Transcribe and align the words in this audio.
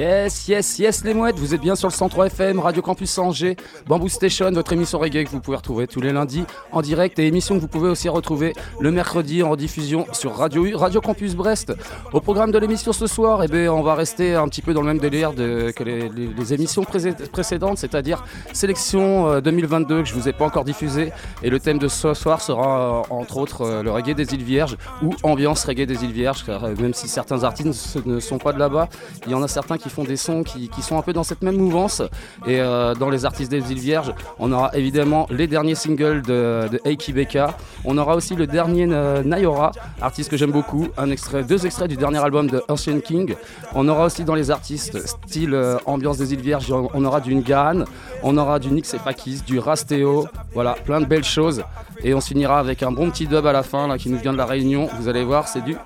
Yes, 0.00 0.46
yes, 0.46 0.78
yes 0.78 1.04
les 1.04 1.14
mouettes, 1.14 1.38
vous 1.38 1.54
êtes 1.54 1.60
bien 1.62 1.74
sur 1.74 1.88
le 1.88 1.92
103 1.94 2.26
FM, 2.26 2.58
Radio 2.60 2.82
Campus 2.82 3.16
Angers, 3.16 3.56
Bamboo 3.86 4.10
Station, 4.10 4.50
votre 4.52 4.74
émission 4.74 4.98
reggae 4.98 5.24
que 5.24 5.30
vous 5.30 5.40
pouvez 5.40 5.56
retrouver 5.56 5.86
tous 5.86 6.02
les 6.02 6.12
lundis 6.12 6.44
en 6.70 6.82
direct 6.82 7.18
et 7.18 7.26
émission 7.26 7.54
que 7.54 7.60
vous 7.62 7.66
pouvez 7.66 7.88
aussi 7.88 8.10
retrouver 8.10 8.52
le 8.78 8.90
mercredi 8.90 9.42
en 9.42 9.56
diffusion 9.56 10.04
sur 10.12 10.36
Radio 10.36 11.00
Campus 11.00 11.34
Brest. 11.34 11.72
Au 12.12 12.20
programme 12.20 12.52
de 12.52 12.58
l'émission 12.58 12.92
ce 12.92 13.06
soir, 13.06 13.42
eh 13.42 13.48
bien, 13.48 13.72
on 13.72 13.80
va 13.80 13.94
rester 13.94 14.34
un 14.34 14.46
petit 14.48 14.60
peu 14.60 14.74
dans 14.74 14.82
le 14.82 14.86
même 14.88 14.98
délire 14.98 15.34
que 15.34 15.82
les, 15.82 16.52
émissions 16.52 16.84
pré- 16.84 17.14
précédentes, 17.32 17.78
c'est-à-dire 17.78 18.22
sélection 18.52 19.28
euh, 19.30 19.40
2022 19.40 20.02
que 20.02 20.08
je 20.08 20.12
vous 20.12 20.28
ai 20.28 20.34
pas 20.34 20.44
encore 20.44 20.64
diffusée 20.64 21.10
et 21.42 21.48
le 21.48 21.58
thème 21.58 21.78
de 21.78 21.88
ce 21.88 22.12
soir 22.12 22.42
sera 22.42 23.00
euh, 23.00 23.14
entre 23.14 23.38
autres 23.38 23.62
euh, 23.62 23.82
le 23.82 23.90
reggae 23.90 24.12
des 24.14 24.34
îles 24.34 24.44
Vierges 24.44 24.76
ou 25.02 25.14
ambiance 25.22 25.64
reggae 25.64 25.86
des 25.86 26.04
îles 26.04 26.12
Vierges, 26.12 26.44
car 26.44 26.64
euh, 26.64 26.74
même 26.78 26.92
si 26.92 27.08
certains 27.08 27.44
artistes 27.44 27.96
ne 28.04 28.20
sont 28.20 28.36
pas 28.36 28.52
de 28.52 28.58
là-bas, 28.58 28.90
il 29.24 29.32
y 29.32 29.34
en 29.34 29.42
a 29.42 29.48
certains 29.48 29.78
qui 29.78 29.85
font 29.88 30.04
des 30.04 30.16
sons 30.16 30.42
qui, 30.42 30.68
qui 30.68 30.82
sont 30.82 30.98
un 30.98 31.02
peu 31.02 31.12
dans 31.12 31.22
cette 31.24 31.42
même 31.42 31.56
mouvance. 31.56 32.02
Et 32.46 32.60
euh, 32.60 32.94
dans 32.94 33.10
les 33.10 33.24
artistes 33.24 33.50
des 33.50 33.72
îles 33.72 33.78
Vierges, 33.78 34.12
on 34.38 34.52
aura 34.52 34.70
évidemment 34.74 35.26
les 35.30 35.46
derniers 35.46 35.74
singles 35.74 36.22
de, 36.22 36.68
de 36.70 36.80
Eiki 36.84 37.12
Beka. 37.12 37.56
On 37.84 37.98
aura 37.98 38.16
aussi 38.16 38.34
le 38.34 38.46
dernier 38.46 38.86
euh, 38.90 39.22
Nayora, 39.22 39.72
artiste 40.00 40.30
que 40.30 40.36
j'aime 40.36 40.52
beaucoup. 40.52 40.88
Un 40.96 41.10
extrait, 41.10 41.42
deux 41.42 41.66
extraits 41.66 41.88
du 41.88 41.96
dernier 41.96 42.18
album 42.18 42.48
de 42.48 42.62
Ancient 42.68 43.00
King. 43.00 43.34
On 43.74 43.88
aura 43.88 44.06
aussi 44.06 44.24
dans 44.24 44.34
les 44.34 44.50
artistes 44.50 45.06
style 45.06 45.54
euh, 45.54 45.78
ambiance 45.86 46.18
des 46.18 46.32
îles 46.32 46.40
Vierges, 46.40 46.72
on, 46.72 47.04
aura 47.04 47.20
du 47.20 47.34
Ngahan, 47.34 47.84
on 48.22 48.36
aura 48.36 48.58
du 48.58 48.70
Nix 48.70 48.92
et 48.94 48.98
Fakis, 48.98 49.42
du 49.46 49.58
Rastéo. 49.58 50.26
Voilà, 50.54 50.72
plein 50.72 51.00
de 51.00 51.06
belles 51.06 51.24
choses. 51.24 51.62
Et 52.02 52.14
on 52.14 52.20
finira 52.20 52.58
avec 52.58 52.82
un 52.82 52.92
bon 52.92 53.10
petit 53.10 53.26
dub 53.26 53.46
à 53.46 53.52
la 53.52 53.62
fin 53.62 53.88
là, 53.88 53.98
qui 53.98 54.10
nous 54.10 54.18
vient 54.18 54.32
de 54.32 54.38
la 54.38 54.46
Réunion. 54.46 54.88
Vous 54.98 55.08
allez 55.08 55.24
voir, 55.24 55.48
c'est 55.48 55.62
du 55.62 55.76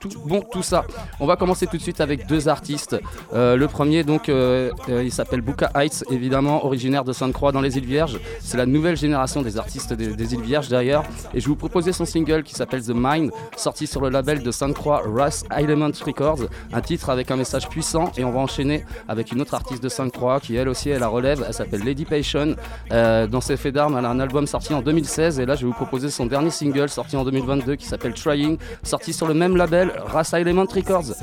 tout 0.00 0.10
bon 0.24 0.40
tout 0.40 0.62
ça. 0.62 0.84
On 1.20 1.26
va 1.26 1.36
commencer 1.36 1.66
tout 1.66 1.76
de 1.76 1.82
suite 1.82 2.00
avec 2.00 2.26
deux 2.26 2.48
artistes. 2.48 2.96
Euh, 3.32 3.56
le 3.56 3.68
premier, 3.68 4.02
donc, 4.02 4.28
euh, 4.28 4.70
euh, 4.88 5.04
il 5.04 5.12
s'appelle 5.12 5.42
Buka 5.42 5.70
Heights, 5.74 6.04
évidemment, 6.10 6.64
originaire 6.64 7.04
de 7.04 7.12
Sainte-Croix 7.12 7.52
dans 7.52 7.60
les 7.60 7.76
îles 7.76 7.84
Vierges. 7.84 8.18
C'est 8.40 8.56
la 8.56 8.66
nouvelle 8.66 8.96
génération 8.96 9.42
des 9.42 9.58
artistes 9.58 9.92
des, 9.92 10.34
îles 10.34 10.40
Vierges 10.40 10.68
d'ailleurs. 10.68 11.04
Et 11.34 11.40
je 11.40 11.46
vous 11.46 11.56
proposer 11.56 11.92
son 11.92 12.04
single 12.04 12.42
qui 12.42 12.54
s'appelle 12.54 12.82
The 12.82 12.92
Mind, 12.94 13.30
sorti 13.56 13.86
sur 13.86 14.00
le 14.00 14.08
label 14.08 14.42
de 14.42 14.50
Sainte-Croix, 14.50 15.02
Russ 15.04 15.44
Element 15.56 15.90
Records. 16.04 16.46
Un 16.72 16.80
titre 16.80 17.10
avec 17.10 17.30
un 17.30 17.36
message 17.36 17.68
puissant. 17.68 18.10
Et 18.16 18.24
on 18.24 18.32
va 18.32 18.40
enchaîner 18.40 18.84
avec 19.08 19.32
une 19.32 19.40
autre 19.40 19.54
artiste 19.54 19.82
de 19.82 19.88
Sainte-Croix 19.88 20.40
qui, 20.40 20.56
elle 20.56 20.68
aussi, 20.68 20.88
elle 20.90 21.00
la 21.00 21.08
relève. 21.08 21.44
Elle 21.46 21.54
s'appelle 21.54 21.82
Lady 21.84 22.04
Passion. 22.04 22.56
Dans 22.90 23.40
ses 23.40 23.56
faits 23.56 23.74
d'armes, 23.74 23.96
elle 23.98 24.04
a 24.04 24.10
un 24.10 24.20
album 24.20 24.46
sorti 24.46 24.72
en 24.72 24.80
2016. 24.80 25.40
Et 25.40 25.46
là, 25.46 25.54
je 25.54 25.60
vais 25.62 25.66
vous 25.66 25.74
proposer 25.74 26.10
son 26.10 26.26
dernier 26.26 26.50
single 26.50 26.88
sorti 26.88 27.16
en 27.16 27.24
2022 27.24 27.76
qui 27.76 27.86
s'appelle 27.86 28.14
Trying, 28.14 28.58
sorti 28.82 29.12
sur 29.12 29.26
le 29.26 29.34
même 29.34 29.56
label, 29.56 29.89
Race 30.06 30.32
Element 30.34 30.66
Records. 30.74 31.14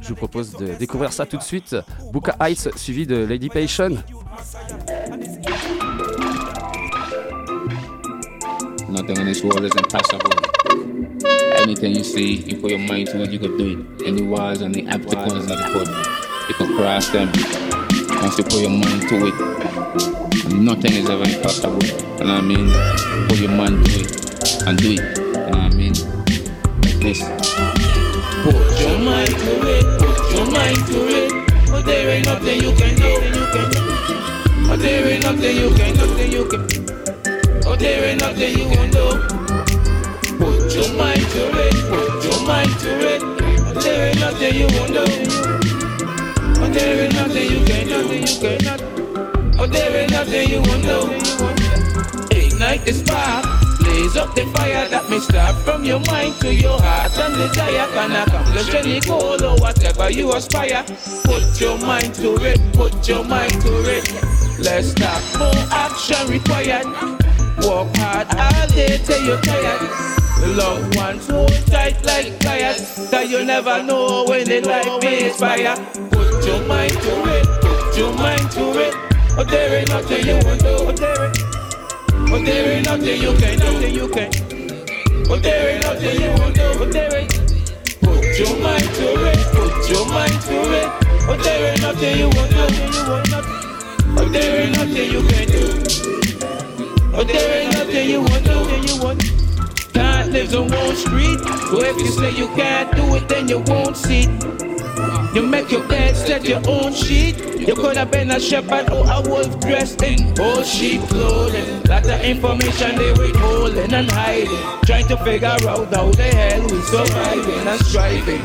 Je 0.00 0.08
vous 0.08 0.14
propose 0.14 0.52
de 0.52 0.74
découvrir 0.78 1.12
ça 1.12 1.26
tout 1.26 1.36
de 1.36 1.42
suite. 1.42 1.76
Buka 2.12 2.36
Heights 2.40 2.70
suivi 2.76 3.06
de 3.06 3.16
Lady 3.16 3.48
Passion. 3.48 4.02
Nothing 8.88 9.18
in 9.18 9.26
this 9.26 9.42
world 9.42 9.64
is 9.64 9.76
impossible. 9.76 10.30
Anything 11.62 11.94
you 11.94 12.04
see, 12.04 12.36
you 12.46 12.56
put 12.56 12.70
your 12.70 12.78
mind 12.78 13.08
to 13.08 13.22
it, 13.22 13.30
you 13.30 13.38
can 13.38 13.56
do 13.58 13.78
it. 13.78 14.06
Any 14.06 14.22
walls 14.22 14.62
and 14.62 14.74
the 14.74 14.86
obstacles 14.88 15.46
that 15.46 15.58
you 15.58 15.72
put, 15.72 15.88
you 16.48 16.54
can 16.54 16.76
cross 16.76 17.08
them. 17.10 17.30
Once 18.22 18.38
you 18.38 18.44
put 18.44 18.60
your 18.60 18.70
mind 18.70 19.08
to 19.08 19.26
it, 19.26 19.34
nothing 20.54 20.92
is 20.94 21.10
ever 21.10 21.24
impossible. 21.24 21.82
You 21.82 22.24
know 22.24 22.34
what 22.34 22.38
I 22.38 22.40
mean? 22.40 23.28
Put 23.28 23.38
your 23.38 23.50
mind 23.50 23.84
to 23.84 24.00
it 24.00 24.62
and 24.66 24.78
do 24.78 24.92
it. 24.92 25.00
You 25.18 25.34
know 25.34 25.50
what 25.50 25.58
I 25.58 25.76
mean? 25.76 25.94
Like 26.82 26.98
this. 27.00 27.77
Mind 29.08 29.28
to 29.28 29.52
it, 29.74 29.84
put 29.98 30.34
your 30.34 30.46
mind 30.50 30.86
to 30.88 30.98
it. 31.08 31.32
But 31.70 31.86
there 31.86 32.10
ain't 32.10 32.26
nothing 32.26 32.60
you 32.60 32.72
can 32.72 32.94
do. 32.94 33.12
But 34.68 34.80
there 34.80 35.08
ain't 35.08 35.22
nothing 35.22 35.56
you 35.56 35.70
can, 35.70 35.96
nothing 35.96 36.30
you 36.30 36.44
can. 36.46 36.66
But 37.64 37.78
there 37.78 38.04
ain't 38.04 38.20
nothing 38.20 38.58
you 38.58 38.68
can 38.68 38.90
do. 38.90 39.06
Put 40.36 40.74
your 40.74 40.92
mind 40.92 41.24
to 41.34 41.42
it, 41.64 41.74
put 41.88 42.24
your 42.24 42.46
mind 42.46 42.78
to 42.80 42.90
it. 43.12 43.20
But 43.64 43.82
there 43.82 44.08
ain't 44.08 44.20
nothing 44.20 44.54
you 44.54 44.66
won't 44.76 44.92
do. 44.92 45.04
But 46.60 46.72
there 46.74 47.04
ain't 47.04 47.14
nothing 47.14 47.50
you 47.50 47.64
can, 47.64 47.88
nothing 47.88 48.26
you 48.26 48.36
can. 48.42 49.56
But 49.56 49.72
there 49.72 49.96
ain't 49.96 50.10
nothing 50.10 50.50
you 50.50 50.60
won't 50.60 50.82
do. 50.82 52.36
Ignite 52.36 52.84
the 52.84 52.92
spark. 52.92 53.67
Blaze 54.08 54.16
up 54.16 54.34
the 54.34 54.46
fire 54.56 54.88
that 54.88 55.10
may 55.10 55.18
start 55.18 55.54
from 55.64 55.84
your 55.84 56.00
mind 56.00 56.34
to 56.40 56.54
your 56.54 56.80
heart 56.80 57.12
and 57.18 57.34
desire 57.34 57.86
can 57.92 58.12
accomplish 58.12 58.74
any 58.74 59.00
goal 59.00 59.44
or 59.44 59.56
whatever 59.60 60.10
you 60.10 60.32
aspire. 60.32 60.82
Put 61.24 61.60
your 61.60 61.76
mind 61.78 62.14
to 62.14 62.36
it, 62.42 62.58
put 62.72 63.06
your 63.06 63.22
mind 63.24 63.52
to 63.60 63.72
it. 63.84 64.08
Let's 64.58 64.92
start 64.92 65.22
more 65.38 65.64
action 65.70 66.26
required. 66.28 66.86
Work 67.66 67.94
hard 67.96 68.28
all 68.32 68.66
day 68.68 68.96
till 69.04 69.22
you're 69.26 69.40
tired. 69.42 69.82
Love 70.56 70.96
ones 70.96 71.26
hold 71.28 71.66
tight 71.66 72.02
like 72.06 72.40
pliers, 72.40 73.10
that 73.10 73.28
you 73.28 73.44
never 73.44 73.82
know 73.82 74.24
when 74.26 74.46
the 74.48 74.62
light 74.62 75.02
may 75.02 75.26
expire. 75.26 75.76
Put 76.10 76.46
your 76.46 76.64
mind 76.66 76.92
to 76.92 77.14
it, 77.36 77.46
put 77.60 77.98
your 77.98 78.14
mind 78.14 78.50
to 78.52 78.88
it. 78.88 78.94
But 79.36 79.48
there 79.48 79.80
ain't 79.80 79.88
nothing 79.90 80.26
you 80.26 80.40
won't 80.46 80.60
do. 80.60 80.86
But 80.86 80.96
there 80.96 81.26
ain't 81.26 81.47
but 82.30 82.44
there 82.44 82.76
ain't 82.76 82.86
nothing 82.86 83.22
you 83.22 83.32
can, 83.38 83.58
nothing 83.58 83.94
you 83.94 84.08
can. 84.08 84.30
But 85.28 85.42
there 85.42 85.74
ain't 85.74 85.82
nothing 85.82 86.20
you 86.20 86.30
won't 86.40 86.54
do. 86.54 86.78
But 86.78 86.92
there 86.92 87.14
ain't. 87.16 87.30
Put 88.02 88.38
your 88.38 88.58
mind 88.60 88.82
to 88.82 89.08
it. 89.30 89.38
Put 89.52 89.90
your 89.90 90.06
mind 90.08 90.40
to 90.42 90.58
it. 90.80 90.88
But 91.26 91.42
there 91.42 91.72
ain't 91.72 91.82
nothing 91.82 92.18
you 92.18 92.28
won't 92.30 92.50
do. 92.50 94.14
But 94.14 94.32
there 94.32 94.62
ain't 94.62 94.76
nothing 94.76 95.10
you 95.12 95.22
can 95.28 95.48
do. 95.48 95.64
But 97.12 97.26
there 97.26 97.62
ain't 97.62 97.72
nothing 97.72 98.10
you 98.10 98.20
won't 98.20 98.44
do. 98.44 98.92
You 98.92 99.02
won't. 99.02 99.92
God 99.92 100.28
lives 100.28 100.54
on 100.54 100.68
Wall 100.68 100.94
Street. 100.94 101.40
So 101.70 101.82
if 101.82 101.96
you 101.98 102.08
say 102.08 102.30
you 102.36 102.48
can't 102.48 102.94
do 102.94 103.14
it, 103.16 103.28
then 103.28 103.48
you 103.48 103.60
won't 103.60 103.96
see. 103.96 104.67
You 105.34 105.46
make 105.46 105.70
your 105.70 105.86
bed, 105.86 106.16
set 106.16 106.44
your 106.44 106.62
own 106.66 106.92
sheet. 106.92 107.36
You 107.60 107.74
could 107.74 107.96
have 107.98 108.10
been 108.10 108.30
a 108.30 108.40
shepherd 108.40 108.90
or 108.90 109.04
a 109.06 109.20
wolf 109.28 109.60
dressed 109.60 110.02
in 110.02 110.38
old 110.40 110.64
sheep 110.64 111.02
clothing. 111.02 111.82
Lot 111.82 112.06
of 112.06 112.20
information 112.22 112.96
they 112.96 113.12
withholding 113.12 113.92
and 113.92 114.10
hiding. 114.10 114.80
Trying 114.86 115.06
to 115.08 115.16
figure 115.18 115.48
out 115.48 115.60
how 115.62 115.84
the 115.84 116.22
hell 116.22 116.62
we 116.62 116.80
surviving 116.80 117.68
and 117.68 117.80
striving. 117.84 118.40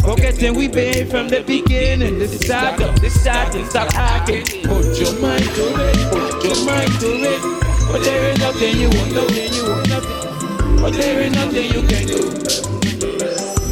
Forgetting 0.00 0.54
we 0.54 0.68
been 0.68 1.08
from 1.10 1.28
the 1.28 1.42
beginning. 1.42 2.18
This 2.18 2.32
is 2.32 2.46
start 2.46 2.80
up, 2.80 2.98
this 3.00 3.20
starting, 3.20 3.66
stop 3.66 3.92
acting. 3.94 4.44
Put 4.62 4.98
your 4.98 5.20
mind 5.20 5.44
to 5.44 5.66
it, 5.66 6.12
put 6.12 6.44
your 6.44 6.64
mind 6.64 6.92
to 7.00 7.10
it. 7.12 7.92
But 7.92 8.02
there 8.02 8.30
ain't 8.30 8.38
nothing 8.38 8.76
you 8.78 8.88
want, 8.88 9.12
nothing 9.12 9.52
you 9.52 9.68
want, 9.68 9.88
nothing. 9.88 10.80
But 10.80 10.92
there 10.94 11.22
ain't 11.22 11.34
nothing 11.34 11.64
you 11.72 11.82
can 11.86 12.06
do. 12.06 12.75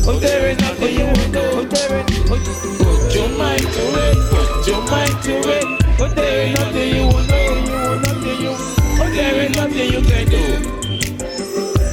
But 0.04 0.20
there 0.20 0.48
ain't 0.50 0.60
nothing 0.60 0.98
you 0.98 1.04
won't 1.04 1.32
do. 1.32 1.40
But 1.56 1.70
there 1.70 1.98
ain't 1.98 2.28
put, 2.28 2.40
it. 2.40 2.54
Put 2.76 3.14
your 3.14 3.28
it. 5.48 5.98
But 5.98 6.14
there 6.14 6.46
ain't 6.46 6.60
nothing 6.60 6.94
you 6.94 7.06
won't 7.06 7.26
do. 7.26 7.34
You. 8.44 8.52
There 9.14 9.44
ain't 9.44 9.56
nothing 9.56 9.92
you 9.92 10.02
can 10.02 10.26
do. 10.28 10.44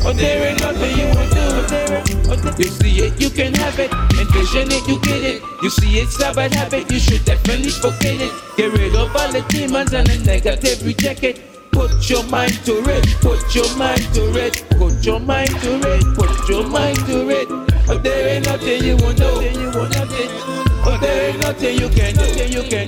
But 0.03 0.17
there 0.17 0.49
ain't 0.49 0.59
nothing 0.59 0.97
you 0.97 1.05
won't 1.15 1.31
do. 1.31 1.41
You 2.61 2.69
see 2.69 2.99
it, 2.99 3.21
you 3.21 3.29
can 3.29 3.53
have 3.55 3.79
it. 3.79 3.91
Envision 4.19 4.71
it, 4.71 4.87
you 4.87 4.99
get 5.01 5.23
it. 5.23 5.41
You 5.63 5.69
see 5.69 5.99
it's 5.99 6.21
a 6.21 6.33
bad 6.33 6.53
habit, 6.53 6.91
you 6.91 6.99
should 6.99 7.23
definitely 7.23 7.69
forget 7.69 8.19
it. 8.19 8.31
Get 8.57 8.73
rid 8.73 8.93
of 8.93 9.15
all 9.15 9.31
the 9.31 9.41
demons 9.47 9.93
and 9.93 10.05
the 10.05 10.17
negative, 10.25 10.85
reject 10.85 11.23
it. 11.23 11.50
Put 11.71 12.09
your 12.09 12.23
mind 12.27 12.53
to 12.65 12.83
it. 12.89 13.05
Put 13.21 13.55
your 13.55 13.75
mind 13.77 14.01
to 14.13 14.23
it. 14.37 14.63
Put 14.77 15.05
your 15.05 15.19
mind 15.19 15.49
to 15.61 15.79
it. 15.81 16.03
Put 16.15 16.49
your 16.49 16.67
mind 16.67 16.97
to 17.07 17.29
it. 17.29 17.47
Oh, 17.89 17.97
there 17.97 18.27
ain't 18.27 18.45
nothing 18.45 18.83
you 18.83 18.97
won't 18.97 19.19
know. 19.19 19.41
Oh, 20.83 20.97
there 20.99 21.29
ain't 21.29 21.41
nothing 21.41 21.77
you 21.79 21.89
can 21.89 22.15
do. 22.15 22.25
You 22.47 22.63
can. 22.63 22.87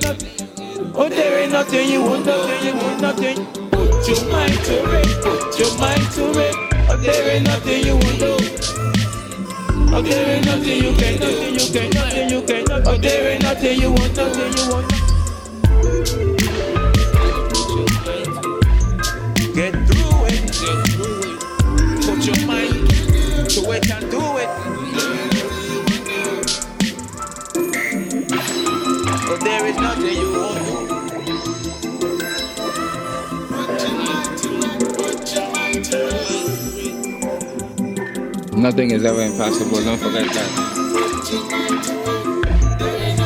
Oh, 0.96 1.10
there 1.10 1.44
ain't 1.44 1.52
nothing 1.52 1.90
you 1.90 2.02
won't 2.02 2.26
do. 2.26 2.32
You 2.66 2.76
won't 2.76 3.02
nothing. 3.02 3.46
Put 3.72 4.08
your 4.08 4.32
mind 4.32 4.60
to 4.66 4.76
it. 5.00 5.24
Put 5.24 5.60
your 5.60 5.78
mind 5.78 6.12
to 6.14 6.32
it. 6.40 6.56
Oh, 6.90 6.98
there 6.98 7.36
ain't 7.36 7.46
nothing 7.46 7.86
you 7.86 7.94
won't 7.94 8.20
do. 8.20 8.38
Oh, 9.96 10.02
there 10.02 10.38
ain't 10.38 10.46
nothing 10.46 10.84
you 10.84 10.94
can 10.96 11.20
do. 11.20 11.30
You 11.54 11.72
can. 11.72 11.90
Nothing 11.92 12.30
you 12.30 12.42
can. 12.42 12.66
Oh, 12.88 12.98
there 12.98 13.32
ain't 13.32 13.44
nothing 13.44 13.80
you 13.80 13.92
won't. 13.92 14.16
do. 14.16 14.24
you 14.24 14.70
won't. 14.70 15.04
it 23.74 23.90
and 23.92 24.12
do 24.12 24.38
it. 24.38 24.50
But 29.28 29.40
there 29.42 29.66
is 29.66 29.76
nothing 29.78 30.14
you 30.14 30.32
won't 30.32 30.58
do. 30.58 30.64
Nothing 38.58 38.92
is 38.92 39.04
ever 39.04 39.22
impossible, 39.24 39.84
don't 39.84 39.98
forget 39.98 40.28
that. 40.28 40.50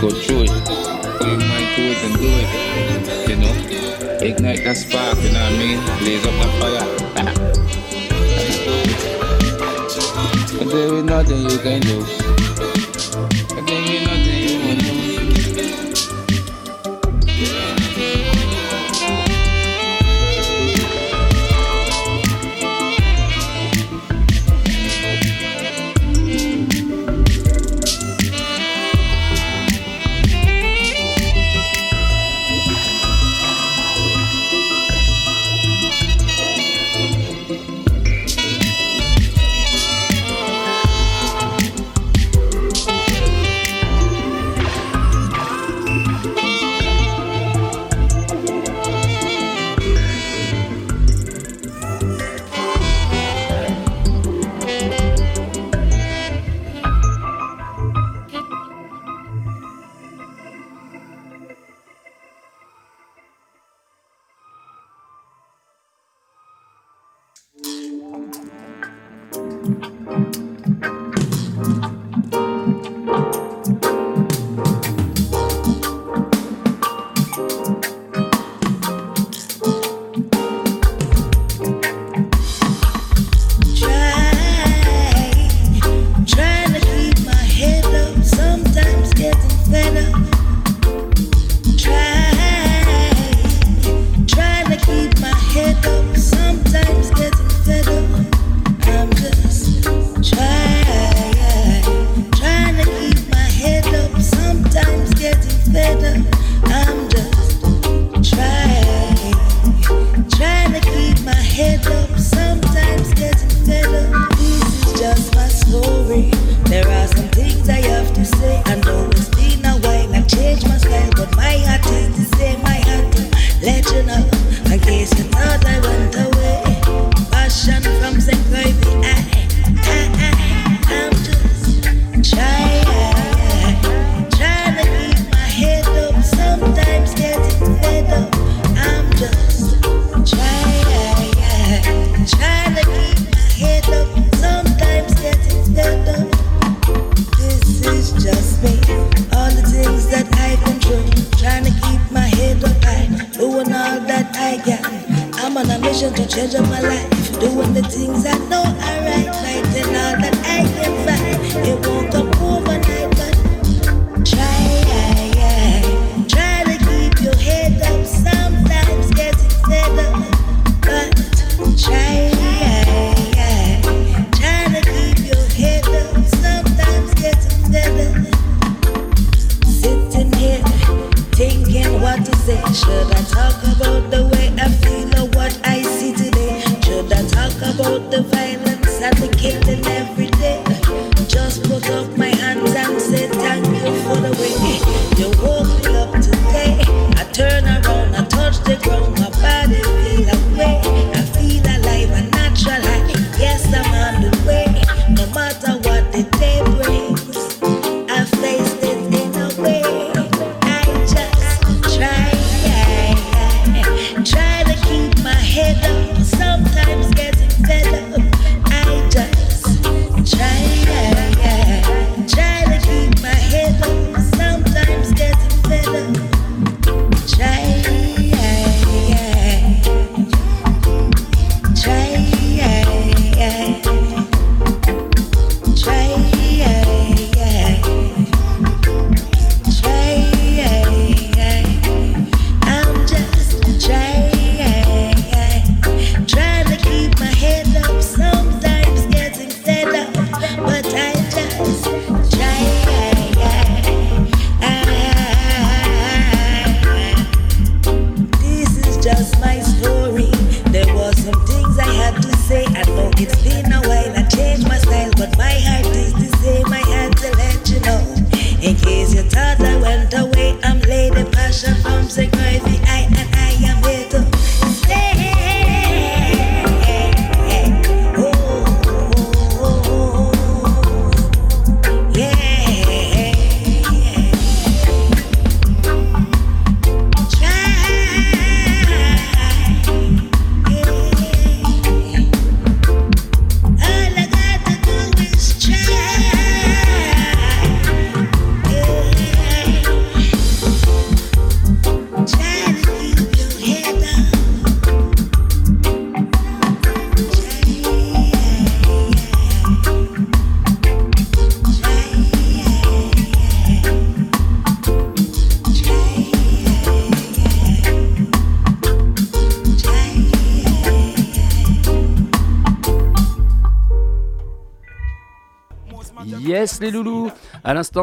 Go 0.01 0.09
through 0.09 0.44
it, 0.44 0.49
put 1.17 1.27
your 1.27 1.38
mind 1.38 1.75
to 1.75 1.81
it 1.91 1.97
and 2.05 2.15
do 2.17 2.27
it, 2.41 2.49
you 3.29 3.35
know? 3.35 3.53
Ignite 4.25 4.63
that 4.63 4.77
spark, 4.77 5.17
you 5.19 5.29
know 5.31 5.44
what 5.44 5.51
I 5.51 5.57
mean? 5.57 5.79
Blaze 5.99 6.25
up 6.25 6.33
that 6.41 6.51
fire. 6.59 6.88
But 10.55 10.69
there 10.69 10.94
is 10.94 11.03
nothing 11.03 11.49
you 11.49 11.57
can 11.59 11.81
do. 11.81 12.76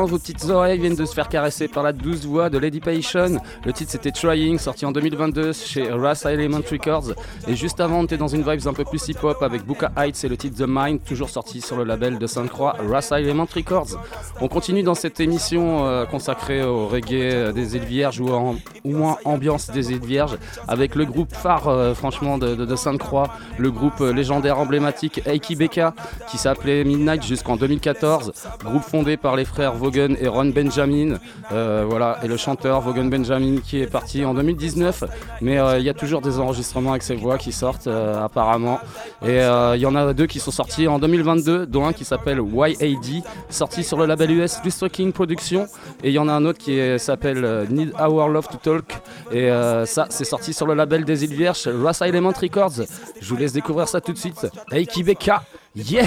Vos 0.02 0.18
petites 0.18 0.44
oreilles 0.50 0.78
viennent 0.78 0.96
de 0.96 1.04
se 1.04 1.14
faire 1.14 1.28
caresser 1.28 1.68
par 1.68 1.84
la 1.84 1.92
douce 1.92 2.24
voix 2.24 2.50
de 2.50 2.58
Lady 2.58 2.80
Passion. 2.80 3.38
Le 3.64 3.72
titre 3.72 3.92
c'était 3.92 4.10
Trying, 4.10 4.58
sorti 4.58 4.84
en 4.84 4.92
2022 4.92 5.52
chez 5.52 5.88
Ras 5.90 6.24
Element 6.26 6.62
Records. 6.68 7.14
Et 7.46 7.56
juste 7.56 7.80
avant, 7.80 8.00
on 8.00 8.04
était 8.04 8.16
dans 8.16 8.28
une 8.28 8.42
vibe 8.42 8.66
un 8.66 8.72
peu 8.72 8.84
plus 8.84 9.08
hip-hop 9.08 9.42
avec 9.42 9.66
Buka 9.66 9.92
Heights 9.96 10.24
et 10.24 10.28
le 10.28 10.36
titre 10.36 10.64
The 10.64 10.66
Mind, 10.68 11.04
toujours 11.04 11.28
sorti 11.28 11.60
sur 11.60 11.76
le 11.76 11.84
label 11.84 12.18
de 12.18 12.26
Sainte-Croix, 12.26 12.76
Ras 12.90 13.12
Element 13.12 13.46
Records. 13.54 13.98
On 14.40 14.48
continue 14.48 14.82
dans 14.82 14.94
cette 14.94 15.20
émission 15.20 15.86
euh, 15.86 16.06
consacrée 16.06 16.62
au 16.62 16.88
reggae 16.88 17.52
des 17.52 17.76
îles 17.76 17.84
Vierges 17.84 18.20
ou 18.20 18.30
en, 18.30 18.56
au 18.84 18.88
moins 18.88 19.18
ambiance 19.24 19.70
des 19.70 19.92
îles 19.92 20.04
Vierges 20.04 20.38
avec 20.68 20.94
le 20.94 21.04
groupe 21.04 21.34
phare 21.34 21.68
euh, 21.68 21.94
franchement 21.94 22.38
de, 22.38 22.76
Sainte-Croix, 22.76 23.28
le 23.58 23.70
groupe 23.70 24.00
euh, 24.00 24.12
légendaire 24.12 24.58
emblématique 24.58 25.20
Eiki 25.26 25.56
Beka 25.56 25.94
qui 26.28 26.38
s'appelait 26.38 26.84
Midnight 26.84 27.22
jusqu'en 27.24 27.56
2014 27.56 28.32
groupe 28.64 28.82
fondé 28.82 29.16
par 29.16 29.36
les 29.36 29.44
frères 29.44 29.74
Vaughan 29.74 30.14
et 30.20 30.28
Ron 30.28 30.46
Benjamin. 30.46 31.16
Euh, 31.52 31.84
voilà, 31.88 32.18
et 32.22 32.28
le 32.28 32.36
chanteur 32.36 32.80
Vaughan 32.80 33.04
Benjamin 33.04 33.58
qui 33.58 33.80
est 33.80 33.86
parti 33.86 34.24
en 34.24 34.34
2019. 34.34 35.04
Mais 35.40 35.58
euh, 35.58 35.78
il 35.78 35.84
y 35.84 35.90
a 35.90 35.94
toujours 35.94 36.20
des 36.20 36.38
enregistrements 36.38 36.90
avec 36.90 37.02
ses 37.02 37.14
voix 37.14 37.33
qui 37.38 37.52
sortent 37.52 37.86
euh, 37.86 38.24
apparemment. 38.24 38.80
Et 39.24 39.38
il 39.38 39.80
y 39.80 39.86
en 39.86 39.94
a 39.94 40.12
deux 40.12 40.26
qui 40.26 40.38
sont 40.40 40.50
sortis 40.50 40.86
en 40.88 40.98
2022, 40.98 41.66
dont 41.66 41.86
un 41.86 41.92
qui 41.92 42.04
s'appelle 42.04 42.40
YAD, 42.40 43.22
sorti 43.48 43.84
sur 43.84 43.98
le 43.98 44.06
label 44.06 44.30
US 44.32 44.58
King 44.92 45.12
Productions. 45.12 45.66
Et 46.02 46.08
il 46.10 46.14
y 46.14 46.18
en 46.18 46.28
a 46.28 46.32
un 46.32 46.44
autre 46.44 46.58
qui 46.58 46.78
s'appelle 46.98 47.66
Need 47.70 47.92
Our 47.98 48.28
Love 48.28 48.48
to 48.48 48.58
Talk. 48.58 48.84
Et 49.32 49.48
ça, 49.86 50.06
c'est 50.10 50.24
sorti 50.24 50.52
sur 50.52 50.66
le 50.66 50.74
label 50.74 51.04
des 51.04 51.24
îles 51.24 51.34
Vierges, 51.34 51.68
Ross 51.68 52.02
Element 52.02 52.32
Records. 52.38 52.84
Je 53.20 53.28
vous 53.28 53.36
laisse 53.36 53.52
découvrir 53.52 53.88
ça 53.88 54.00
tout 54.00 54.12
de 54.12 54.18
suite. 54.18 54.46
Hey 54.70 54.86
Kibeka, 54.86 55.42
yeah! 55.74 56.06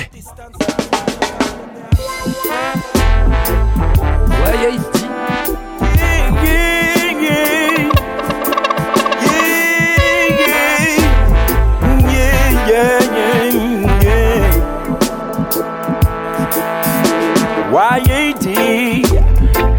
Y-A-D, 17.78 19.04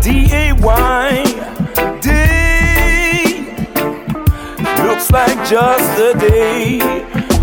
D-A-Y, 0.00 1.24
D. 2.00 2.08
Looks 4.86 5.10
like 5.10 5.36
just 5.48 5.98
a 5.98 6.14
day, 6.16 6.78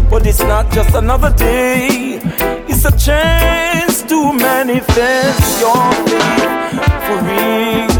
but 0.09 0.25
it's 0.25 0.39
not 0.39 0.71
just 0.71 0.95
another 0.95 1.33
day. 1.33 2.21
It's 2.69 2.85
a 2.85 2.97
chance 2.97 4.01
to 4.03 4.31
manifest 4.31 5.59
your 5.59 5.91
faith 6.07 6.71
for 7.03 7.19
real. 7.27 7.91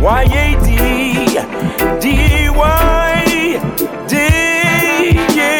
Y-A-D, 0.00 0.70
D-A-Y, 2.00 3.60
D-A, 4.08 5.52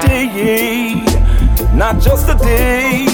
D-A. 0.00 1.76
Not 1.76 2.00
just 2.00 2.26
a 2.30 2.34
day, 2.36 3.06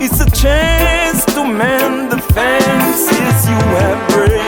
it's 0.00 0.20
a 0.20 0.30
chance 0.30 1.24
to 1.24 1.44
mend 1.44 2.12
the 2.12 2.18
fences 2.34 3.48
you 3.48 3.58
have 3.76 4.00
break. 4.14 4.38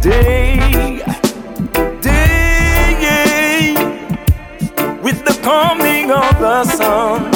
Day, 0.00 1.02
day, 2.00 3.74
with 5.02 5.24
the 5.24 5.36
coming 5.42 6.10
of 6.12 6.38
the 6.38 6.64
sun, 6.64 7.30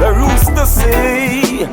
the 0.00 0.12
rooster 0.16 0.66
say, 0.66 1.66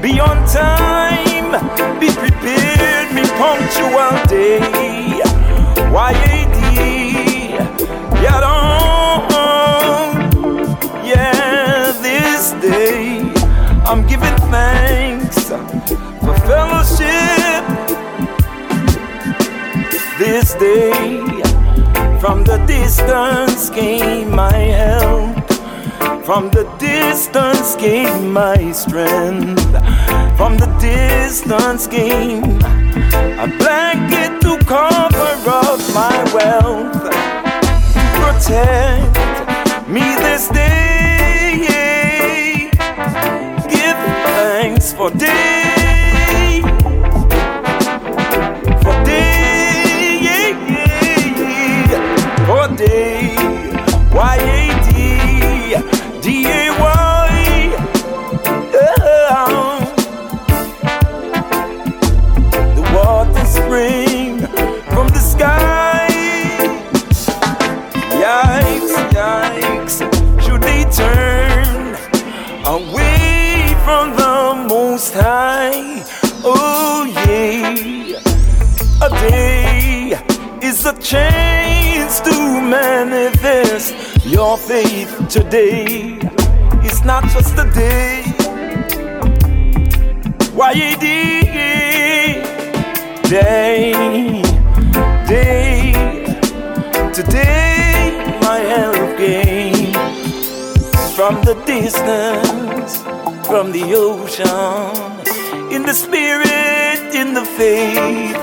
be 0.00 0.20
on 0.20 0.46
time, 0.46 1.50
be 1.98 2.08
prepared, 2.12 3.12
me 3.14 3.22
punctual 3.42 4.14
day. 4.28 5.20
Y-A-D, 5.90 6.76
get 8.20 8.42
on. 8.42 8.61
Thanks 14.52 15.48
for 15.48 16.36
fellowship 16.46 17.64
this 20.18 20.54
day. 20.54 20.92
From 22.20 22.44
the 22.44 22.58
distance 22.66 23.70
came 23.70 24.30
my 24.30 24.52
help. 24.52 25.50
From 26.26 26.50
the 26.50 26.64
distance 26.78 27.74
came 27.76 28.32
my 28.32 28.72
strength. 28.72 29.72
From 30.36 30.58
the 30.58 30.70
distance 30.78 31.86
came 31.86 32.44
a 33.44 33.48
blanket 33.58 34.32
to 34.44 34.52
cover 34.66 35.32
up 35.60 35.80
my 36.00 36.18
wealth. 36.36 37.02
Protect 38.20 39.88
me 39.88 40.04
this 40.24 40.48
day. 40.48 41.01
For 44.92 45.10
day, 45.10 45.61
your 84.52 84.58
faith 84.58 85.28
today. 85.30 86.18
It's 86.84 87.02
not 87.04 87.24
just 87.34 87.54
a 87.56 87.64
day. 87.72 88.22
Why 90.52 90.74
day, 90.74 92.42
day, 93.22 94.42
day. 95.26 95.92
Today, 97.14 98.38
my 98.42 98.58
help 98.74 99.16
came 99.16 99.94
from 101.16 101.34
the 101.48 101.54
distance 101.64 102.92
from 103.48 103.72
the 103.72 103.84
ocean, 103.94 105.72
in 105.74 105.82
the 105.82 105.94
spirit, 105.94 107.00
in 107.14 107.32
the 107.32 107.46
faith. 107.56 108.36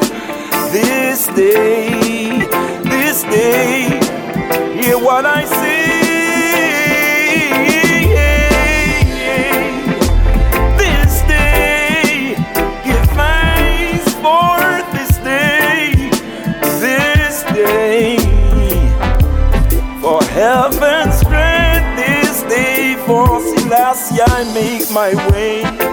This 0.71 1.27
day, 1.27 2.39
this 2.95 3.21
day, 3.23 3.99
hear 4.81 4.97
what 4.97 5.25
I 5.27 5.45
say. 5.45 5.98
My 24.91 25.13
way. 25.31 25.88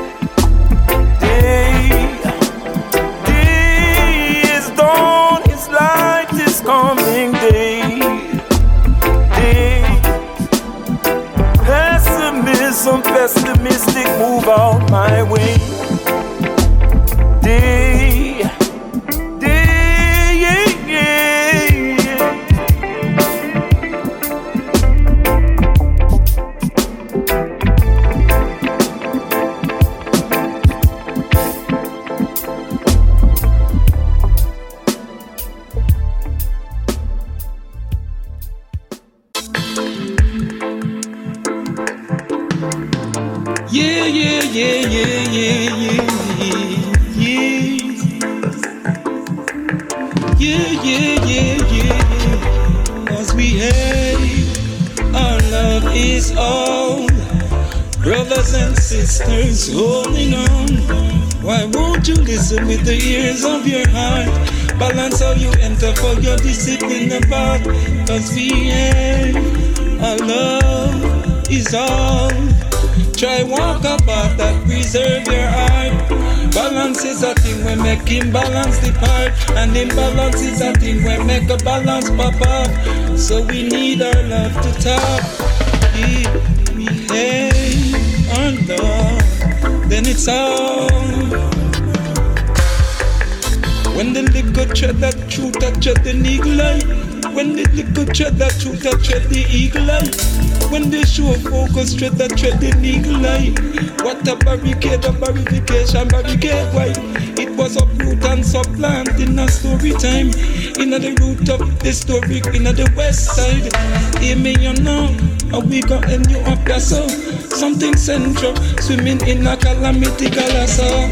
Tread 101.97 102.13
that 102.13 102.37
tread 102.37 102.61
the 102.61 102.69
eagle 102.85 103.25
eye. 103.25 103.57
What 104.05 104.21
a 104.29 104.37
barricade, 104.37 105.05
a 105.05 105.13
barrification, 105.13 106.09
barricade 106.09 106.69
why? 106.75 106.93
It 107.41 107.57
was 107.57 107.77
uproot 107.77 108.23
and 108.25 108.45
supplant 108.45 109.17
in 109.19 109.39
a 109.39 109.49
story 109.49 109.93
time. 109.97 110.29
In 110.77 110.93
the 110.93 111.17
root 111.21 111.49
of 111.49 111.61
the 111.81 111.93
story, 111.93 112.45
in 112.53 112.65
the 112.65 112.93
west 112.97 113.33
side. 113.33 113.73
Hear 114.21 114.37
me, 114.37 114.57
you 114.61 114.75
know, 114.85 115.09
how 115.51 115.61
we 115.61 115.81
got 115.81 116.05
end 116.11 116.31
you 116.31 116.39
up 116.45 116.69
so. 116.81 117.09
Something 117.49 117.97
central, 117.97 118.55
swimming 118.81 119.21
in 119.27 119.47
a 119.47 119.57
calamity 119.57 120.29
galasa. 120.29 121.09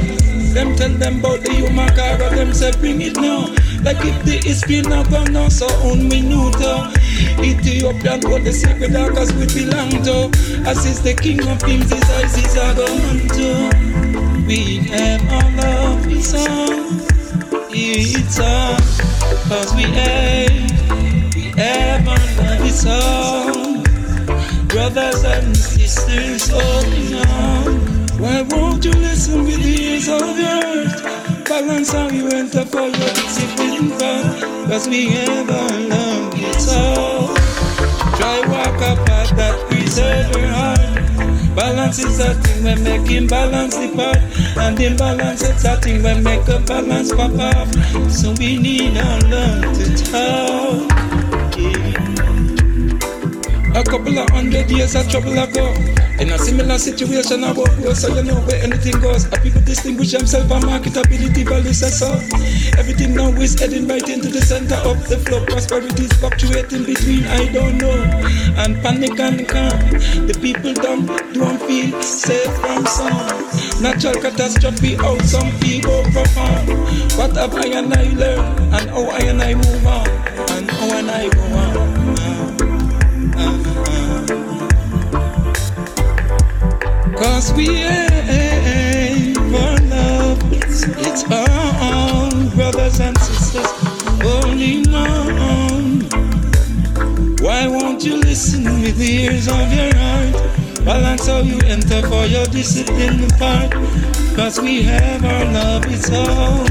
Them 0.53 0.77
tell 0.77 0.91
them 0.91 1.19
about 1.19 1.41
the 1.41 1.53
human 1.53 1.89
car, 1.97 2.19
them 2.31 2.53
say 2.53 2.73
bring 2.79 3.01
it 3.01 3.17
now. 3.17 3.49
The 3.85 4.41
history 4.43 4.81
not 4.81 5.11
gone 5.11 5.35
now, 5.35 5.51
so 5.51 5.67
un 5.85 6.09
minuto. 6.09 6.89
Ethiopian 7.45 8.23
hold 8.23 8.43
the 8.43 8.51
secret 8.51 8.93
cause 9.15 9.31
we 9.35 9.45
belong 9.45 9.91
to. 10.05 10.33
As 10.67 10.87
is 10.87 11.03
the 11.03 11.13
king 11.13 11.47
of 11.47 11.63
kings, 11.63 11.93
his 11.93 12.03
eyes 12.03 12.35
is 12.39 12.57
a 12.57 12.75
to. 13.37 14.47
We 14.47 14.79
have 14.89 15.21
our 15.31 15.51
love, 15.61 16.07
it's 16.09 16.33
on. 16.33 17.03
It's 17.69 18.41
on. 18.41 18.81
Cause 19.51 19.75
we 19.75 19.83
have, 19.83 21.35
we 21.35 21.43
have 21.61 22.09
our 22.09 22.17
love, 22.17 22.65
it's 22.65 22.87
on. 22.87 23.83
Brothers 24.69 25.25
and 25.25 25.55
sisters 25.55 26.49
oh, 26.55 26.59
holding 26.59 27.15
on. 27.29 28.19
Why 28.19 28.41
won't 28.49 28.83
you 28.83 28.93
listen 28.93 29.45
with 29.45 29.63
the 29.63 29.83
ears 29.83 30.09
of 30.09 30.39
your 30.39 30.49
heart? 30.49 31.24
Balance 31.45 31.93
how 31.93 32.09
you 32.09 32.27
enter 32.29 32.65
for 32.65 32.81
your 32.81 32.91
discipline 32.91 33.91
path. 33.99 34.41
Cause 34.69 34.89
we 34.89 35.09
our 35.17 35.81
love, 35.89 36.33
it's 36.37 36.73
all. 36.73 37.35
Try 38.17 38.41
walk 38.49 38.77
apart 38.77 39.29
that 39.37 39.67
preserve 39.69 40.31
your 40.37 40.49
heart. 40.49 41.55
Balance 41.55 41.99
is 41.99 42.19
a 42.19 42.35
thing 42.35 42.65
when 42.65 42.83
make 42.83 43.11
imbalance 43.11 43.77
depart. 43.77 44.19
And 44.57 44.81
imbalance 44.81 45.43
is 45.43 45.65
a 45.65 45.77
thing 45.77 46.03
when 46.03 46.23
make 46.23 46.49
a 46.49 46.61
balance 46.61 47.13
pop 47.13 47.33
up. 47.39 47.69
So 48.11 48.33
we 48.39 48.59
need 48.59 48.97
our 48.97 49.21
love 49.29 49.77
to 49.77 49.97
talk. 50.11 50.91
Yeah. 51.59 52.05
A 53.81 53.85
couple 53.85 54.19
of 54.19 54.29
hundred 54.31 54.71
years 54.71 54.95
of 54.95 55.09
trouble 55.11 55.39
ago. 55.39 55.75
In 56.21 56.31
a 56.31 56.39
similar 56.39 56.79
situation, 56.79 57.43
I 57.43 57.53
walk 57.53 57.71
close, 57.71 58.03
so 58.03 58.15
you 58.15 58.23
know 58.23 58.37
where 58.47 58.63
anything 58.63 59.01
goes. 59.01 59.27
A 59.27 59.37
people 59.41 59.61
distinguish 59.63 60.13
themselves 60.13 60.49
by 60.49 60.61
marketability, 60.61 61.45
value 61.47 61.73
says 61.73 61.99
so. 61.99 62.13
Everything 62.79 63.15
now 63.15 63.31
is 63.43 63.59
heading 63.59 63.89
right 63.89 64.09
into 64.09 64.29
the 64.29 64.41
center 64.41 64.77
of 64.77 65.09
the 65.09 65.19
flow. 65.19 65.45
Prosperity 65.47 66.05
is 66.05 66.13
fluctuating 66.13 66.85
between 66.85 67.25
I 67.27 67.53
don't 67.53 67.79
know 67.79 67.99
and 68.63 68.81
panic 68.83 69.19
and 69.19 69.49
calm. 69.49 69.79
The 70.27 70.39
people 70.41 70.73
don't 70.75 71.07
don't 71.35 71.59
feel 71.67 72.01
safe 72.01 72.55
from 72.63 72.87
some 72.87 73.83
natural 73.83 74.15
catastrophe. 74.15 74.95
How 74.95 75.19
some 75.19 75.51
people 75.59 76.03
perform. 76.15 76.79
What 77.19 77.37
have 77.37 77.55
I 77.55 77.67
and 77.75 77.93
I 77.93 78.05
learned, 78.15 78.75
and 78.75 78.91
how 78.91 79.05
I 79.11 79.19
and 79.19 79.43
I 79.43 79.55
move 79.55 79.87
on, 79.87 80.09
and 80.55 80.71
how 80.71 80.99
and 80.99 81.11
I 81.11 81.29
go 81.29 81.54
Cause 87.17 87.53
we 87.55 87.69
ain't 87.69 89.37
for 89.37 89.77
love. 89.87 90.39
It's 90.53 91.25
all 91.31 92.31
brothers 92.57 93.01
and 93.01 93.17
sisters 93.19 93.71
holding 94.21 94.93
on. 94.93 96.01
Why 97.41 97.69
won't 97.69 98.05
you 98.05 98.17
listen 98.17 98.65
with 98.83 98.97
the 98.99 99.25
ears 99.25 99.47
of 99.49 99.73
your 99.73 99.95
heart? 99.95 100.85
Balance 100.85 101.27
how 101.27 101.39
you 101.39 101.59
enter 101.67 102.03
for 102.09 102.27
your 102.27 102.47
discipline 102.47 103.29
part. 103.39 103.71
Cause 104.35 104.61
we 104.61 104.83
have 104.83 105.25
our 105.25 105.45
love, 105.53 105.85
it's 105.87 106.11
all. 106.11 106.65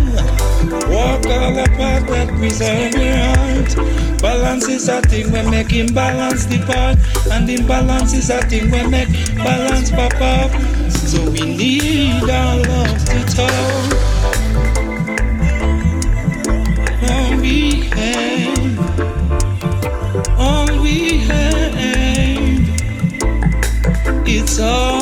Walk 0.89 1.26
all 1.26 1.58
apart 1.58 2.08
that 2.08 2.28
preserve 2.38 2.93
your 2.96 3.15
heart. 3.15 3.76
Balance 4.22 4.67
is 4.67 4.88
a 4.89 5.02
thing 5.02 5.32
when 5.32 5.50
make 5.50 5.74
imbalance 5.74 6.46
depart. 6.46 6.98
And 7.32 7.50
imbalance 7.50 8.13
is 8.13 8.30
a 8.30 8.41
thing 8.48 8.69
when 8.72 8.89
make 8.91 9.10
balance 9.36 9.91
pop 9.91 10.13
up. 10.22 10.52
So 10.91 11.30
we 11.30 11.41
need 11.41 12.30
our 12.30 12.58
love 12.58 13.06
to 13.06 13.24
talk. 13.36 13.93
All 17.10 17.38
we 17.41 17.60
have, 17.98 18.80
all 20.39 20.82
we 20.82 21.19
have, 21.19 21.74
it's 24.26 24.60
all. 24.60 24.92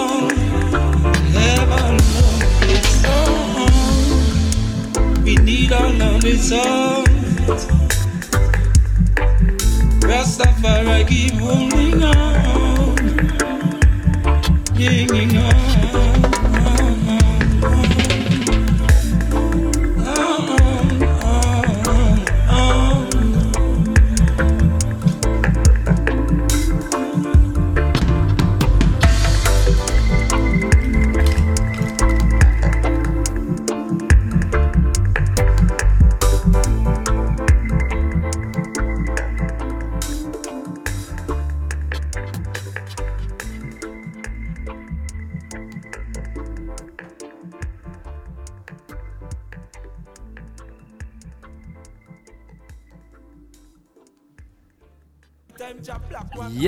Rastafari 10.02 11.08
keep 11.08 11.34
holding 11.34 12.04
on, 12.04 12.98
hanging 14.76 15.38
on. 15.38 15.71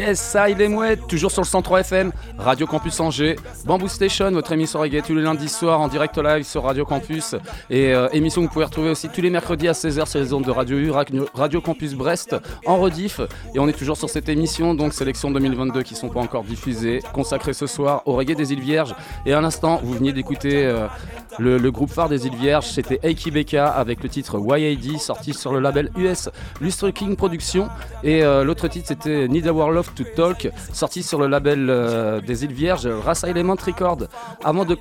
Yes, 0.05 0.35
mouette, 0.69 1.07
toujours 1.07 1.31
sur 1.31 1.41
le 1.41 1.47
103 1.47 1.79
FM, 1.79 2.11
Radio 2.37 2.67
Campus 2.67 2.99
Angers, 2.99 3.37
Bamboo 3.63 3.87
Station, 3.87 4.29
votre 4.31 4.51
émission 4.51 4.81
reggae 4.81 5.01
tous 5.01 5.15
les 5.15 5.21
lundis 5.21 5.47
soirs 5.47 5.79
en 5.79 5.87
direct 5.87 6.17
live 6.17 6.43
sur 6.43 6.63
Radio 6.63 6.83
Campus. 6.83 7.35
Et 7.69 7.93
euh, 7.93 8.09
émission 8.11 8.41
que 8.41 8.47
vous 8.47 8.53
pouvez 8.53 8.65
retrouver 8.65 8.89
aussi 8.89 9.07
tous 9.07 9.21
les 9.21 9.29
mercredis 9.29 9.69
à 9.69 9.71
16h 9.71 10.05
sur 10.05 10.19
les 10.19 10.33
ondes 10.33 10.43
de 10.43 10.51
Radio 10.51 10.77
U, 10.77 10.91
Radio 11.33 11.61
Campus 11.61 11.93
Brest 11.93 12.35
en 12.65 12.79
rediff. 12.79 13.21
Et 13.55 13.59
on 13.59 13.67
est 13.69 13.77
toujours 13.77 13.95
sur 13.95 14.09
cette 14.09 14.27
émission 14.27 14.75
donc 14.75 14.91
sélection 14.91 15.31
2022 15.31 15.83
qui 15.83 15.95
sont 15.95 16.09
pas 16.09 16.19
encore 16.19 16.43
diffusées, 16.43 16.99
consacrée 17.13 17.53
ce 17.53 17.65
soir 17.65 18.01
au 18.05 18.13
reggae 18.13 18.35
des 18.35 18.51
îles 18.51 18.59
Vierges. 18.59 18.95
Et 19.25 19.31
à 19.31 19.39
l'instant 19.39 19.79
vous 19.81 19.93
veniez 19.93 20.11
d'écouter 20.11 20.65
euh, 20.65 20.87
le, 21.39 21.71
groupe 21.71 21.91
phare 21.91 22.09
des 22.09 22.27
îles 22.27 22.35
Vierges, 22.35 22.67
c'était 22.67 22.99
Eiki 23.03 23.31
Beka 23.31 23.67
avec 23.67 24.03
le 24.03 24.09
titre 24.09 24.37
YAD 24.45 24.99
sorti 24.99 25.33
sur 25.33 25.53
le 25.53 25.61
label 25.61 25.91
US 25.95 26.29
Lustre 26.59 26.89
King 26.89 27.15
Productions. 27.15 27.69
Et 28.03 28.21
euh, 28.21 28.43
l'autre 28.43 28.67
titre 28.67 28.89
c'était 28.89 29.29
Need 29.29 29.47
War 29.47 29.71
Love 29.71 29.92
to 29.93 30.03
Talk, 30.03 30.49
sorti 30.71 31.03
sur 31.03 31.19
le 31.19 31.27
label 31.27 31.67
euh, 31.69 32.21
des 32.21 32.43
îles 32.43 32.53
Vierges, 32.53 32.87
Race 32.87 33.23
Element 33.23 33.55
Record. 33.55 34.07
Avant 34.43 34.65
de, 34.65 34.75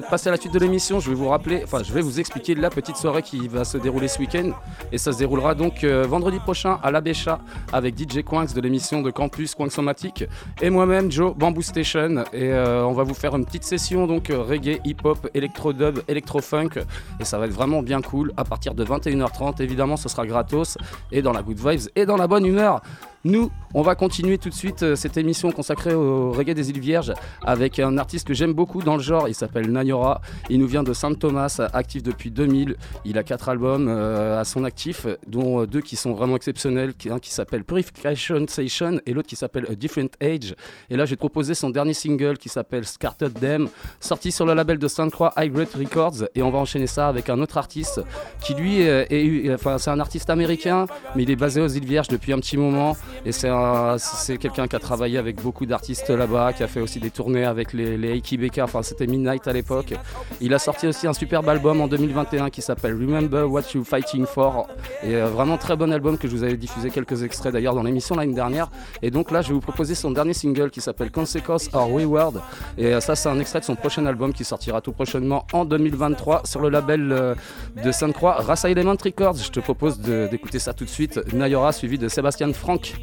passer 0.00 0.28
à 0.28 0.32
la 0.32 0.36
suite 0.36 0.52
de 0.52 0.58
l'émission, 0.58 1.00
je 1.00 1.10
vais 1.10 1.16
vous 1.16 1.28
rappeler, 1.28 1.62
enfin 1.64 1.82
je 1.82 1.92
vais 1.92 2.00
vous 2.00 2.20
expliquer 2.20 2.54
la 2.54 2.70
petite 2.70 2.96
soirée 2.96 3.22
qui 3.22 3.48
va 3.48 3.64
se 3.64 3.78
dérouler 3.78 4.08
ce 4.08 4.18
week-end. 4.18 4.50
Et 4.92 4.98
ça 4.98 5.12
se 5.12 5.18
déroulera 5.18 5.54
donc 5.54 5.84
euh, 5.84 6.04
vendredi 6.06 6.38
prochain 6.38 6.78
à 6.82 6.90
la 6.90 7.00
Bécha 7.00 7.40
avec 7.72 7.98
DJ 7.98 8.22
Quinks 8.22 8.54
de 8.54 8.60
l'émission 8.60 9.02
de 9.02 9.10
Campus 9.10 9.54
Quinxomatique 9.54 10.24
et 10.60 10.70
moi-même 10.70 11.10
Joe 11.10 11.34
Bamboo 11.34 11.62
Station. 11.62 12.24
Et 12.32 12.52
euh, 12.52 12.84
on 12.84 12.92
va 12.92 13.02
vous 13.02 13.14
faire 13.14 13.34
une 13.36 13.44
petite 13.44 13.64
session 13.64 14.06
donc 14.06 14.28
reggae, 14.28 14.80
hip-hop, 14.84 15.28
électro-dub, 15.34 16.00
électro-funk. 16.08 16.80
Et 17.20 17.24
ça 17.24 17.38
va 17.38 17.46
être 17.46 17.52
vraiment 17.52 17.82
bien 17.82 18.00
cool 18.00 18.32
à 18.36 18.44
partir 18.44 18.74
de 18.74 18.84
21h30. 18.84 19.62
Évidemment, 19.62 19.96
ce 19.96 20.08
sera 20.08 20.26
gratos 20.26 20.76
et 21.10 21.22
dans 21.22 21.32
la 21.32 21.42
good 21.42 21.58
vibes 21.58 21.88
et 21.96 22.06
dans 22.06 22.16
la 22.16 22.26
bonne 22.26 22.46
humeur. 22.46 22.82
Nous, 23.24 23.52
on 23.72 23.82
va 23.82 23.94
continuer 23.94 24.36
tout 24.36 24.48
de 24.48 24.54
suite 24.54 24.82
euh, 24.82 24.96
cette 24.96 25.16
émission 25.16 25.52
consacrée 25.52 25.94
au 25.94 26.32
reggae 26.32 26.54
des 26.54 26.70
îles 26.70 26.80
Vierges 26.80 27.14
avec 27.44 27.78
un 27.78 27.96
artiste 27.96 28.26
que 28.26 28.34
j'aime 28.34 28.52
beaucoup 28.52 28.82
dans 28.82 28.96
le 28.96 29.02
genre. 29.02 29.28
Il 29.28 29.34
s'appelle 29.34 29.70
Nayora. 29.70 30.20
Il 30.50 30.58
nous 30.58 30.66
vient 30.66 30.82
de 30.82 30.92
Saint 30.92 31.14
Thomas, 31.14 31.60
actif 31.72 32.02
depuis 32.02 32.32
2000. 32.32 32.74
Il 33.04 33.18
a 33.18 33.22
quatre 33.22 33.48
albums 33.48 33.86
euh, 33.88 34.40
à 34.40 34.44
son 34.44 34.64
actif, 34.64 35.06
dont 35.28 35.60
euh, 35.62 35.66
deux 35.68 35.82
qui 35.82 35.94
sont 35.94 36.14
vraiment 36.14 36.34
exceptionnels. 36.34 36.94
Un 37.10 37.20
qui 37.20 37.30
s'appelle 37.30 37.62
Purification 37.62 38.44
Station 38.48 39.00
et 39.06 39.12
l'autre 39.12 39.28
qui 39.28 39.36
s'appelle 39.36 39.66
A 39.70 39.76
Different 39.76 40.10
Age. 40.20 40.56
Et 40.90 40.96
là, 40.96 41.04
j'ai 41.04 41.16
proposé 41.16 41.54
son 41.54 41.70
dernier 41.70 41.94
single 41.94 42.38
qui 42.38 42.48
s'appelle 42.48 42.84
Scarted 42.84 43.32
Them, 43.38 43.68
sorti 44.00 44.32
sur 44.32 44.46
le 44.46 44.54
label 44.54 44.78
de 44.78 44.88
Sainte-Croix 44.88 45.32
High 45.38 45.52
Grade 45.52 45.68
Records. 45.78 46.24
Et 46.34 46.42
on 46.42 46.50
va 46.50 46.58
enchaîner 46.58 46.88
ça 46.88 47.06
avec 47.06 47.30
un 47.30 47.40
autre 47.40 47.56
artiste 47.56 48.00
qui, 48.40 48.54
lui, 48.54 48.80
est, 48.80 49.54
enfin, 49.54 49.78
c'est 49.78 49.90
un 49.90 50.00
artiste 50.00 50.28
américain, 50.28 50.86
mais 51.14 51.22
il 51.22 51.30
est 51.30 51.36
basé 51.36 51.60
aux 51.60 51.68
îles 51.68 51.86
Vierges 51.86 52.08
depuis 52.08 52.32
un 52.32 52.38
petit 52.40 52.56
moment. 52.56 52.96
Et 53.24 53.32
c'est 53.32 54.38
quelqu'un 54.38 54.66
qui 54.66 54.76
a 54.76 54.78
travaillé 54.78 55.18
avec 55.18 55.40
beaucoup 55.40 55.66
d'artistes 55.66 56.10
là-bas, 56.10 56.52
qui 56.52 56.62
a 56.62 56.68
fait 56.68 56.80
aussi 56.80 57.00
des 57.00 57.10
tournées 57.10 57.44
avec 57.44 57.72
les, 57.72 57.96
les 57.96 58.22
enfin 58.60 58.82
c'était 58.82 59.06
Midnight 59.06 59.46
à 59.46 59.52
l'époque. 59.52 59.94
Il 60.40 60.54
a 60.54 60.58
sorti 60.58 60.86
aussi 60.86 61.06
un 61.06 61.12
superbe 61.12 61.48
album 61.48 61.80
en 61.80 61.88
2021 61.88 62.50
qui 62.50 62.62
s'appelle 62.62 62.94
Remember 62.94 63.44
What 63.50 63.62
You're 63.74 63.86
Fighting 63.86 64.26
For. 64.26 64.68
Et 65.02 65.16
euh, 65.16 65.26
vraiment 65.26 65.58
très 65.58 65.76
bon 65.76 65.92
album 65.92 66.18
que 66.18 66.28
je 66.28 66.36
vous 66.36 66.42
avais 66.42 66.56
diffusé 66.56 66.90
quelques 66.90 67.22
extraits 67.22 67.52
d'ailleurs 67.52 67.74
dans 67.74 67.82
l'émission 67.82 68.14
l'année 68.16 68.34
dernière. 68.34 68.70
Et 69.02 69.10
donc 69.10 69.30
là 69.30 69.42
je 69.42 69.48
vais 69.48 69.54
vous 69.54 69.60
proposer 69.60 69.94
son 69.94 70.10
dernier 70.10 70.34
single 70.34 70.70
qui 70.70 70.80
s'appelle 70.80 71.10
Consequence 71.10 71.68
or 71.72 71.90
Wayward. 71.92 72.40
Et 72.78 72.86
euh, 72.86 73.00
ça 73.00 73.14
c'est 73.16 73.28
un 73.28 73.38
extrait 73.38 73.60
de 73.60 73.64
son 73.64 73.76
prochain 73.76 74.06
album 74.06 74.32
qui 74.32 74.44
sortira 74.44 74.80
tout 74.80 74.92
prochainement 74.92 75.46
en 75.52 75.64
2023 75.64 76.42
sur 76.44 76.60
le 76.60 76.68
label 76.68 77.12
euh, 77.12 77.34
de 77.82 77.92
Sainte-Croix, 77.92 78.34
Rasa 78.34 78.70
Element 78.70 78.96
Records. 79.02 79.36
Je 79.36 79.50
te 79.50 79.60
propose 79.60 80.00
d'écouter 80.00 80.58
ça 80.58 80.72
tout 80.72 80.84
de 80.84 80.90
suite. 80.90 81.20
Nayora 81.32 81.72
suivi 81.72 81.98
de 81.98 82.08
Sébastien 82.08 82.52
Franck. 82.52 82.94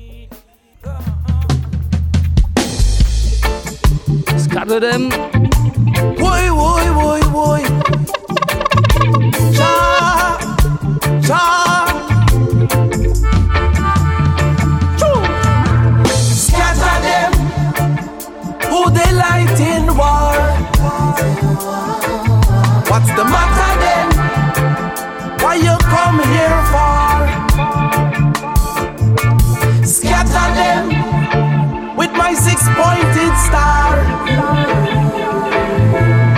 Scatter 4.38 4.80
them. 4.80 5.10
Boy, 6.18 6.50
boy, 6.50 6.86
boy, 6.94 7.22
boy. 7.32 7.64
Cha, 9.54 10.38
cha. 11.28 11.89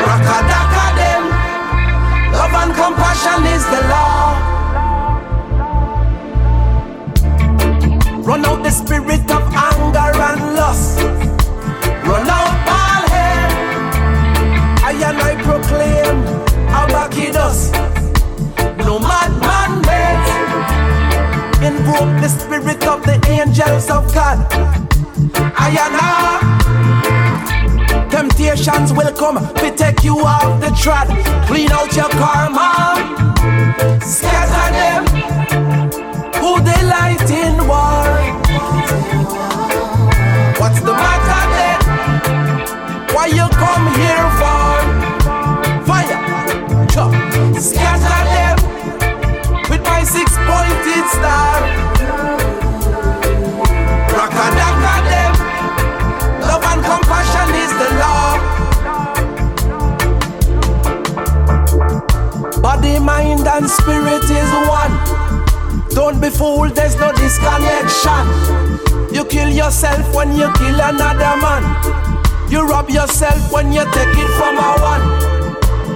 Rakadaka 0.05 0.85
them, 0.99 1.23
love 2.33 2.55
and 2.61 2.71
compassion 2.73 3.41
is 3.55 3.63
the 3.73 3.81
law. 3.93 4.21
Run 8.27 8.45
out 8.45 8.63
the 8.63 8.71
spirit 8.71 9.29
of 9.31 9.43
anger 9.53 10.11
and 10.29 10.41
lust. 10.55 10.99
Run 12.09 12.27
out 12.39 12.55
all 12.79 13.03
hell. 13.13 13.51
I 14.89 14.93
and 15.09 15.17
I 15.29 15.33
proclaim, 15.43 16.17
us. 17.35 17.71
No 18.85 18.99
madman 18.99 19.81
invoke 21.63 22.21
the 22.21 22.27
spirit 22.27 22.85
of 22.87 23.03
the 23.03 23.19
angels 23.29 23.89
of 23.89 24.13
God. 24.13 24.37
I 25.57 25.69
and 25.69 25.95
I. 25.95 26.60
Temptations 28.51 28.91
will 28.91 29.13
come 29.13 29.37
to 29.55 29.75
take 29.77 30.03
you 30.03 30.19
off 30.19 30.59
the 30.59 30.67
trad. 30.75 31.07
Clean 31.47 31.71
out 31.71 31.95
your 31.95 32.09
karma. 32.09 32.97
Scatter 34.01 34.73
them. 34.75 35.05
Who 36.35 36.59
they 36.59 36.83
light 36.83 37.31
in 37.31 37.55
war. 37.65 38.03
What's 40.59 40.81
the 40.81 40.91
matter 40.91 41.43
then? 41.55 41.79
Why 43.15 43.27
you 43.27 43.47
come 43.55 43.85
here 43.95 44.29
for? 44.41 44.73
Fire. 45.85 46.87
Chop. 46.89 47.13
Scatter 47.57 48.23
them 48.35 48.57
with 49.69 49.81
my 49.85 50.03
six 50.03 50.35
pointed 50.35 51.07
star. 51.07 51.90
Mind, 63.01 63.47
and 63.47 63.69
spirit 63.69 64.23
is 64.23 64.51
one. 64.69 64.93
Don't 65.89 66.21
be 66.21 66.29
fooled, 66.29 66.75
there's 66.75 66.95
no 66.95 67.11
disconnection. 67.11 68.23
You 69.13 69.25
kill 69.25 69.49
yourself 69.49 70.15
when 70.15 70.35
you 70.35 70.51
kill 70.53 70.79
another 70.79 71.35
man. 71.41 71.63
You 72.49 72.67
rob 72.67 72.89
yourself 72.89 73.51
when 73.51 73.71
you 73.71 73.83
take 73.91 74.15
it 74.15 74.31
from 74.37 74.57
a 74.57 74.71
one. 74.79 75.03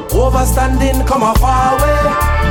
Overstanding, 0.09 1.05
come 1.07 1.23
a 1.23 1.33
far 1.35 1.75
away. 1.75 2.45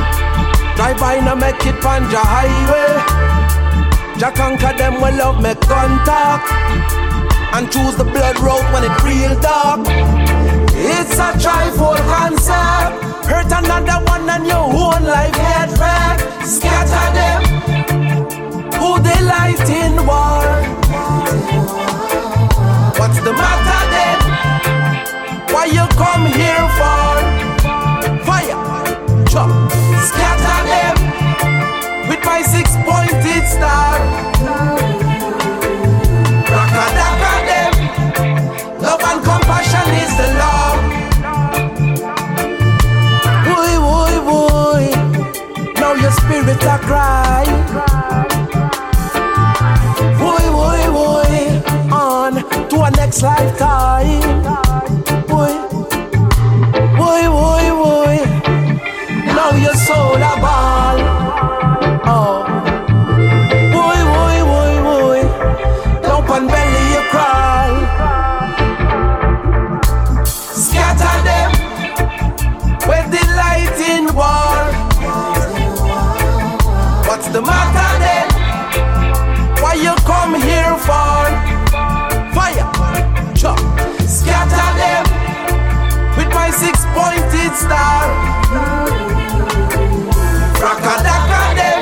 Drive 0.75 0.99
by 0.99 1.19
no 1.19 1.35
make 1.35 1.65
it 1.65 1.81
the 1.81 2.21
highway. 2.21 4.19
Jack 4.19 4.35
conquer 4.35 4.77
them 4.77 5.01
when 5.01 5.17
love 5.17 5.41
make 5.41 5.59
contact. 5.61 6.51
And 7.53 7.71
choose 7.71 7.95
the 7.95 8.03
blood 8.03 8.39
road 8.39 8.63
when 8.73 8.83
it 8.83 9.03
real 9.03 9.39
dark. 9.39 9.87
It's 10.73 11.17
a 11.17 11.37
trifle 11.39 11.95
concept. 11.95 13.04
Hurt 13.29 13.51
another 13.51 13.99
one 14.05 14.29
and 14.29 14.45
your 14.45 14.65
own 14.83 15.03
life 15.03 15.33
get 15.33 15.69
wrecked. 15.79 16.47
Scatter 16.47 17.07
them. 17.17 17.41
Who 18.79 18.99
they 19.05 19.19
light 19.33 19.67
in 19.81 19.93
war? 20.05 20.45
What's 22.99 23.19
the 23.25 23.33
matter 23.33 23.83
then? 23.95 24.19
Why 25.53 25.65
you 25.65 25.85
come 26.03 26.25
here 26.39 26.67
for? 26.77 27.13
Fire. 28.27 29.25
Chop. 29.31 29.49
Scatter 30.09 30.61
them 30.71 30.95
with 32.09 32.23
my 32.23 32.41
six 32.43 32.75
pointed 32.85 33.47
star. 33.47 33.94
A 46.65 46.77
cry. 46.79 47.45
Boy, 50.19 50.45
boy, 50.57 50.81
boy. 50.97 51.93
On 51.93 52.33
to 52.69 52.81
a 52.83 52.91
next 52.91 53.21
lifetime. 53.21 54.44
star. 87.55 88.05
Rakadaka 90.63 91.41
them. 91.59 91.81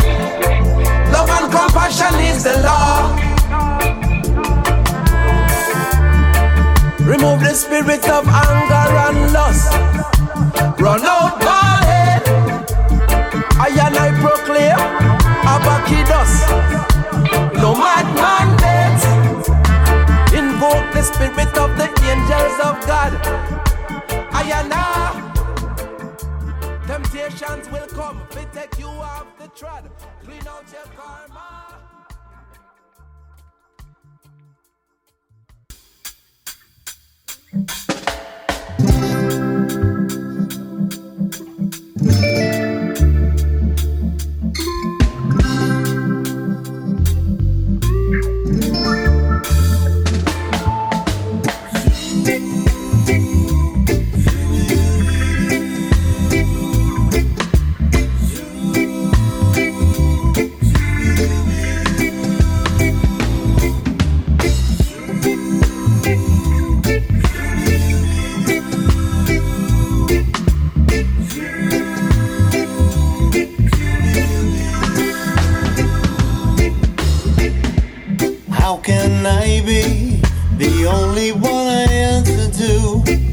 Love 1.12 1.30
and 1.38 1.48
compassion 1.52 2.16
is 2.30 2.44
the 2.44 2.56
law. 2.62 3.16
Remove 7.06 7.40
the 7.42 7.54
spirit 7.54 8.08
of 8.10 8.28
anger 8.28 8.88
and 9.06 9.34
lust. 9.34 9.72
Run 10.80 11.04
out 11.06 11.40
ball. 11.40 11.74
I 13.66 13.70
and 13.86 13.98
I 13.98 14.10
proclaim 14.22 14.80
Abakidus. 15.54 16.34
No 17.62 17.76
madman 17.76 18.50
invoke 20.34 20.94
the 20.94 21.02
spirit 21.02 21.58
of 21.58 21.78
the 21.78 21.88
angels 22.12 22.58
of 22.60 22.76
God. 22.88 23.14
I 24.34 24.44
and 24.60 24.74
I. 24.74 25.23
Temptations 27.14 27.70
will 27.70 27.86
come, 27.90 28.20
they 28.32 28.44
take 28.60 28.80
you 28.80 28.88
off 28.88 29.28
the 29.38 29.48
tread. 29.50 29.84
Clean 30.24 30.48
out 30.48 30.66
your 30.74 30.82
karma. 30.98 31.44
can 78.84 79.26
I 79.26 79.62
be 79.66 80.20
the 80.58 80.86
only 80.86 81.32
one 81.32 81.68
I 81.68 81.84
answer 81.84 82.52
to 82.52 83.32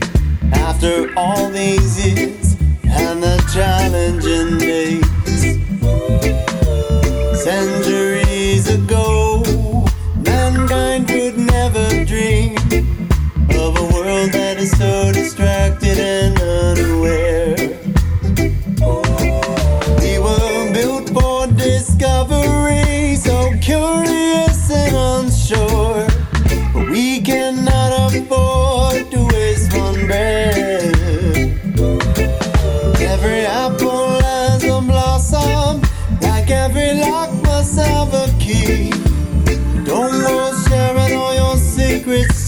after 0.53 1.13
all 1.17 1.51
these 1.51 2.07
years 2.07 2.57
and 2.85 3.21
the 3.21 3.37
challenging 3.53 4.59
days? 4.59 5.20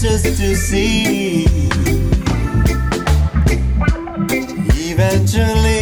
just 0.03 0.25
to 0.35 0.53
see. 0.53 1.45
Eventually. 4.91 5.72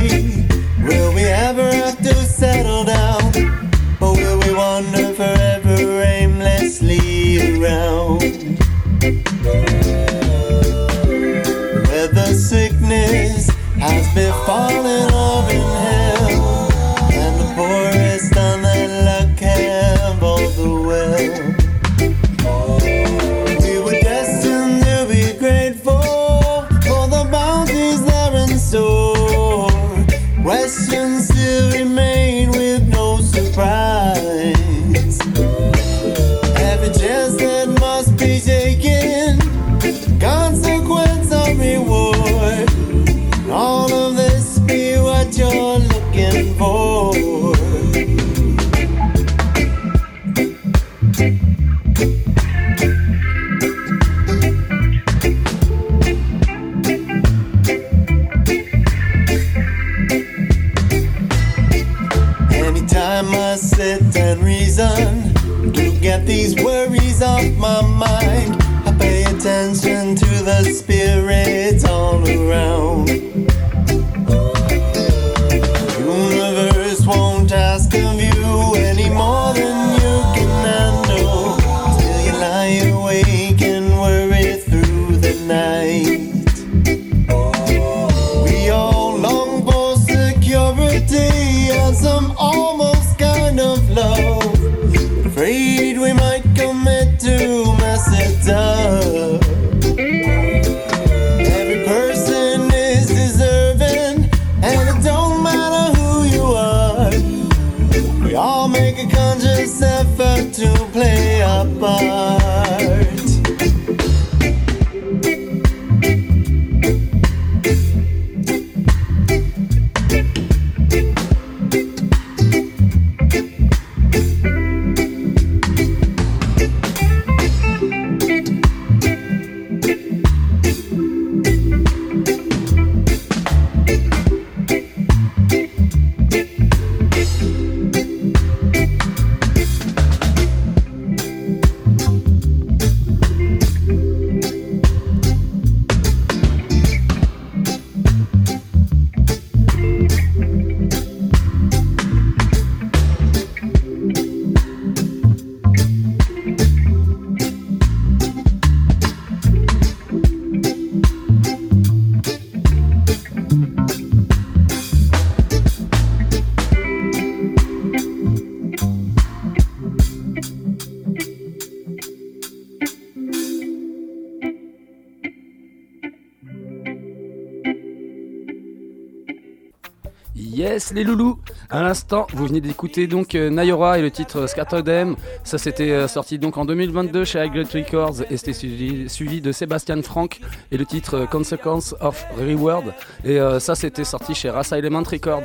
Vous 182.41 182.47
venez 182.47 182.59
d'écouter 182.59 183.05
donc 183.05 183.35
euh, 183.35 183.51
Nayora 183.51 183.99
et 183.99 184.01
le 184.01 184.09
titre 184.09 184.47
Scattered 184.47 185.15
Ça, 185.43 185.59
c'était 185.59 185.91
euh, 185.91 186.07
sorti 186.07 186.39
donc 186.39 186.57
en 186.57 186.65
2022 186.65 187.23
chez 187.23 187.37
Aglet 187.37 187.65
Records 187.71 188.23
et 188.31 188.37
c'était 188.37 188.53
suivi, 188.53 189.41
de 189.41 189.51
Sébastien 189.51 190.01
Frank 190.01 190.39
et 190.71 190.77
le 190.77 190.85
titre 190.87 191.17
euh, 191.17 191.25
Consequence 191.27 191.93
of 192.01 192.25
Reward. 192.39 192.95
Et 193.25 193.37
ça, 193.59 193.75
c'était 193.75 194.03
sorti 194.03 194.33
chez 194.33 194.49
Rasa 194.49 194.79
Element 194.79 195.03
Records. 195.03 195.43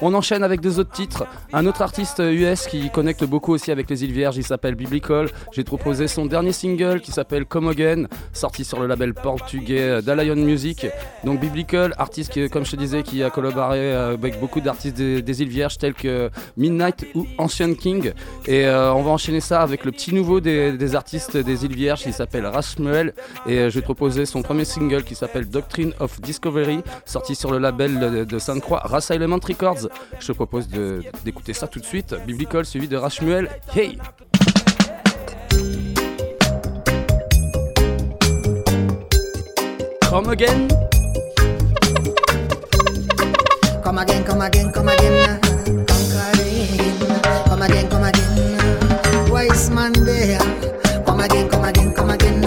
On 0.00 0.14
enchaîne 0.14 0.44
avec 0.44 0.60
deux 0.60 0.78
autres 0.78 0.92
titres. 0.92 1.26
Un 1.52 1.66
autre 1.66 1.82
artiste 1.82 2.20
US 2.24 2.66
qui 2.66 2.88
connecte 2.90 3.24
beaucoup 3.24 3.52
aussi 3.52 3.72
avec 3.72 3.90
les 3.90 4.04
îles 4.04 4.12
Vierges, 4.12 4.36
il 4.36 4.44
s'appelle 4.44 4.76
Biblical. 4.76 5.28
J'ai 5.52 5.64
proposé 5.64 6.06
son 6.06 6.26
dernier 6.26 6.52
single 6.52 7.00
qui 7.00 7.10
s'appelle 7.10 7.46
Come 7.46 7.68
Again, 7.68 8.04
sorti 8.32 8.64
sur 8.64 8.78
le 8.78 8.86
label 8.86 9.12
portugais 9.12 10.00
d'Alion 10.02 10.36
Music. 10.36 10.86
Donc 11.24 11.40
Biblical, 11.40 11.94
artiste 11.98 12.32
qui, 12.32 12.48
comme 12.48 12.64
je 12.64 12.72
te 12.72 12.76
disais, 12.76 13.02
qui 13.02 13.24
a 13.24 13.30
collaboré 13.30 13.92
avec 13.92 14.38
beaucoup 14.38 14.60
d'artistes 14.60 14.96
des, 14.96 15.42
îles 15.42 15.48
Vierges 15.48 15.78
tels 15.78 15.94
que 15.94 16.30
Midnight 16.56 17.06
ou 17.14 17.26
Ancient 17.38 17.74
King. 17.74 18.12
Et 18.46 18.66
euh, 18.66 18.92
on 18.92 19.02
va 19.02 19.10
enchaîner 19.10 19.40
ça 19.40 19.62
avec 19.62 19.84
le 19.84 19.90
petit 19.90 20.14
nouveau 20.14 20.40
des, 20.40 20.94
artistes 20.94 21.36
des 21.36 21.64
îles 21.64 21.74
Vierges 21.74 22.02
qui 22.02 22.12
s'appelle 22.12 22.46
Rashmuel. 22.46 23.14
Et 23.48 23.58
euh, 23.58 23.70
te 23.70 23.80
proposer 23.80 24.26
son 24.26 24.42
premier 24.42 24.64
single 24.64 25.02
qui 25.02 25.14
s'appelle 25.14 25.48
Doctrine 25.48 25.92
of 26.00 26.20
Discovery, 26.20 26.82
sorti 27.04 27.34
sur 27.34 27.50
le 27.50 27.58
label 27.58 28.26
de, 28.26 28.38
Sainte-Croix, 28.38 28.82
Race 28.84 29.10
Element 29.10 29.40
Records. 29.42 29.87
Je 30.18 30.26
te 30.26 30.32
propose 30.32 30.68
d'écouter 31.24 31.52
ça 31.52 31.66
tout 31.66 31.80
de 31.80 31.84
suite. 31.84 32.14
Biblical 32.26 32.64
suivi 32.64 32.88
de 32.88 32.96
Rashmuel. 32.96 33.48
Hey! 33.74 33.98
Come 40.08 40.30
again. 40.30 40.68
Come 43.84 43.98
again, 43.98 44.24
come 44.24 44.40
again, 44.40 44.72
come 44.72 44.88
again. 44.88 45.38
Come 47.46 47.62
again, 47.62 47.88
come 47.88 48.04
again. 48.04 49.30
Wise 49.30 49.70
man 49.70 49.92
there. 50.04 50.38
Come 51.04 51.20
again, 51.20 51.48
come 51.48 51.64
again, 51.64 51.92
come 51.92 52.10
again. 52.10 52.42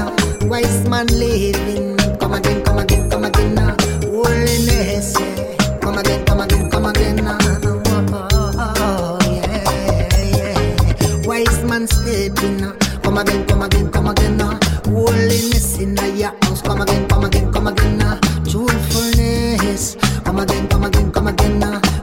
Wise 0.50 0.88
man 0.90 1.08
living. 1.08 1.98
Come 2.20 2.34
again, 2.34 2.64
come 2.64 2.80
again. 2.80 3.01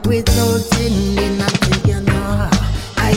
Without 0.09 0.65
ending 0.81 1.39
until 1.39 1.77
ah. 1.77 1.87
you 1.87 2.01
know. 2.01 2.49
I 2.97 3.13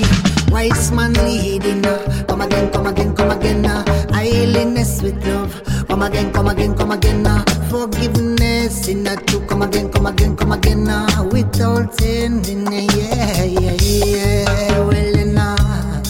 wise 0.52 0.92
man 0.92 1.14
leading 1.24 1.80
now. 1.80 1.96
Come 2.28 2.42
again, 2.42 2.70
come 2.70 2.86
again, 2.86 3.16
come 3.16 3.30
again 3.30 3.64
ah. 3.64 3.82
now. 3.86 4.14
Holiness 4.14 5.00
with 5.00 5.26
love. 5.26 5.54
Come 5.88 6.02
again, 6.02 6.30
come 6.34 6.48
again, 6.48 6.76
come 6.76 6.90
again 6.90 7.22
now. 7.22 7.44
Forgiveness 7.70 8.88
in 8.88 9.04
that 9.04 9.26
too. 9.26 9.40
Come 9.46 9.62
again, 9.62 9.90
come 9.90 10.04
again, 10.04 10.36
come 10.36 10.52
again 10.52 10.84
now. 10.84 11.24
Without 11.32 11.98
ending, 12.02 12.70
yeah, 12.70 13.42
yeah, 13.42 13.76
yeah. 13.80 14.78
Well 14.80 15.18
enough. 15.18 16.06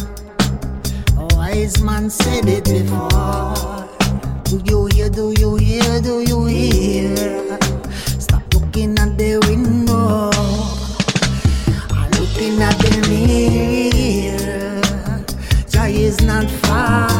Wise 1.36 1.80
man 1.80 2.10
said 2.10 2.48
it 2.48 2.64
before. 2.64 3.88
You 4.66 4.81
not 16.42 17.11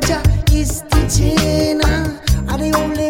Jaja 0.00 0.52
is 0.52 0.82
teaching. 0.90 1.80
Are 2.48 2.58
the 2.58 2.72
only 2.76 3.09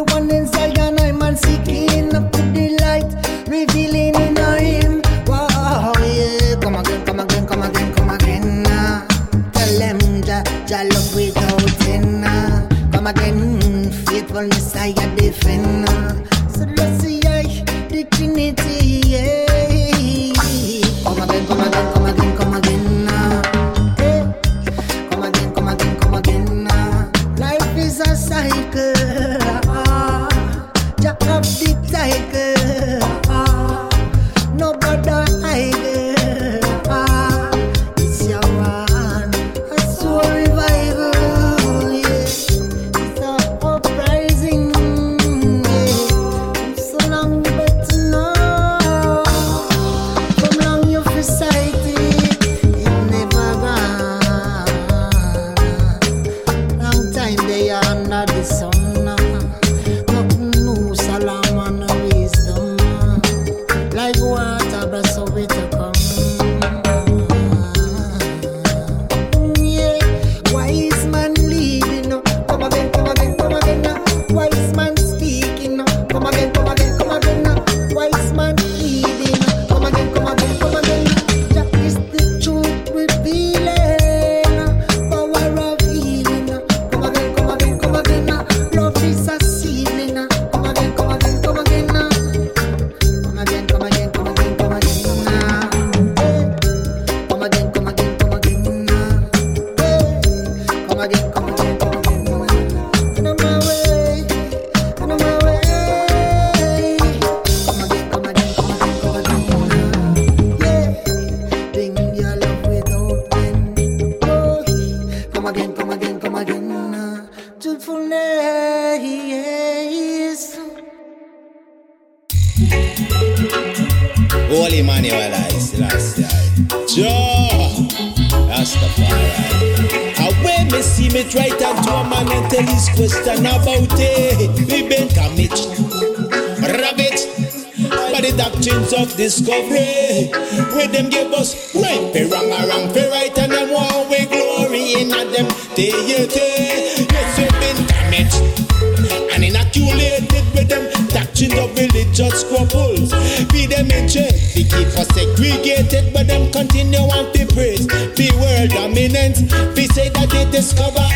be 159.75 159.87
say 159.87 160.09
that 160.11 160.29
they 160.31 160.45
discover 160.51 161.10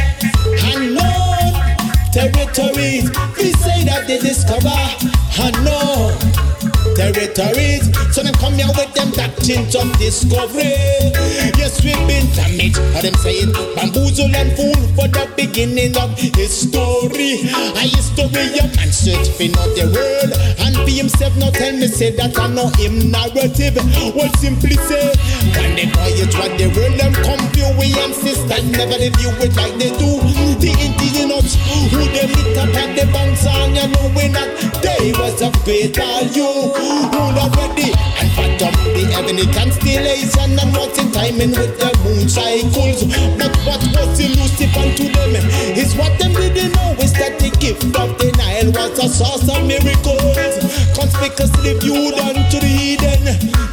territories. 7.44 8.14
So 8.14 8.22
them 8.22 8.34
come 8.34 8.54
here 8.54 8.68
with 8.68 8.92
them 8.94 9.10
doctrines 9.10 9.74
of 9.74 9.90
discovery. 9.98 11.12
Yes, 11.58 11.82
we've 11.82 11.96
been 12.06 12.26
damaged. 12.34 12.78
How 12.94 13.02
them 13.02 13.14
saying. 13.14 13.52
Bamboozle 13.76 14.34
and 14.34 14.52
fool 14.56 14.78
for 14.94 15.08
the 15.08 15.30
beginning 15.36 15.96
of 15.96 16.16
history. 16.18 17.44
A 17.74 17.84
history 17.84 18.58
of 18.62 18.70
man 18.76 18.90
search 18.92 19.28
for 19.34 19.48
not 19.50 19.68
the 19.74 19.90
world. 19.90 20.32
And 20.62 20.74
be 20.86 20.98
himself 20.98 21.36
not 21.36 21.54
tell 21.54 21.72
me 21.72 21.88
say 21.88 22.10
that 22.16 22.38
I 22.38 22.46
know 22.48 22.68
him 22.78 23.10
narrative. 23.10 23.76
Well 24.14 24.30
simply 24.38 24.76
say, 24.86 25.12
when 25.58 25.74
they 25.74 25.86
voyage 25.90 26.34
what 26.38 26.56
the 26.58 26.70
world 26.70 26.94
them 26.98 27.12
come 27.24 27.42
view 27.52 27.68
we 27.78 27.90
and 27.98 28.14
sisters 28.14 28.64
never 28.70 28.96
they 28.96 29.10
view 29.10 29.32
it 29.42 29.54
like 29.56 29.74
they 29.78 29.90
do. 29.98 30.22
The 30.62 30.70
indigenous 30.70 31.58
who 31.90 31.98
they 32.14 32.26
meet 32.30 32.56
up 32.56 32.72
at 32.78 32.94
the 32.94 33.04
banks 33.12 33.46
and 33.46 33.76
you 33.76 33.88
know 33.90 34.06
we 34.14 34.28
not 34.28 34.48
they 34.80 35.12
was 35.18 35.42
of 35.42 35.52
great 35.64 35.96
value. 35.96 36.70
Who 36.72 37.33
already 37.38 37.90
and 38.20 38.30
fathom 38.32 38.74
the 38.94 39.04
heavenly 39.12 39.46
constellation 39.52 40.58
and 40.58 40.70
what's 40.76 40.98
in 40.98 41.10
timing 41.12 41.50
with 41.50 41.74
the 41.78 41.90
moon 42.04 42.28
cycles. 42.28 43.04
But 43.38 43.54
what 43.66 43.82
was 43.94 44.18
elusive 44.20 44.74
unto 44.76 45.10
them 45.10 45.34
is 45.76 45.94
what 45.96 46.18
them 46.18 46.32
didn't 46.34 46.74
know 46.74 46.94
is 46.98 47.12
that 47.14 47.38
the 47.38 47.50
gift 47.58 47.84
of 47.96 48.16
the 48.18 48.30
Nile 48.38 48.70
was 48.72 48.98
a 48.98 49.08
source 49.08 49.48
of 49.48 49.66
miracles. 49.66 50.58
Conspicuously 50.94 51.74
viewed 51.80 52.14
unto 52.18 52.58
the 52.60 52.72
Eden. 52.94 53.24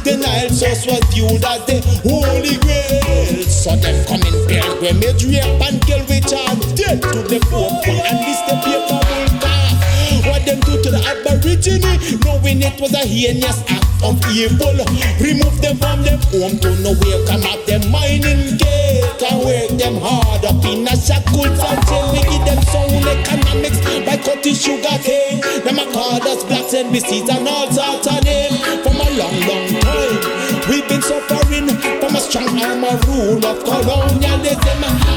The 0.04 0.16
Nile 0.18 0.50
source 0.50 0.86
was 0.86 1.02
viewed 1.14 1.44
as 1.44 1.62
the 1.66 1.78
Holy 2.02 2.58
Grail. 2.58 3.42
So 3.46 3.76
them 3.76 4.04
come 4.06 4.22
in 4.26 4.36
pilgrimage, 4.46 5.24
rape 5.26 5.62
and 5.62 5.78
kill 5.86 6.02
Richard. 6.10 6.58
Dead 6.74 7.02
to 7.02 7.20
the 7.30 7.38
Pope 7.50 7.86
and 7.86 8.18
this 8.26 8.40
the 8.48 8.56
paper 8.64 9.31
Aborigine, 11.62 12.20
knowing 12.24 12.62
it 12.62 12.80
was 12.80 12.92
a 12.92 13.06
heinous 13.06 13.62
act 13.68 13.86
of 14.02 14.18
evil. 14.34 14.74
Remove 15.20 15.60
them 15.62 15.76
from 15.78 16.02
them 16.02 16.18
home 16.34 16.58
to 16.58 16.74
nowhere, 16.82 17.26
come 17.26 17.42
out 17.46 17.66
them 17.66 17.90
mining 17.90 18.56
gate 18.58 19.22
and 19.22 19.44
work 19.44 19.70
them 19.78 19.94
hard 20.02 20.44
up 20.44 20.64
in 20.64 20.86
a 20.86 20.96
shackles 20.96 21.58
until 21.62 22.12
we 22.12 22.20
give 22.26 22.44
them 22.44 22.60
sound 22.66 23.06
economics 23.06 23.78
by 24.02 24.16
cutting 24.16 24.54
sugar 24.54 24.98
cane. 25.02 25.40
Them 25.62 25.78
a 25.78 25.86
call 25.92 26.22
us 26.26 26.42
blacks 26.44 26.74
and 26.74 26.92
BCs 26.92 27.30
and 27.30 27.46
all 27.46 27.70
sorts 27.70 28.06
of 28.08 28.24
name 28.24 28.58
from 28.82 28.96
a 28.98 29.08
long, 29.14 29.38
long 29.46 29.68
time. 29.78 30.42
We've 30.68 30.88
been 30.88 31.02
suffering 31.02 31.68
from 32.00 32.16
a 32.16 32.20
strong 32.20 32.58
arm 32.60 32.82
of 32.84 33.06
rule 33.06 33.44
of 33.46 33.62
colonialism 33.62 35.11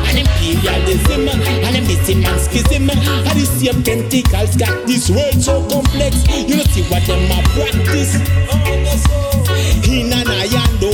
and 0.46 0.90
imperialism 0.90 1.28
and 1.28 1.76
them 1.76 1.86
dism 1.86 2.26
and 2.26 2.40
schism. 2.42 2.90
And 2.90 3.26
the 3.34 3.46
same 3.46 3.84
tentacles 3.84 4.56
got 4.56 4.86
this 4.86 5.10
world 5.10 5.42
so 5.42 5.66
complex. 5.70 6.16
You 6.48 6.58
know 6.58 6.64
see 6.70 6.84
what 6.84 7.04
them 7.08 7.32
a 7.32 7.42
practice 7.56 8.16
in 9.88 10.14
an 10.14 10.28
iron 10.28 10.72
no 10.82 10.92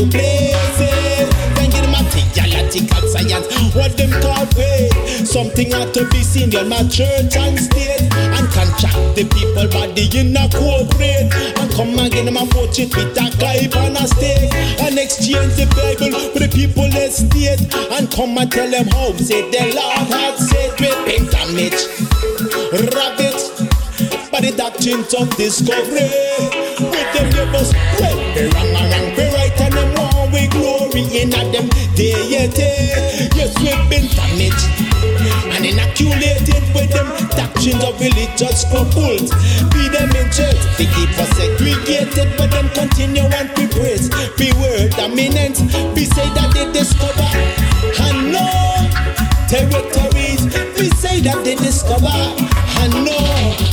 theological 2.71 3.07
science, 3.07 3.75
what 3.75 3.97
them 3.97 4.11
call 4.21 4.45
faith. 4.47 5.27
Something 5.27 5.73
ought 5.73 5.93
to 5.93 6.07
be 6.09 6.23
seen 6.23 6.53
in 6.55 6.69
my 6.69 6.83
church 6.87 7.35
and 7.35 7.59
state. 7.59 8.07
And 8.13 8.47
contract 8.49 9.15
the 9.15 9.27
people 9.27 9.67
body 9.67 10.07
in 10.17 10.35
a 10.35 10.47
cooperate 10.49 11.31
and 11.59 11.71
come 11.71 11.99
and 11.99 12.11
get 12.11 12.25
them 12.25 12.37
a 12.37 12.43
it 12.43 12.95
with 12.95 13.17
a 13.17 13.27
clive 13.37 13.75
and 13.75 13.97
a 13.97 14.07
stake. 14.07 14.53
And 14.81 14.97
exchange 14.97 15.55
the 15.55 15.67
Bible 15.75 16.15
with 16.33 16.43
the 16.43 16.49
people 16.51 16.91
estate. 16.95 17.61
And 17.91 18.09
come 18.11 18.37
and 18.37 18.51
tell 18.51 18.69
them 18.69 18.87
how 18.87 19.13
say 19.17 19.49
the 19.51 19.75
Lord 19.75 20.07
had 20.07 20.37
said. 20.37 20.79
We 20.79 20.89
been 21.05 21.25
damaged, 21.27 21.87
rabbit. 22.95 23.39
By 24.31 24.39
the 24.39 24.53
doctrines 24.55 25.13
of 25.13 25.29
discovery. 25.35 26.07
With 26.79 27.13
them 27.13 27.29
give 27.29 27.53
us 27.53 27.73
well, 27.99 28.17
wrong 28.49 28.75
and 28.75 29.17
wrong, 29.17 29.40
glory 31.01 31.21
in 31.21 31.33
a 31.33 31.51
them 31.51 31.67
deity. 31.95 32.91
Yes, 33.35 33.53
we've 33.59 33.89
been 33.89 34.07
damaged 34.15 34.65
and 35.53 35.65
inoculated 35.65 36.63
with 36.73 36.91
them 36.91 37.07
doctrines 37.35 37.83
of 37.83 37.99
religious 37.99 38.61
scruples. 38.61 39.31
Be 39.73 39.89
them 39.89 40.09
in 40.11 40.31
church, 40.31 40.57
they 40.77 40.85
keep 40.85 41.09
us 41.19 41.29
segregated, 41.37 42.37
but 42.37 42.51
them 42.51 42.69
continue 42.69 43.23
and 43.23 43.49
be 43.55 43.67
praise. 43.67 44.09
Be 44.37 44.51
word 44.53 44.91
dominant, 44.91 45.57
be 45.95 46.05
say 46.05 46.27
that 46.35 46.51
they 46.53 46.71
discover 46.71 47.29
and 48.01 48.31
know 48.31 48.71
territories. 49.47 50.43
We 50.77 50.89
say 50.89 51.19
that 51.21 51.41
they 51.43 51.55
discover 51.55 52.07
and 52.81 53.05
know 53.05 53.70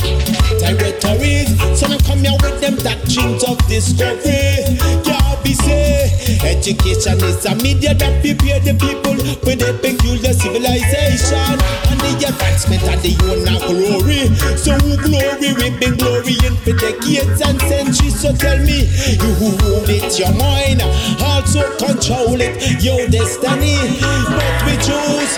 territories. 0.77 1.49
So 1.79 1.87
now 1.87 1.97
come 2.05 2.19
here 2.19 2.37
with 2.41 2.61
them 2.61 2.75
doctrines 2.75 3.43
of 3.43 3.57
discovery. 3.67 4.77
Can't 5.03 5.43
be 5.43 5.53
say 5.53 6.11
education 6.43 7.17
is 7.23 7.45
a 7.45 7.55
media 7.55 7.93
that 7.95 8.21
prepare 8.21 8.59
the 8.59 8.73
people 8.77 9.17
with 9.45 9.61
a 9.65 9.73
peculiar 9.81 10.33
civilization 10.33 11.57
and 11.89 11.99
the 12.01 12.29
advancement 12.29 12.83
of 12.83 13.01
the 13.01 13.13
own 13.25 13.49
glory. 13.65 14.29
So 14.57 14.73
who 14.85 14.97
glory 14.97 15.53
we 15.57 15.77
been 15.79 15.97
glorying 15.97 16.55
for 16.61 16.73
decades 16.77 17.41
and 17.41 17.59
centuries. 17.61 18.19
So 18.19 18.33
tell 18.35 18.57
me, 18.59 18.85
you 18.85 19.31
who 19.39 19.55
rule 19.63 19.89
it, 19.89 20.19
your 20.19 20.33
mind, 20.35 20.81
also 21.23 21.63
control 21.77 22.37
it, 22.41 22.83
your 22.83 23.07
destiny. 23.07 23.79
But 24.01 24.55
we 24.65 24.75
choose 24.83 25.33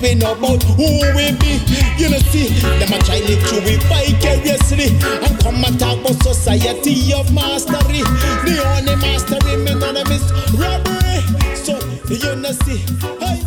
we 0.00 0.14
know 0.14 0.32
about 0.32 0.62
who 0.62 0.88
we 1.14 1.32
be. 1.36 1.60
You 1.98 2.10
know 2.10 2.18
see, 2.30 2.48
them 2.78 2.92
a 2.92 2.98
try 3.04 3.20
live 3.20 3.42
through 3.48 3.64
we 3.64 3.76
vicariously 3.76 4.88
and 5.02 5.38
come 5.40 5.64
and 5.64 5.78
talk 5.78 5.98
about 6.00 6.22
society 6.22 7.12
of 7.12 7.32
mastery. 7.32 8.02
The 8.44 8.62
only 8.64 8.96
mastery 8.96 9.56
me 9.56 9.74
none 9.74 9.96
of 9.96 10.10
is 10.10 10.32
robbery. 10.56 11.20
So 11.56 11.78
you 12.08 12.36
know 12.36 12.52
see, 12.52 12.78
hey, 13.20 13.42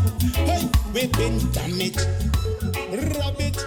hey, 0.45 0.69
we 0.93 1.07
been 1.07 1.39
damaged, 1.51 2.05
rabbit 3.17 3.57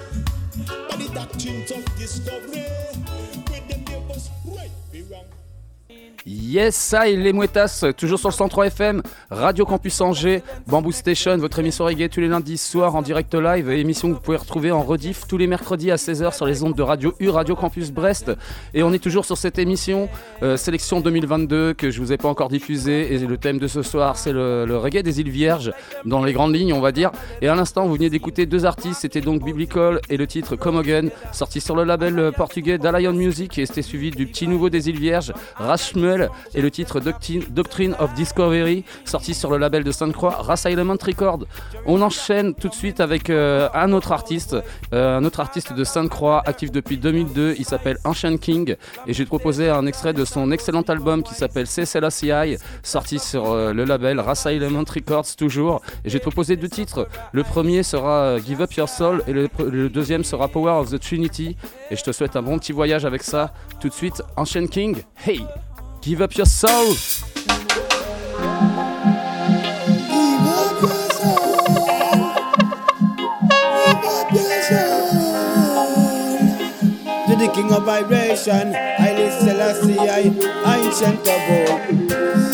by 0.88 0.96
the 0.96 1.10
doctrines 1.12 1.70
of 1.70 1.84
discovery. 1.96 2.65
Yes, 6.28 6.92
et 7.06 7.16
les 7.16 7.32
Mouettas, 7.32 7.84
toujours 7.96 8.18
sur 8.18 8.30
le 8.30 8.34
103 8.34 8.66
FM, 8.66 9.00
Radio 9.30 9.64
Campus 9.64 10.00
Angers, 10.00 10.42
Bamboo 10.66 10.90
Station, 10.90 11.36
votre 11.36 11.60
émission 11.60 11.84
reggae 11.84 12.08
tous 12.08 12.18
les 12.18 12.26
lundis 12.26 12.58
soirs 12.58 12.96
en 12.96 13.02
direct 13.02 13.32
live, 13.32 13.70
émission 13.70 14.08
que 14.08 14.14
vous 14.14 14.20
pouvez 14.20 14.36
retrouver 14.36 14.72
en 14.72 14.82
rediff 14.82 15.28
tous 15.28 15.38
les 15.38 15.46
mercredis 15.46 15.92
à 15.92 15.94
16h 15.94 16.34
sur 16.34 16.44
les 16.44 16.64
ondes 16.64 16.74
de 16.74 16.82
Radio 16.82 17.14
U, 17.20 17.28
Radio 17.28 17.54
Campus 17.54 17.92
Brest. 17.92 18.32
Et 18.74 18.82
on 18.82 18.92
est 18.92 18.98
toujours 18.98 19.24
sur 19.24 19.38
cette 19.38 19.60
émission, 19.60 20.08
euh, 20.42 20.56
sélection 20.56 21.00
2022, 21.00 21.74
que 21.74 21.92
je 21.92 22.00
vous 22.00 22.12
ai 22.12 22.16
pas 22.16 22.28
encore 22.28 22.48
diffusée, 22.48 23.14
et 23.14 23.18
le 23.18 23.36
thème 23.36 23.58
de 23.58 23.68
ce 23.68 23.82
soir, 23.82 24.16
c'est 24.16 24.32
le, 24.32 24.76
reggae 24.76 25.02
des 25.04 25.20
îles 25.20 25.30
Vierges, 25.30 25.72
dans 26.04 26.24
les 26.24 26.32
grandes 26.32 26.56
lignes, 26.56 26.72
on 26.72 26.80
va 26.80 26.90
dire. 26.90 27.12
Et 27.40 27.46
à 27.46 27.54
l'instant, 27.54 27.86
vous 27.86 27.94
venez 27.94 28.10
d'écouter 28.10 28.46
deux 28.46 28.66
artistes, 28.66 29.02
c'était 29.02 29.20
donc 29.20 29.44
Biblical 29.44 30.00
et 30.10 30.16
le 30.16 30.26
titre 30.26 30.56
Come 30.56 30.78
Again, 30.78 31.10
sorti 31.30 31.60
sur 31.60 31.76
le 31.76 31.84
label 31.84 32.18
euh, 32.18 32.32
portugais 32.32 32.78
d'Alion 32.78 33.12
Music, 33.12 33.58
et 33.58 33.66
c'était 33.66 33.82
suivi 33.82 34.10
du 34.10 34.26
petit 34.26 34.48
nouveau 34.48 34.70
des 34.70 34.88
îles 34.88 34.98
Vierges, 34.98 35.32
Rashmuel 35.76 36.30
et 36.54 36.62
le 36.62 36.70
titre 36.70 37.00
Doctrine, 37.00 37.94
of 37.98 38.14
Discovery, 38.14 38.82
sorti 39.04 39.34
sur 39.34 39.50
le 39.50 39.58
label 39.58 39.84
de 39.84 39.92
Sainte-Croix, 39.92 40.30
Race 40.40 40.64
Element 40.64 40.96
Record. 41.06 41.40
On 41.84 42.00
enchaîne 42.00 42.54
tout 42.54 42.70
de 42.70 42.74
suite 42.74 42.98
avec 42.98 43.28
euh, 43.28 43.68
un 43.74 43.92
autre 43.92 44.12
artiste, 44.12 44.56
euh, 44.94 45.18
un 45.18 45.24
autre 45.26 45.40
artiste 45.40 45.74
de 45.74 45.84
Sainte-Croix, 45.84 46.42
actif 46.46 46.72
depuis 46.72 46.96
2002. 46.96 47.56
Il 47.58 47.66
s'appelle 47.66 47.98
Ancient 48.04 48.38
King 48.38 48.76
et 49.06 49.12
j'ai 49.12 49.26
proposé 49.26 49.68
un 49.68 49.84
extrait 49.84 50.14
de 50.14 50.24
son 50.24 50.50
excellent 50.50 50.80
album 50.80 51.22
qui 51.22 51.34
s'appelle 51.34 51.66
CSLACI, 51.66 52.56
sorti 52.82 53.18
sur 53.18 53.50
euh, 53.52 53.74
le 53.74 53.84
label 53.84 54.18
Race 54.18 54.46
Element 54.46 54.84
Records 54.88 55.36
toujours. 55.36 55.82
Et 56.06 56.08
j'ai 56.08 56.20
proposé 56.20 56.56
deux 56.56 56.70
titres. 56.70 57.06
Le 57.32 57.42
premier 57.42 57.82
sera 57.82 58.38
Give 58.38 58.62
Up 58.62 58.72
Your 58.72 58.88
Soul 58.88 59.22
et 59.26 59.34
le, 59.34 59.50
le 59.58 59.90
deuxième 59.90 60.24
sera 60.24 60.48
Power 60.48 60.80
of 60.80 60.90
the 60.90 60.98
Trinity. 60.98 61.54
Et 61.90 61.96
je 61.96 62.02
te 62.02 62.12
souhaite 62.12 62.34
un 62.34 62.42
bon 62.42 62.58
petit 62.58 62.72
voyage 62.72 63.04
avec 63.04 63.22
ça. 63.22 63.52
Tout 63.78 63.90
de 63.90 63.94
suite, 63.94 64.22
Ancient 64.38 64.66
King, 64.68 65.02
hey, 65.26 65.44
give 66.06 66.20
up 66.20 66.36
your 66.36 66.46
soul. 66.46 66.94
To 77.26 77.34
the 77.34 77.50
king 77.52 77.72
of 77.72 77.82
vibration, 77.84 78.72
I 78.76 79.14
listen 79.16 79.48
I 80.08 80.30
ancient 80.76 81.26
of 81.26 81.40
old. 81.50 82.45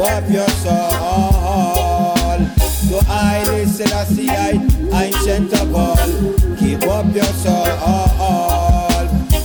Up 0.00 0.30
your 0.30 0.48
soul. 0.48 0.90
To 2.88 3.04
I 3.08 3.42
listen 3.50 3.88
Selassie, 3.88 4.30
I 4.30 4.52
ancient 5.04 5.52
of 5.54 5.74
all. 5.74 5.96
Give 6.54 6.84
up 6.84 7.12
your 7.12 7.24
soul. 7.24 7.64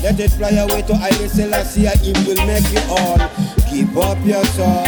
Let 0.03 0.19
it 0.19 0.31
fly 0.31 0.51
away 0.51 0.83
to 0.83 0.95
Haile 0.95 1.27
Selassie, 1.27 1.87
him 1.87 2.25
will 2.27 2.45
make 2.45 2.71
you 2.71 2.81
all. 2.87 3.17
Give 3.71 3.97
up 3.97 4.23
your 4.23 4.45
soul. 4.53 4.85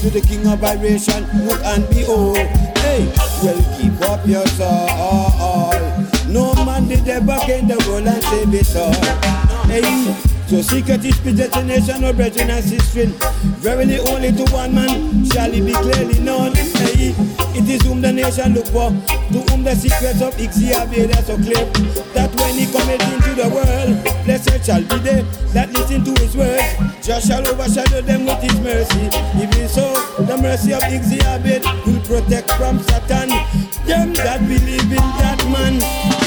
To 0.00 0.10
the 0.10 0.20
king 0.28 0.46
of 0.46 0.60
vibration, 0.60 1.26
look 1.44 1.60
and 1.64 1.88
behold. 1.88 2.36
Hey, 2.36 3.10
well, 3.42 3.60
give 3.80 4.00
up 4.02 4.24
your 4.26 4.46
soul. 4.46 5.74
No 6.28 6.54
man 6.64 6.86
did 6.86 7.08
ever 7.08 7.38
gain 7.46 7.66
the 7.66 7.84
world 7.88 8.06
and 8.06 8.22
save 8.22 8.54
it 8.54 8.76
all. 8.76 8.92
Hey, 9.66 10.31
so 10.52 10.60
secret 10.60 11.02
is 11.02 11.16
predestination 11.20 12.04
of 12.04 12.14
brethren 12.14 12.50
and 12.50 12.62
sister. 12.62 13.06
Verily 13.64 13.98
only 14.00 14.30
to 14.32 14.44
one 14.52 14.74
man 14.74 15.24
shall 15.24 15.50
it 15.50 15.64
be 15.64 15.72
clearly 15.72 16.20
known. 16.20 16.52
Hey, 16.52 17.16
it 17.56 17.66
is 17.66 17.80
whom 17.80 18.02
the 18.02 18.12
nation 18.12 18.52
look 18.52 18.66
for, 18.66 18.90
to 19.32 19.38
whom 19.48 19.64
the 19.64 19.74
secrets 19.74 20.20
of 20.20 20.34
Ixia 20.36 20.84
so 21.24 21.36
clear. 21.36 21.64
That 22.12 22.28
when 22.36 22.52
he 22.60 22.66
cometh 22.68 23.00
into 23.00 23.32
the 23.32 23.48
world, 23.48 24.04
blessed 24.26 24.66
shall 24.66 24.82
be 24.82 24.98
they 25.00 25.22
that 25.54 25.72
listen 25.72 26.04
to 26.04 26.20
his 26.20 26.36
words. 26.36 27.06
Just 27.06 27.28
shall 27.28 27.48
overshadow 27.48 28.02
them 28.02 28.26
with 28.26 28.42
his 28.42 28.60
mercy. 28.60 29.08
Even 29.40 29.68
so, 29.68 29.88
the 30.20 30.36
mercy 30.36 30.74
of 30.74 30.82
Ixia 30.82 31.40
will 31.86 32.00
protect 32.04 32.52
from 32.60 32.78
Satan 32.80 33.30
them 33.88 34.12
that 34.20 34.40
believe 34.40 34.92
in 34.92 35.06
that 35.16 35.40
man. 35.48 35.78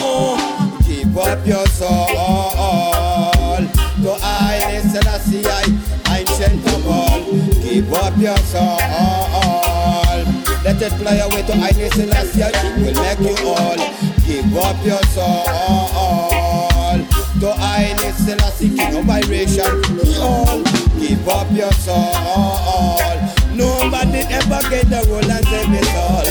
Oh, 0.01 0.81
give 0.83 1.15
up 1.15 1.45
your 1.45 1.67
soul. 1.67 2.44
All. 6.87 7.21
Give 7.63 7.91
up 7.93 8.17
your 8.17 8.37
soul. 8.37 8.77
Let 10.63 10.81
it 10.81 10.91
fly 10.93 11.15
away 11.17 11.41
to 11.43 11.53
I, 11.53 11.71
Selassie, 11.71 12.41
it 12.41 12.55
will 12.77 12.93
make 13.01 13.19
you 13.19 13.47
all. 13.49 13.77
Give 14.25 14.57
up 14.57 14.77
your 14.85 15.03
soul. 15.13 15.45
To 17.41 17.49
I, 17.57 17.95
Selassie, 18.17 18.69
king 18.75 18.95
of 18.97 19.05
vibration, 19.05 19.65
all. 20.19 20.63
Give 20.99 21.27
up 21.27 21.51
your 21.51 21.71
soul. 21.73 22.13
Nobody 23.53 24.19
ever 24.29 24.61
get 24.69 24.89
the 24.89 25.05
role 25.09 25.31
and 25.31 25.45
save 25.47 25.73
it 25.73 25.87
all. 25.95 26.24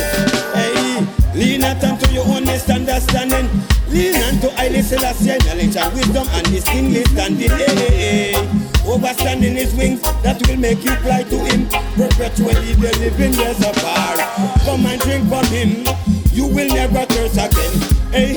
Not 1.64 1.82
unto 1.82 2.12
your 2.12 2.26
own 2.26 2.44
misunderstanding. 2.44 3.48
Lean 3.88 4.16
unto 4.16 4.50
highly 4.50 4.82
Selassie, 4.82 5.38
knowledge 5.48 5.76
and 5.76 5.94
wisdom 5.94 6.28
and 6.32 6.46
this 6.52 6.64
kingly 6.64 7.02
standing. 7.04 7.48
Hey, 7.48 7.74
hey, 7.74 7.96
hey. 7.96 8.32
Overstanding 8.84 9.56
his 9.56 9.74
wings 9.74 10.02
that 10.20 10.36
will 10.46 10.58
make 10.58 10.84
you 10.84 10.94
fly 10.96 11.22
to 11.22 11.38
him. 11.48 11.64
Perpetually 11.96 12.76
the 12.76 12.92
living 13.00 13.32
reservoir. 13.40 14.16
Come 14.60 14.84
and 14.84 15.00
drink 15.00 15.26
from 15.26 15.46
him. 15.48 15.88
You 16.36 16.44
will 16.52 16.68
never 16.68 17.06
thirst 17.06 17.40
again. 17.40 17.72
Hey, 18.12 18.36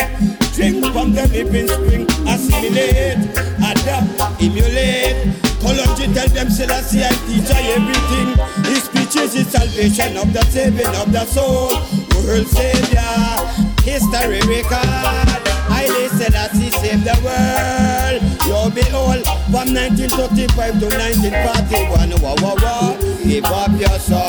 drink 0.55 0.87
from 0.93 1.11
the 1.11 1.27
living 1.27 1.67
spring. 1.67 2.07
Assimilate, 2.31 3.27
adapt, 3.59 4.39
emulate. 4.39 5.35
Cology 5.59 6.07
tell 6.15 6.29
them 6.31 6.49
Selassie 6.49 7.03
I 7.03 7.11
teach 7.27 7.51
I 7.51 7.75
everything. 7.75 8.39
His 8.71 8.83
speech 8.87 9.19
is 9.19 9.51
salvation 9.51 10.15
of 10.15 10.31
the 10.31 10.45
saving 10.45 10.95
of 10.95 11.11
the 11.11 11.25
soul. 11.25 12.06
World 12.27 12.47
Savior, 12.47 12.99
history 13.87 14.41
record. 14.51 14.83
I 15.71 15.87
Selassie 16.11 16.71
save 16.71 17.05
the 17.05 17.15
world. 17.23 18.19
You 18.43 18.67
behold 18.75 19.23
from 19.47 19.71
1935 19.71 20.79
to 20.81 20.87
1941. 20.91 22.19
Wah 22.19 22.35
wah 22.43 22.55
wah. 22.59 22.99
Give 23.23 23.45
up 23.45 23.71
your 23.79 23.97
soul. 23.97 24.27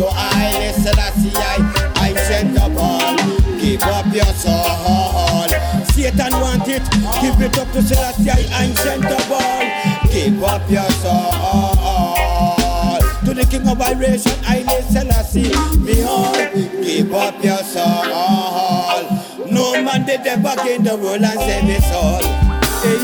To 0.00 0.06
I 0.08 0.72
Selassie 0.72 1.36
I 1.36 2.08
ancient 2.08 2.56
of 2.56 2.78
all. 2.78 3.16
Give 3.60 3.82
up 3.82 4.08
your 4.08 4.32
soul. 4.32 5.52
Satan 5.84 6.32
want 6.40 6.66
it, 6.66 6.82
give 7.20 7.38
it 7.44 7.58
up 7.58 7.70
to 7.72 7.82
Selassie, 7.82 8.48
ancient 8.56 9.04
of 9.04 9.30
all. 9.30 10.10
Give 10.10 10.42
up 10.44 10.64
your 10.70 10.90
soul 11.04 11.79
the 11.79 11.79
King 13.50 13.66
of 13.66 13.78
vibration, 13.78 14.32
I 14.46 14.62
Selassie. 14.92 15.50
Behold, 15.84 16.36
give 16.84 17.12
up 17.12 17.42
your 17.42 17.58
soul. 17.58 18.06
No 19.50 19.72
man 19.82 20.06
did 20.06 20.24
ever 20.24 20.54
gain 20.62 20.84
the 20.84 20.96
world 20.96 21.22
and 21.22 21.40
save 21.40 21.64
his 21.64 21.84
soul. 21.90 22.22
Hey, 22.78 23.02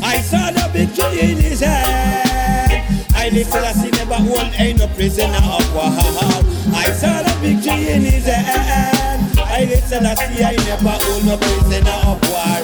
I 0.00 0.20
saw 0.20 0.52
the 0.52 0.70
victory 0.72 1.32
in 1.32 1.38
his 1.38 1.60
hand. 1.60 3.04
I 3.16 3.30
Selassie 3.42 3.90
never 3.90 4.14
hold 4.14 4.52
ain't 4.60 4.78
no 4.78 4.86
prisoner 4.94 5.42
of 5.42 5.74
war. 5.74 5.90
I 6.72 6.92
saw 6.94 7.22
the 7.22 7.34
victory 7.42 7.88
in 7.94 8.02
his 8.02 8.26
hand. 8.26 9.40
I 9.40 9.66
Selassie 9.66 10.44
I 10.44 10.54
never 10.54 10.90
hold 10.90 11.24
no 11.24 11.36
prisoner 11.36 11.90
of 12.06 12.22
war. 12.30 12.63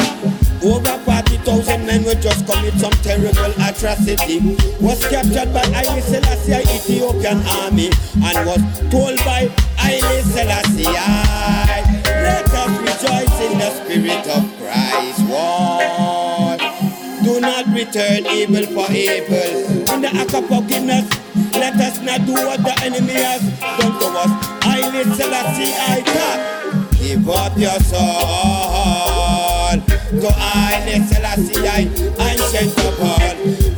Over 0.63 0.99
40,000 1.09 1.87
men 1.87 2.05
will 2.05 2.21
just 2.21 2.47
commit 2.47 2.75
some 2.75 2.93
terrible 3.01 3.53
atrocity. 3.65 4.41
Was 4.79 5.01
captured 5.09 5.55
by 5.55 5.65
Haile 5.73 6.03
Selassie 6.03 6.61
Ethiopian 6.69 7.41
army 7.65 7.89
and 8.21 8.47
was 8.47 8.61
told 8.93 9.17
by 9.25 9.49
Haile 9.81 10.23
Selassie, 10.23 10.85
let 10.85 12.45
us 12.53 12.73
rejoice 12.79 13.41
in 13.41 13.59
the 13.59 13.71
spirit 13.73 14.27
of 14.29 14.45
Christ. 14.61 15.21
War. 15.31 16.59
Do 17.25 17.41
not 17.41 17.67
return 17.75 18.27
evil 18.27 18.67
for 18.75 18.93
evil. 18.93 19.95
In 19.95 20.03
the 20.03 20.11
act 20.13 20.35
of 20.35 20.47
forgiveness, 20.47 21.09
let 21.55 21.75
us 21.81 22.01
not 22.03 22.27
do 22.27 22.35
what 22.35 22.63
the 22.63 22.75
enemy 22.85 23.15
has 23.15 23.41
done 23.81 23.99
to 23.99 24.07
us. 24.13 24.31
Haile 24.65 25.05
Selassie 25.17 25.73
I 25.75 26.03
talk. 26.05 27.01
Give 27.01 27.29
up 27.31 27.57
your 27.57 27.81
soul. 27.81 29.20
To 30.11 30.27
Haile 30.33 31.07
Selassie 31.07 31.69
I 31.69 31.87
ancient 32.19 32.77
of 32.81 33.01
all. 33.01 33.19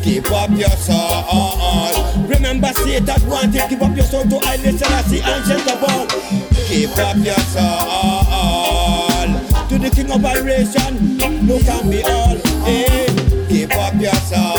Give 0.03 0.25
up 0.33 0.51
your 0.51 0.71
soul. 0.81 2.27
Remember 2.27 2.69
Satan 2.73 3.29
wanted 3.29 3.69
give 3.69 3.83
up 3.83 3.95
your 3.95 4.07
soul 4.07 4.25
to 4.25 4.39
Haile 4.41 4.73
Selassie 4.73 5.21
ancient 5.21 5.71
of 5.71 5.85
all. 5.85 6.07
Give 6.69 6.99
up 6.99 7.17
your 7.19 7.37
soul. 7.53 9.29
To 9.69 9.79
the 9.79 9.91
king 9.95 10.11
of 10.11 10.23
vibration, 10.23 11.19
look 11.47 11.69
and 11.69 11.91
be 11.91 12.03
all. 12.03 12.37
Eh, 12.67 12.89
hey, 12.89 13.07
give 13.49 13.71
up 13.73 13.95
your 14.01 14.15
soul. 14.25 14.57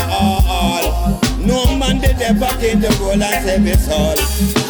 No 1.44 1.76
man 1.76 1.98
did 2.00 2.22
ever 2.22 2.56
gain 2.60 2.78
the 2.80 2.96
world 3.02 3.20
and 3.20 3.44
save 3.44 3.62
his 3.62 3.84
soul. 3.84 4.63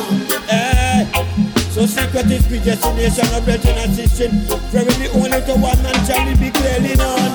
So 1.75 1.87
secret 1.87 2.31
is 2.31 2.47
predestination 2.47 3.27
of 3.35 3.45
brethren 3.45 3.75
and 3.79 3.93
sisters. 3.93 4.31
Verily 4.71 5.09
only 5.11 5.43
to 5.43 5.55
one 5.59 5.83
man 5.83 6.07
shall 6.07 6.31
be 6.39 6.53
clearly 6.53 6.95
known. 6.95 7.35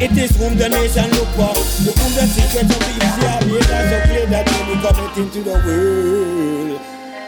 It 0.00 0.16
is 0.16 0.36
whom 0.36 0.56
the 0.56 0.68
nation 0.68 1.10
look 1.10 1.26
for, 1.34 1.50
to 1.50 1.90
whom 1.98 2.12
the 2.14 2.26
secret 2.30 2.62
of 2.62 2.78
the 2.78 2.90
easy 2.94 3.26
are 3.26 3.42
so 3.90 4.00
clear 4.06 4.26
that 4.26 4.46
when 4.46 4.64
he 4.70 4.82
cometh 4.86 5.18
into 5.18 5.42
the 5.42 5.50
world. 5.66 6.80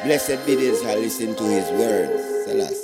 Blessed 0.04 0.46
be 0.46 0.54
those 0.54 0.80
who 0.80 0.94
listen 0.94 1.34
to 1.34 1.42
his 1.42 1.68
words. 1.72 2.22
Selassie. 2.44 2.83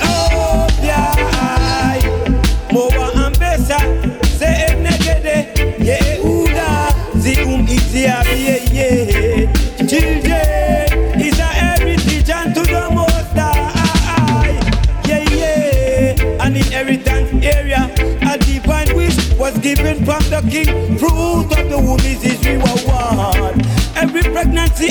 the 19.61 20.41
king. 20.49 20.97
Fruit 20.97 21.51
of 21.57 21.69
the 21.69 21.77
womb 21.77 21.99
is 21.99 22.21
his 22.21 22.39
reward. 22.45 23.55
Every 23.95 24.23
pregnancy 24.23 24.87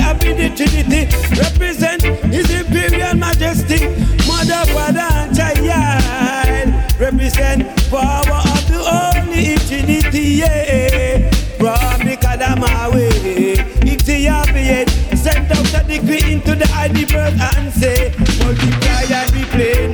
Trinity 0.55 1.09
represent 1.37 2.03
his 2.33 2.49
imperial 2.51 3.15
majesty. 3.17 3.89
Mother, 4.29 4.63
father, 4.73 5.01
and 5.01 5.37
child 5.37 7.01
represent 7.01 7.67
power 7.91 8.41
of 8.55 8.63
the 8.69 8.79
only 8.79 9.57
Trinity. 9.67 10.41
Yeah. 10.41 11.31
From 11.61 12.07
the 12.07 12.17
Kadamawe, 12.17 13.11
Ixtiabiate, 13.85 14.89
sent 15.15 15.51
out 15.51 15.75
a 15.75 15.87
decree 15.87 16.33
into 16.33 16.55
the 16.55 16.67
birth 17.05 17.39
and 17.39 17.73
say, 17.75 18.15
multiply 18.41 19.05
and 19.13 19.31
replenish 19.35 19.90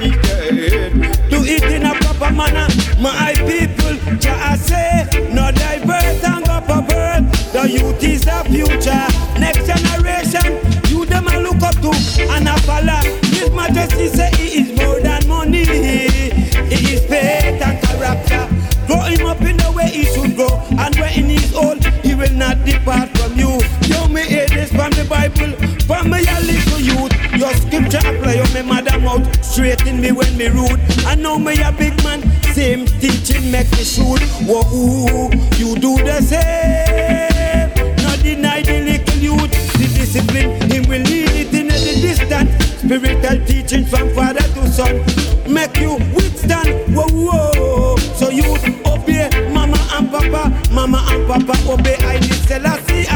say, 4.67 5.07
no 5.33 5.51
divert 5.53 6.25
and 6.25 6.45
go 6.45 6.61
for 6.67 6.83
birth. 6.83 7.53
The 7.53 7.71
youth 7.71 8.03
is 8.03 8.23
the 8.23 8.45
future, 8.51 9.07
next 9.41 9.67
generation. 9.67 10.61
You 10.91 11.07
them 11.07 11.29
a 11.29 11.41
look 11.41 11.63
up 11.63 11.75
to 11.83 11.93
and 12.35 12.49
a 12.49 12.57
follow. 12.63 13.01
His 13.23 13.51
Majesty 13.51 14.09
say 14.09 14.31
he 14.37 14.61
is 14.63 14.79
more 14.79 15.01
than 15.01 15.27
money. 15.29 15.65
He 15.65 16.95
is 16.95 17.05
faith 17.07 17.63
and 17.63 17.81
character. 17.83 18.49
Grow 18.87 19.01
him 19.01 19.27
up 19.27 19.41
in 19.43 19.57
the 19.57 19.73
way 19.73 19.89
he 19.89 20.05
should 20.05 20.37
go, 20.37 20.49
and 20.79 20.95
when 20.97 21.13
he 21.13 21.35
is 21.35 21.55
old, 21.55 21.85
he 22.05 22.15
will 22.15 22.33
not 22.33 22.65
depart 22.65 23.09
from 23.19 23.37
you. 23.37 23.61
You 23.91 24.09
may 24.09 24.27
hear 24.29 24.47
this 24.47 24.71
from 24.71 24.93
the 24.93 25.05
Bible, 25.09 25.53
from 25.87 26.11
me 26.11 26.23
a 26.23 26.41
little 26.41 26.81
youth. 26.81 27.13
Your 27.35 27.53
scripture 27.55 27.99
apply 27.99 28.39
on 28.39 28.53
me 28.55 28.63
mother 28.63 28.99
mouth, 29.01 29.27
straighten 29.45 30.01
me 30.01 30.13
when 30.13 30.37
me 30.37 30.47
rude. 30.49 30.79
I 31.05 31.17
know 31.17 31.37
me 31.39 31.61
a 31.63 31.73
big 31.73 32.01
man, 32.05 32.23
same 32.57 32.87
teaching 32.87 33.51
make 33.51 33.71
me 33.73 33.85
shoot. 33.85 34.23
Whoa, 34.49 35.29
you 35.61 35.77
do 35.77 35.93
the 36.09 36.23
same. 36.23 37.69
Not 38.03 38.19
deny 38.23 38.63
the 38.63 38.81
little 38.81 39.19
youth, 39.19 39.53
the 39.77 39.87
discipline, 39.93 40.53
him 40.71 40.89
will 40.89 41.03
lead 41.03 41.29
it 41.37 41.53
in 41.53 41.69
the 41.69 41.93
distance. 42.01 42.51
Spiritual 42.81 43.45
teaching 43.45 43.85
from 43.85 44.09
father 44.15 44.41
to 44.55 44.69
son, 44.69 45.05
make 45.53 45.77
you 45.77 45.99
withstand. 46.17 46.97
Whoa, 46.97 47.05
whoa. 47.13 47.97
So 48.17 48.31
you 48.31 48.49
obey 48.87 49.29
mama 49.53 49.77
and 49.93 50.11
papa, 50.11 50.49
mama 50.73 51.05
and 51.11 51.29
papa 51.29 51.55
obey. 51.71 51.97
I 52.09 52.21
need 52.21 52.41
Selassie, 52.49 53.07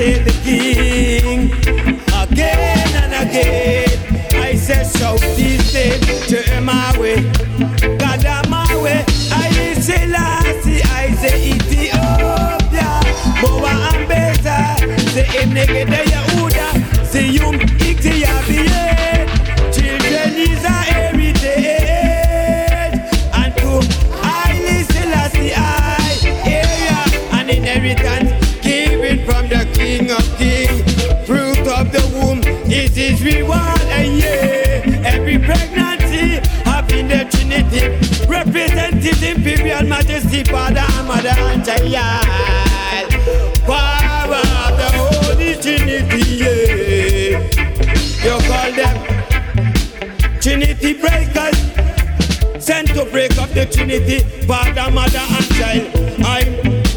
hail 0.00 0.24
the 0.24 0.32
King 0.44 1.52
again 2.24 2.90
and 3.02 3.12
again. 3.24 3.88
I 4.34 4.54
say 4.54 4.82
shout 4.96 5.20
this 5.36 5.74
name 5.74 6.00
to 6.30 6.60
my 6.62 6.98
way, 6.98 7.16
God 7.98 8.24
am 8.24 8.48
my 8.48 8.70
way. 8.82 9.04
I 9.32 9.50
say 9.52 9.74
Selassie, 9.88 10.82
I 11.00 11.14
say 11.20 11.36
Ethiopia, 11.54 12.90
Boa 13.42 13.72
and 13.92 14.08
Beza, 14.08 14.58
say 15.12 15.26
Emnege 15.40 15.84
Father 40.44 40.80
and 40.80 41.08
Mother 41.08 41.28
and 41.28 41.64
Child. 41.64 43.10
Power 43.66 44.42
of 44.64 44.76
the 44.78 44.88
Holy 44.96 45.54
Trinity. 45.56 46.20
You 48.22 48.36
call 48.48 48.70
them 48.72 48.96
Trinity 50.40 50.94
breakers 50.94 51.58
sent 52.62 52.88
to 52.88 53.04
break 53.06 53.36
up 53.38 53.50
the 53.50 53.66
Trinity, 53.66 54.20
Father, 54.46 54.90
Mother, 54.90 55.18
and 55.18 55.46
Child. 55.56 56.09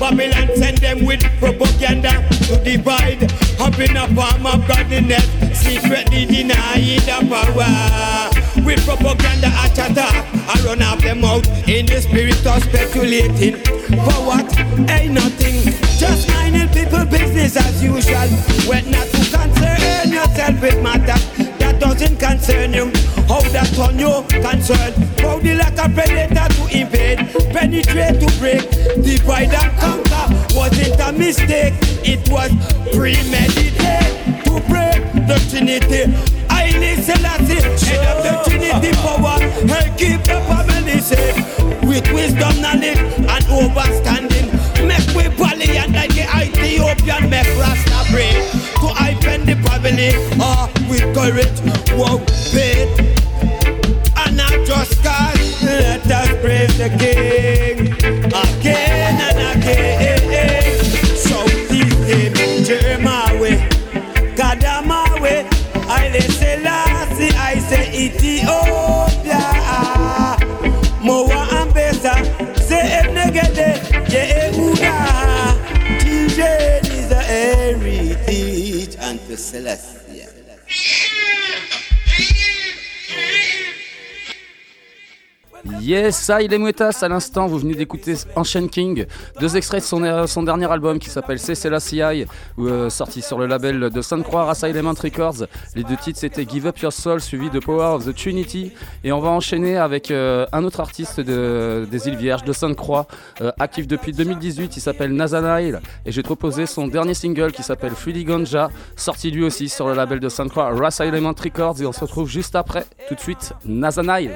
Babylon 0.04 0.50
send 0.58 0.80
them 0.80 1.06
with 1.06 1.24
propaganda 1.40 2.28
to 2.48 2.62
divide. 2.62 3.24
Up 3.58 3.80
in 3.80 3.96
a 3.96 4.06
palm 4.14 4.46
of 4.46 4.68
godliness, 4.68 5.24
secretly 5.58 6.26
denying 6.26 7.00
the 7.08 7.24
power. 7.32 8.66
With 8.66 8.86
propaganda 8.86 9.48
at 9.48 9.74
chatter, 9.74 10.04
I 10.04 10.62
run 10.66 10.82
off 10.82 11.02
them 11.02 11.24
out 11.24 11.48
in 11.70 11.86
the 11.86 12.02
spirit 12.02 12.46
of 12.46 12.64
speculating. 12.64 13.56
For 14.04 14.20
what? 14.28 14.60
Ain't 14.92 15.14
nothing. 15.14 15.72
Just 15.98 16.28
minding 16.28 16.68
people 16.76 17.06
business 17.06 17.56
as 17.56 17.82
usual. 17.82 18.28
When 18.68 18.92
not 18.92 19.08
to 19.08 19.24
concern 19.32 20.12
yourself 20.12 20.62
with 20.62 20.84
matter 20.84 21.33
doesn't 21.84 22.18
concern 22.18 22.74
you. 22.74 22.86
How 23.28 23.42
that 23.52 23.78
on 23.78 24.00
you 24.00 24.24
concern? 24.40 24.94
How 25.20 25.38
the 25.40 25.54
like 25.56 25.76
a 25.76 25.88
predator 25.92 26.48
to 26.56 26.64
invade, 26.72 27.20
penetrate 27.52 28.24
to 28.24 28.30
break, 28.40 28.64
divide 29.04 29.52
and 29.52 29.74
conquer. 29.84 30.26
Wasn't 30.56 31.00
a 31.02 31.12
mistake, 31.12 31.76
it 32.08 32.24
was 32.32 32.52
premeditated 32.96 33.76
to 34.48 34.54
break 34.72 35.04
the 35.28 35.38
Trinity. 35.52 36.04
I 36.50 36.72
listen 36.80 37.20
Selassie, 37.20 37.60
head 37.86 38.08
of 38.12 38.24
the 38.24 38.34
Trinity 38.48 38.92
power, 39.04 39.44
and 39.44 40.00
keep 40.00 40.24
the 40.24 40.40
family 40.48 41.00
safe 41.02 41.36
with 41.84 42.08
wisdom, 42.14 42.62
knowledge, 42.62 43.04
and 43.28 43.44
overstanding. 43.52 44.63
Make 44.88 45.08
we 45.16 45.30
poly 45.38 45.78
and 45.78 45.94
like 45.94 46.14
the 46.14 46.26
Ethiopian 46.44 47.30
make 47.30 47.48
Rasta 47.58 48.12
break 48.12 48.36
to 48.82 48.88
hypen 49.00 49.46
the 49.46 49.56
family, 49.68 50.12
ah, 50.42 50.70
with 50.90 51.08
courage, 51.16 51.60
faith, 52.52 52.92
and 54.18 54.38
not 54.38 54.58
just 54.66 55.02
cause. 55.04 55.64
Let 55.64 56.06
us 56.12 56.30
praise 56.42 56.78
the 56.78 56.90
King 57.00 57.94
again 58.28 59.16
and 59.28 59.60
again. 59.62 60.84
So 61.16 61.38
this 61.70 62.68
him, 62.68 63.04
my 63.04 63.34
way. 65.22 65.48
I 65.88 66.12
say 66.12 66.28
Selassie, 66.30 67.36
I 67.36 67.60
say 67.60 67.92
Ethiopia. 68.06 68.63
Yes, 85.86 86.16
ça, 86.16 86.42
il 86.42 86.54
est 86.54 86.58
Mouettas 86.58 87.00
à 87.02 87.10
l'instant. 87.10 87.46
Vous 87.48 87.58
venez 87.60 87.74
d'écouter 87.76 88.16
Ancient 88.38 88.68
King, 88.68 89.06
deux 89.42 89.58
extraits 89.58 89.82
de 89.82 89.86
son, 89.86 90.28
son 90.28 90.44
dernier 90.44 90.72
album 90.72 90.98
qui 90.98 91.10
s'appelle 91.10 91.40
C'est 91.40 91.56
Selassie, 91.56 92.02
euh, 92.58 92.90
sorti 92.90 93.22
sur 93.22 93.38
le 93.38 93.48
label 93.48 93.90
de 93.90 94.02
Sainte-Croix, 94.02 94.50
Element 94.64 94.94
Records. 94.94 95.46
Les 95.76 95.84
deux 95.84 95.98
titres 95.98 96.20
c'était 96.20 96.48
Give 96.48 96.68
Up 96.68 96.80
Your 96.80 96.94
Soul 96.94 97.20
suivi 97.20 97.50
de 97.50 97.60
Power 97.60 97.96
of 97.96 98.06
the 98.06 98.16
Trinity. 98.16 98.72
Et 99.04 99.12
on 99.12 99.20
va 99.20 99.28
enchaîner 99.28 99.76
avec 99.76 100.10
euh, 100.10 100.46
un 100.54 100.64
autre 100.64 100.80
artiste 100.80 101.20
de- 101.20 101.86
des 101.92 102.08
îles 102.08 102.16
Vierges, 102.16 102.46
de 102.46 102.54
Sainte-Croix, 102.54 103.06
euh, 103.42 103.52
actif 103.60 103.86
depuis 103.86 104.14
2018. 104.14 104.78
Il 104.78 104.80
s'appelle 104.82 105.12
Nazanail. 105.14 105.80
Et 106.06 106.14
j'ai 106.14 106.24
proposé 106.24 106.66
son 106.66 106.88
dernier 106.88 107.14
single 107.14 107.52
qui 107.52 107.62
s'appelle 107.62 107.92
Freely 107.92 108.24
Ganja, 108.24 108.70
sorti 108.96 109.32
lui 109.32 109.44
aussi 109.44 109.68
sur 109.68 109.90
le 109.90 109.96
label 109.96 110.22
de 110.22 110.30
Sainte-Croix, 110.30 110.70
Rasa 110.74 111.06
Element 111.06 111.34
Records. 111.38 111.82
Et 111.82 111.86
on 111.86 111.92
se 111.92 112.00
retrouve 112.00 112.30
juste 112.30 112.56
après, 112.56 112.86
tout 113.10 113.16
de 113.16 113.20
suite, 113.20 113.52
Nazanail. 113.66 114.32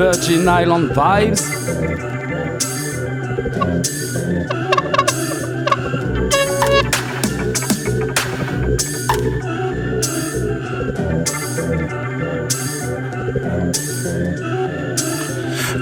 Virgin 0.00 0.48
Island 0.48 0.90
vibes. 0.90 1.42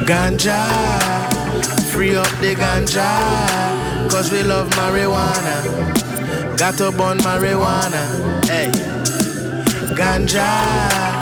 Ganja, 0.05 0.61
free 1.93 2.16
up 2.16 2.26
the 2.41 2.55
ganja, 2.55 4.11
cause 4.11 4.31
we 4.31 4.43
love 4.43 4.68
marijuana. 4.70 5.62
Got 6.59 6.76
to 6.79 6.91
burn 6.91 7.18
marijuana. 7.18 8.47
Ganja, 9.99 11.18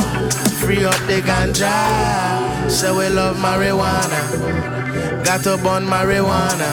free 0.61 0.85
up 0.85 0.95
the 1.07 1.22
ganja, 1.22 2.70
so 2.70 2.99
we 2.99 3.09
love 3.09 3.39
marijuana. 3.39 5.24
Got 5.24 5.45
to 5.45 5.57
burn 5.57 5.87
marijuana, 5.87 6.70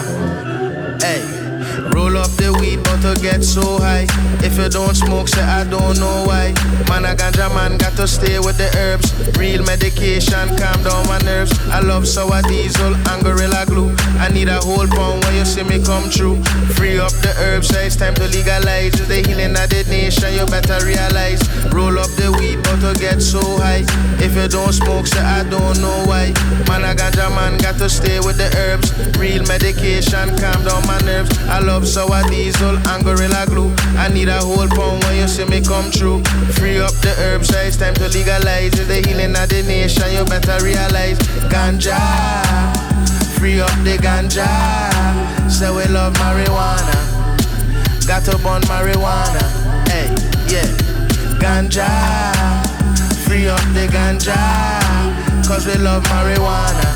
to 3.04 3.20
get 3.22 3.44
so 3.44 3.80
high. 3.80 4.08
If 4.40 4.58
you 4.58 4.70
don't 4.70 4.96
smoke, 4.96 5.28
say 5.28 5.44
I 5.44 5.66
don't 5.66 6.00
know 6.00 6.24
why. 6.24 6.56
Man, 6.88 7.04
a 7.04 7.12
ganja 7.14 7.54
man 7.54 7.78
got 7.78 7.98
to 7.98 8.08
stay 8.08 8.40
with 8.40 8.58
the 8.58 8.72
herbs. 8.80 9.12
Real 9.38 9.62
medication, 9.64 10.48
calm 10.56 10.80
down 10.84 11.04
my 11.12 11.20
nerves. 11.20 11.52
I 11.68 11.82
love 11.82 12.08
sour 12.08 12.42
diesel 12.44 12.96
and 12.96 13.24
gorilla 13.24 13.66
glue. 13.68 13.94
I 14.24 14.30
need 14.30 14.48
a 14.48 14.60
whole 14.64 14.88
pound 14.88 15.24
when 15.26 15.36
you 15.36 15.44
see 15.44 15.64
me 15.64 15.84
come 15.84 16.08
through. 16.10 16.42
Free 16.80 16.98
up 16.98 17.12
the 17.20 17.36
herbs, 17.40 17.68
say 17.68 17.88
it's 17.88 17.98
time 17.98 18.16
to 18.16 18.28
legalize. 18.28 18.96
It's 18.96 19.08
the 19.08 19.20
healing 19.20 19.52
of 19.52 19.68
the 19.68 19.84
nation, 19.90 20.32
you 20.40 20.46
better 20.48 20.80
realize. 20.86 21.44
Roll 21.76 22.00
up 22.00 22.12
the 22.16 22.32
weed, 22.40 22.64
but 22.64 22.80
to 22.88 22.96
get 23.00 23.22
so 23.22 23.44
high. 23.60 23.84
If 24.24 24.36
you 24.36 24.48
don't 24.48 24.72
smoke, 24.72 25.08
say 25.08 25.20
I 25.20 25.44
don't 25.44 25.76
know 25.84 26.08
why. 26.08 26.32
Man, 26.72 26.88
a 26.88 26.96
ganja 26.96 27.28
man 27.36 27.58
got 27.58 27.76
to 27.84 27.90
stay 27.90 28.20
with 28.24 28.38
the 28.40 28.48
herbs. 28.56 28.96
Real 29.20 29.44
medication, 29.44 30.32
calm 30.40 30.64
down 30.64 30.88
my 30.88 31.00
nerves. 31.04 31.36
I 31.52 31.60
love 31.60 31.86
sour 31.86 32.24
diesel 32.32 32.80
and 32.94 33.04
gorilla 33.04 33.46
glue. 33.48 33.74
I 33.98 34.08
need 34.10 34.30
a 34.30 34.40
whole 34.40 34.68
pound 34.68 35.04
when 35.04 35.18
you 35.18 35.28
see 35.28 35.46
me 35.46 35.62
come 35.62 35.90
through. 35.92 36.24
Free 36.54 36.80
up 36.80 36.94
the 37.02 37.14
herbs, 37.18 37.50
say 37.50 37.68
it's 37.68 37.78
time 37.78 37.94
to 37.96 38.08
legalize. 38.10 38.74
It's 38.74 38.88
the 38.88 39.02
healing 39.08 39.36
of 39.36 39.50
the 39.50 39.64
nation, 39.64 40.12
you 40.14 40.24
better 40.26 40.58
realize. 40.64 41.18
Ganja, 41.50 41.98
free 43.38 43.60
up 43.60 43.74
the 43.84 43.98
ganja. 43.98 44.48
Say 45.50 45.70
we 45.70 45.86
love 45.92 46.14
marijuana. 46.14 46.98
Got 48.06 48.26
to 48.26 48.38
burn 48.38 48.62
marijuana. 48.64 49.44
Hey, 49.90 50.08
yeah. 50.52 50.70
Ganja, 51.42 51.90
free 53.26 53.48
up 53.48 53.64
the 53.74 53.88
ganja. 53.88 54.38
Cause 55.48 55.66
we 55.66 55.76
love 55.76 56.04
marijuana. 56.04 56.90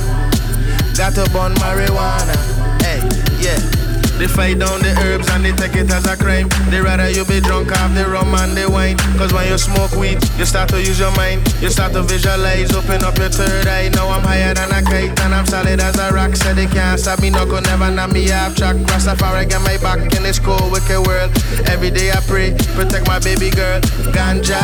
Got 0.96 1.16
to 1.16 1.30
burn 1.32 1.54
marijuana. 1.56 2.36
Hey, 2.82 3.02
yeah. 3.42 3.77
They 4.18 4.26
fight 4.26 4.58
down 4.58 4.82
the 4.82 4.98
herbs 4.98 5.30
and 5.30 5.46
they 5.46 5.52
take 5.52 5.76
it 5.76 5.92
as 5.94 6.08
a 6.08 6.18
crime. 6.18 6.50
They 6.74 6.82
rather 6.82 7.08
you 7.08 7.24
be 7.26 7.40
drunk 7.40 7.72
off 7.72 7.94
the 7.94 8.10
rum 8.10 8.34
and 8.34 8.58
the 8.58 8.66
wine. 8.66 8.98
Cause 9.14 9.32
when 9.32 9.48
you 9.48 9.58
smoke 9.60 9.94
weed, 9.94 10.18
you 10.40 10.46
start 10.46 10.70
to 10.70 10.82
use 10.82 11.00
your 11.00 11.14
mind. 11.16 11.46
You 11.62 11.70
start 11.70 11.94
to 11.94 12.02
visualize, 12.02 12.74
open 12.74 13.04
up 13.04 13.16
your 13.18 13.30
third 13.30 13.68
eye. 13.68 13.90
Now 13.90 14.10
I'm 14.10 14.24
higher 14.24 14.56
than 14.56 14.72
a 14.74 14.82
kite 14.82 15.14
and 15.22 15.36
I'm 15.36 15.46
solid 15.46 15.80
as 15.80 16.00
a 16.00 16.12
rock. 16.12 16.36
Said 16.36 16.56
they 16.56 16.66
can't 16.66 17.00
stop 17.00 17.22
me, 17.22 17.30
no 17.30 17.46
could 17.46 17.66
never 17.66 17.92
knock 17.92 18.12
me 18.12 18.32
off 18.32 18.56
track. 18.56 18.76
Rastafari 18.90 19.48
got 19.48 19.62
my 19.62 19.78
back 19.78 20.02
in 20.18 20.24
this 20.24 20.40
cold 20.40 20.72
wicked 20.72 21.06
world. 21.06 21.30
Every 21.70 21.92
day 21.92 22.10
I 22.10 22.20
pray, 22.22 22.58
protect 22.74 23.06
my 23.06 23.20
baby 23.20 23.52
girl. 23.52 23.80
Ganja, 24.18 24.58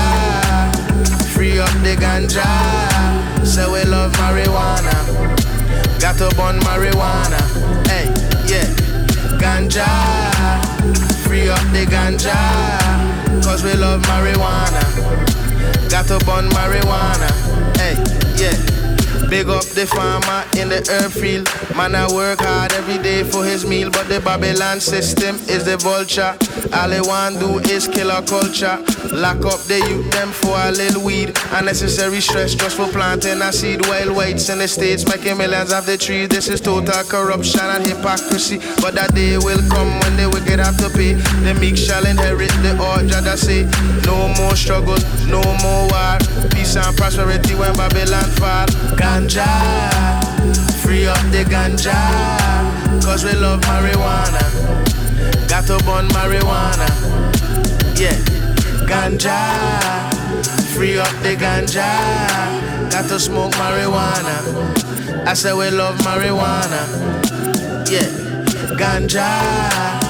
free 1.30 1.60
up 1.60 1.70
the 1.86 1.94
ganja. 1.94 2.50
Say 3.46 3.70
we 3.72 3.84
love 3.86 4.14
marijuana. 4.14 4.98
Got 6.02 6.18
to 6.18 6.36
burn 6.36 6.60
marijuana. 6.62 7.63
Ganja, 9.44 9.84
free 11.26 11.50
up 11.50 11.60
the 11.74 11.86
ganja. 11.86 12.34
Cause 13.44 13.62
we 13.62 13.74
love 13.74 14.02
marijuana. 14.04 14.82
Got 15.90 16.08
to 16.08 16.26
burn 16.26 16.48
marijuana. 16.52 17.30
Hey, 17.76 17.96
yeah. 18.42 18.83
Big 19.34 19.50
up 19.50 19.66
the 19.74 19.88
farmer 19.88 20.46
in 20.62 20.70
the 20.70 20.86
herb 20.94 21.12
field. 21.12 21.50
Man, 21.76 21.96
I 21.96 22.06
work 22.14 22.42
hard 22.42 22.72
every 22.74 23.02
day 23.02 23.24
for 23.24 23.44
his 23.44 23.66
meal, 23.66 23.90
but 23.90 24.08
the 24.08 24.20
Babylon 24.20 24.80
system 24.80 25.38
is 25.50 25.66
the 25.66 25.76
vulture. 25.78 26.38
All 26.78 26.90
they 26.90 27.02
want 27.02 27.40
do 27.40 27.58
is 27.74 27.88
kill 27.88 28.12
our 28.12 28.22
culture. 28.22 28.78
Lock 29.10 29.42
up 29.42 29.58
the 29.66 29.82
youth 29.90 30.10
them 30.12 30.30
for 30.30 30.54
a 30.54 30.70
little 30.70 31.02
weed. 31.02 31.34
Unnecessary 31.50 32.22
stress 32.22 32.54
just 32.54 32.78
for 32.78 32.86
planting 32.90 33.42
a 33.42 33.52
seed. 33.52 33.82
While 33.88 34.14
whites 34.14 34.50
in 34.50 34.60
the 34.60 34.68
states 34.68 35.10
making 35.10 35.38
millions 35.38 35.74
of 35.74 35.88
the 35.88 35.98
trees. 35.98 36.30
This 36.30 36.48
is 36.48 36.62
total 36.62 37.04
corruption 37.10 37.66
and 37.66 37.86
hypocrisy. 37.86 38.62
But 38.86 38.94
that 38.94 39.16
day 39.16 39.38
will 39.38 39.66
come 39.74 39.90
when 40.06 40.14
the 40.14 40.30
wicked 40.30 40.62
have 40.62 40.78
to 40.78 40.94
pay. 40.94 41.18
The 41.42 41.58
meek 41.60 41.78
shall 41.78 42.06
inherit 42.06 42.54
the 42.62 42.78
order 42.78 43.22
that 43.22 43.40
say, 43.40 43.66
No 44.06 44.30
more 44.38 44.56
struggles, 44.56 45.02
no 45.26 45.42
more 45.66 45.90
war. 45.90 46.22
Peace 46.54 46.78
and 46.78 46.96
prosperity 46.96 47.56
when 47.58 47.74
Babylon 47.74 48.30
fall. 48.38 48.70
Ganja, 49.24 50.22
free 50.84 51.08
up 51.08 51.18
the 51.32 51.46
ganja. 51.46 51.94
Cause 53.04 53.24
we 53.24 53.32
love 53.34 53.62
marijuana. 53.62 54.44
Got 55.48 55.66
to 55.68 55.78
burn 55.86 56.08
marijuana. 56.10 56.90
Yeah, 57.98 58.18
ganja, 58.86 60.12
free 60.76 60.98
up 60.98 61.08
the 61.24 61.36
ganja. 61.38 62.92
Got 62.92 63.08
to 63.08 63.20
smoke 63.20 63.54
marijuana. 63.54 65.26
I 65.26 65.34
say 65.36 65.54
we 65.54 65.70
love 65.72 65.98
marijuana. 66.00 66.84
Yeah, 67.90 68.10
ganja, 68.76 70.04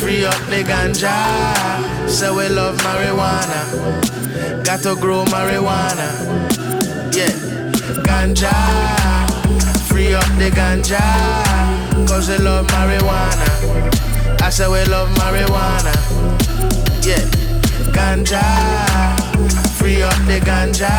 free 0.00 0.26
up 0.26 0.34
the 0.50 0.62
ganja. 0.64 2.08
Say 2.10 2.30
we 2.30 2.48
love 2.50 2.76
marijuana. 2.78 4.64
Got 4.64 4.82
to 4.82 4.96
grow 4.96 5.24
marijuana. 5.24 6.49
Ganja, 8.10 8.50
free 9.88 10.14
up 10.14 10.24
the 10.36 10.50
ganja. 10.50 10.98
Cause 12.08 12.28
we 12.28 12.38
love 12.38 12.66
marijuana. 12.66 14.42
I 14.42 14.50
say 14.50 14.66
we 14.66 14.84
love 14.86 15.08
marijuana. 15.10 15.94
Yeah, 17.06 17.22
ganja, 17.94 18.42
free 19.78 20.02
up 20.02 20.12
the 20.26 20.40
ganja. 20.40 20.90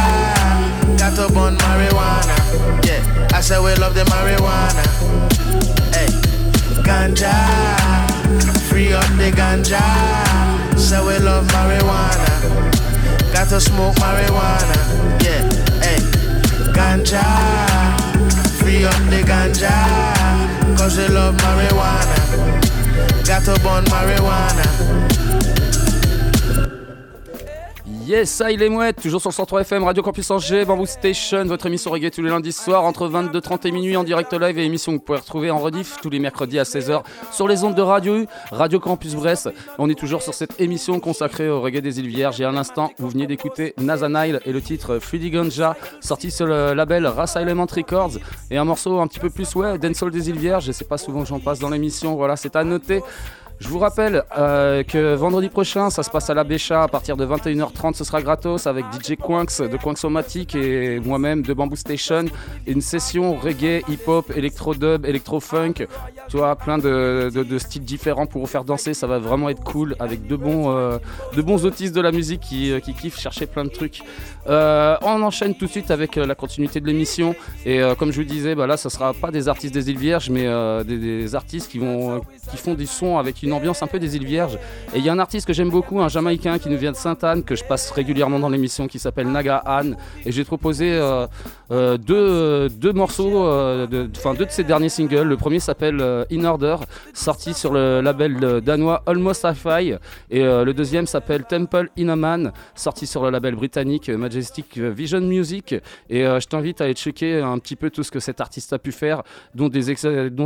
Got 0.98 1.16
to 1.18 1.34
burn 1.34 1.58
marijuana. 1.58 2.86
Yeah, 2.88 3.28
I 3.34 3.42
say 3.42 3.60
we 3.60 3.76
love 3.76 3.94
the 3.94 4.06
marijuana. 4.06 4.86
Hey, 5.94 6.08
ganja, 6.82 7.36
free 8.70 8.94
up 8.94 9.04
the 9.18 9.32
ganja. 9.36 9.84
Say 10.80 11.06
we 11.06 11.20
love 11.20 11.46
marijuana. 11.48 13.34
Got 13.34 13.50
to 13.50 13.60
smoke 13.60 13.96
marijuana. 13.96 15.21
Ganja, 16.74 17.24
free 18.60 18.86
up 18.86 18.94
the 19.10 19.22
ganja. 19.26 20.78
Cause 20.78 20.98
we 20.98 21.08
love 21.08 21.36
marijuana. 21.38 22.18
Got 23.26 23.44
to 23.46 23.60
burn 23.64 23.86
marijuana. 23.86 25.21
Yes, 28.12 28.30
ça 28.30 28.52
il 28.52 28.62
est 28.62 28.68
mouette, 28.68 29.02
toujours 29.02 29.22
sur 29.22 29.30
le 29.30 29.36
103 29.36 29.62
FM, 29.62 29.86
Radio 29.86 30.04
Campus 30.04 30.30
Angers, 30.32 30.66
Bamboo 30.66 30.86
Station, 30.86 31.46
votre 31.46 31.68
émission 31.68 31.92
reggae 31.92 32.12
tous 32.12 32.22
les 32.22 32.30
lundis 32.30 32.52
soirs 32.52 32.84
entre 32.84 33.08
22h30 33.08 33.66
et 33.66 33.72
minuit 33.72 33.96
en 33.96 34.04
direct 34.04 34.34
live 34.34 34.60
et 34.60 34.66
émission 34.66 34.92
que 34.92 34.98
vous 34.98 35.04
pouvez 35.06 35.20
retrouver 35.20 35.50
en 35.50 35.60
rediff 35.60 35.96
tous 36.02 36.10
les 36.10 36.20
mercredis 36.20 36.60
à 36.60 36.64
16h 36.64 37.04
sur 37.32 37.48
les 37.48 37.64
ondes 37.64 37.74
de 37.74 37.82
Radio 37.82 38.18
U, 38.18 38.28
Radio 38.52 38.82
Campus 38.82 39.16
Brest. 39.16 39.50
On 39.78 39.90
est 39.90 39.98
toujours 39.98 40.22
sur 40.22 40.34
cette 40.34 40.60
émission 40.60 41.00
consacrée 41.00 41.48
au 41.50 41.62
reggae 41.62 41.80
des 41.80 42.02
îles 42.02 42.10
Vierges 42.10 42.42
et 42.42 42.44
à 42.44 42.52
l'instant, 42.52 42.92
vous 43.00 43.08
venez 43.08 43.28
d'écouter 43.28 43.74
Nazanile 43.78 44.42
et 44.46 44.52
le 44.52 44.62
titre 44.62 45.00
Fruity 45.00 45.32
Ganja, 45.32 45.78
sorti 46.02 46.32
sur 46.32 46.48
le 46.48 46.74
label 46.74 47.08
Race 47.08 47.38
Element 47.38 47.68
Records 47.74 48.18
et 48.50 48.58
un 48.58 48.66
morceau 48.66 49.00
un 49.00 49.08
petit 49.08 49.20
peu 49.20 49.30
plus, 49.30 49.56
ouais, 49.56 49.78
dancehall 49.78 50.12
des 50.12 50.30
îles 50.30 50.38
Vierges, 50.38 50.68
et 50.68 50.74
c'est 50.74 50.90
pas 50.90 50.98
souvent 50.98 51.22
que 51.22 51.30
j'en 51.30 51.40
passe 51.40 51.60
dans 51.60 51.70
l'émission, 51.70 52.18
voilà, 52.18 52.36
c'est 52.36 52.58
à 52.58 52.66
noter. 52.66 53.04
Je 53.62 53.68
vous 53.68 53.78
rappelle 53.78 54.24
euh, 54.40 54.82
que 54.82 55.14
vendredi 55.14 55.48
prochain, 55.48 55.92
ça 55.92 56.02
se 56.02 56.10
passe 56.10 56.32
à 56.32 56.34
la 56.34 56.44
Bécha 56.44 56.82
à 56.82 56.88
partir 56.88 57.16
de 57.16 57.28
21h30. 57.28 57.94
Ce 57.94 58.04
sera 58.04 58.20
gratos 58.20 58.66
avec 58.66 58.86
DJ 58.92 59.16
Quinks 59.16 59.62
de 59.62 59.78
Quinxomatic 59.78 60.56
et 60.56 61.00
moi-même 61.00 61.44
de 61.44 61.54
Bamboo 61.54 61.76
Station. 61.76 62.26
Une 62.66 62.82
session 62.82 63.36
reggae, 63.36 63.84
hip-hop, 63.88 64.32
électro-dub, 64.36 65.06
électro-funk. 65.06 65.86
Tu 66.28 66.38
vois, 66.38 66.56
plein 66.56 66.80
de, 66.80 67.30
styles 67.60 67.84
différents 67.84 68.26
pour 68.26 68.42
vous 68.42 68.48
faire 68.48 68.64
danser. 68.64 68.96
Ça 68.96 69.06
va 69.06 69.20
vraiment 69.20 69.48
être 69.48 69.64
cool 69.64 69.96
avec 70.00 70.26
de 70.26 70.36
bons, 70.36 70.76
euh, 70.76 70.98
bons 71.38 71.64
autistes 71.64 71.94
de 71.94 72.02
la 72.02 72.12
musique 72.12 72.42
qui, 72.42 72.72
euh, 72.72 72.80
qui 72.80 72.96
kiffent 72.96 73.20
chercher 73.20 73.46
plein 73.46 73.64
de 73.64 73.70
trucs. 73.70 74.02
On 74.48 75.22
enchaîne 75.22 75.54
tout 75.54 75.68
de 75.68 75.72
suite 75.72 75.92
avec 75.92 76.16
la 76.16 76.34
continuité 76.34 76.80
de 76.80 76.88
l'émission. 76.88 77.36
Et 77.68 77.80
comme 78.00 78.12
je 78.12 78.22
vous 78.22 78.28
disais, 78.28 78.56
bah 78.56 78.66
là, 78.66 78.76
ça 78.76 78.90
sera 78.90 79.14
pas 79.14 79.30
des 79.30 79.48
artistes 79.48 79.76
des 79.76 79.92
îles 79.92 80.00
Vierges, 80.00 80.32
mais 80.32 80.48
des, 80.84 80.98
des 80.98 81.36
artistes 81.36 81.70
qui, 81.70 81.78
vont, 81.78 82.22
qui 82.50 82.58
font 82.58 82.74
des 82.74 82.88
sons 82.88 83.20
avec 83.20 83.44
une 83.44 83.51
ambiance 83.52 83.84
un 83.84 83.88
peu 83.88 84.00
des 84.00 84.16
îles 84.16 84.26
Vierges. 84.26 84.58
Et 84.94 85.00
il 85.00 85.06
y 85.06 85.10
a 85.10 85.14
un 85.14 85.20
artiste 85.20 85.48
que 85.48 85.54
j'aime 85.54 85.70
beaucoup, 85.70 86.00
un 86.02 86.08
Jamaïcain 86.08 86.60
qui 86.60 86.70
nous 86.70 86.78
vient 86.78 86.92
de 86.92 86.98
Sainte-Anne, 86.98 87.44
que 87.44 87.56
je 87.56 87.64
passe 87.64 87.92
régulièrement 87.92 88.40
dans 88.40 88.50
l'émission, 88.50 88.88
qui 88.88 89.00
s'appelle 89.00 89.28
Naga 89.28 89.64
Han. 89.66 89.92
Et 90.26 90.32
j'ai 90.32 90.44
proposé 90.44 90.92
euh, 90.94 91.28
euh, 91.72 91.98
deux, 91.98 92.92
morceaux, 92.94 93.46
euh, 93.46 93.88
de- 93.88 94.10
enfin 94.18 94.34
deux 94.34 94.46
de 94.46 94.52
ses 94.52 94.64
derniers 94.64 94.90
singles. 94.90 95.28
Le 95.28 95.38
premier 95.38 95.60
s'appelle 95.60 96.00
euh, 96.02 96.26
In 96.32 96.44
Order, 96.44 96.76
sorti 97.14 97.54
sur 97.54 97.72
le 97.72 98.02
label 98.02 98.62
danois 98.62 99.04
Almost 99.06 99.46
Hi-Fi. 99.46 99.96
Et 100.30 100.42
le 100.44 100.72
deuxième 100.74 101.08
s'appelle 101.08 101.46
Temple 101.46 101.90
in 101.98 102.10
a 102.10 102.16
Man, 102.16 102.52
sorti 102.76 103.08
sur 103.08 103.24
le 103.24 103.30
label 103.30 103.56
britannique 103.56 104.10
Majestic 104.10 104.78
Vision 104.78 105.22
Music. 105.22 105.76
Et 106.10 106.24
je 106.24 106.48
t'invite 106.48 106.82
à 106.82 106.86
aller 106.86 106.94
checker 106.94 107.40
un 107.40 107.58
petit 107.60 107.76
peu 107.76 107.90
tout 107.90 108.04
ce 108.04 108.12
que 108.12 108.20
cet 108.20 108.42
artiste 108.42 108.74
a 108.74 108.80
pu 108.80 108.92
faire, 108.92 109.24
dont, 109.56 109.70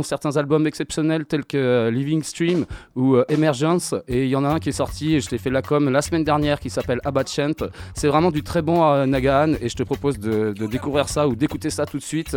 certains 0.02 0.36
albums 0.36 0.66
exceptionnels 0.66 1.24
tels 1.24 1.44
que 1.44 1.88
Living 1.92 2.22
Stream 2.22 2.66
ou 2.94 3.16
Emergence. 3.28 3.94
Et 4.08 4.24
il 4.24 4.28
y 4.28 4.36
en 4.36 4.44
a 4.44 4.48
un 4.48 4.58
qui 4.58 4.68
est 4.68 4.72
sorti, 4.72 5.16
et 5.16 5.20
je 5.20 5.28
t'ai 5.28 5.38
fait 5.38 5.50
la 5.50 5.62
com 5.62 5.88
la 5.90 6.02
semaine 6.02 6.24
dernière, 6.24 6.60
qui 6.60 6.70
s'appelle 6.70 7.00
Abachant. 7.04 7.66
C'est 7.94 8.08
vraiment 8.08 8.30
du 8.30 8.42
très 8.42 8.62
bon 8.62 9.06
Nagahan, 9.06 9.54
et 9.60 9.68
je 9.68 9.76
te 9.76 9.82
propose 9.82 10.18
de, 10.18 10.52
de 10.52 10.66
découvrir 10.66 11.08
ça 11.08 11.15
ou 11.24 11.36
d'écouter 11.36 11.70
ça 11.70 11.86
tout 11.86 11.98
de 11.98 12.02
suite. 12.02 12.36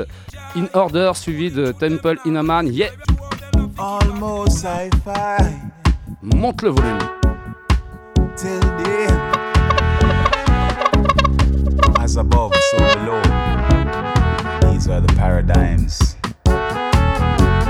In 0.56 0.68
Order, 0.74 1.14
suivi 1.16 1.50
de 1.50 1.72
Temple 1.72 2.18
in 2.26 2.36
a 2.36 2.44
Man. 2.44 2.68
Yeah! 2.68 2.90
Monte 6.22 6.62
le 6.62 6.70
volume. 6.70 7.00
till. 8.40 8.60
As 12.00 12.16
above, 12.16 12.54
so 12.56 12.78
below. 12.78 13.22
These 14.72 14.88
are 14.88 15.02
the 15.02 15.14
paradigms. 15.18 16.09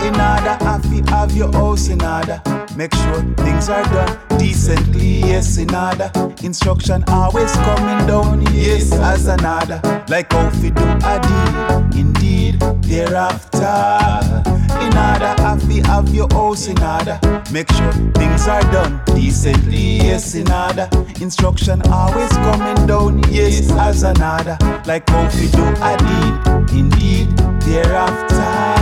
In 0.02 0.16
order, 0.16 0.58
have 0.64 0.86
you 0.94 1.04
have 1.08 1.36
your 1.36 1.52
house 1.52 1.88
in 1.88 2.02
order. 2.02 2.42
Make 2.76 2.94
sure 2.94 3.22
things 3.38 3.68
are 3.70 3.84
done 3.84 4.18
decently, 4.38 5.20
yes, 5.20 5.58
in 5.58 5.74
order. 5.76 6.10
Instruction 6.42 7.04
always 7.10 7.52
coming 7.52 8.08
down, 8.08 8.42
yes, 8.54 8.94
as 8.94 9.28
an 9.28 9.46
order. 9.46 9.82
Like 10.08 10.32
how 10.32 10.50
we 10.62 10.70
do 10.72 10.86
a 11.04 11.20
deed, 11.20 12.00
indeed, 12.00 12.60
thereafter. 12.84 14.44
In 14.80 14.98
order, 14.98 15.36
have 15.44 15.70
you 15.70 15.84
have 15.84 16.08
your 16.16 16.30
house 16.32 16.68
in 16.68 16.82
order. 16.82 17.20
Make 17.52 17.70
sure 17.74 17.92
things 18.14 18.48
are 18.48 18.64
done 18.72 19.02
decently, 19.08 19.98
yes, 19.98 20.36
in 20.36 20.50
order. 20.50 20.90
Instruction 21.20 21.82
always 21.92 22.32
coming 22.32 22.88
down, 22.88 23.22
yes, 23.30 23.70
as 23.72 24.04
an 24.04 24.22
order. 24.22 24.58
Like 24.86 25.10
how 25.10 25.26
we 25.36 25.48
do 25.52 25.66
a 25.84 25.98
deed, 25.98 26.80
indeed, 26.80 27.38
thereafter. 27.68 28.79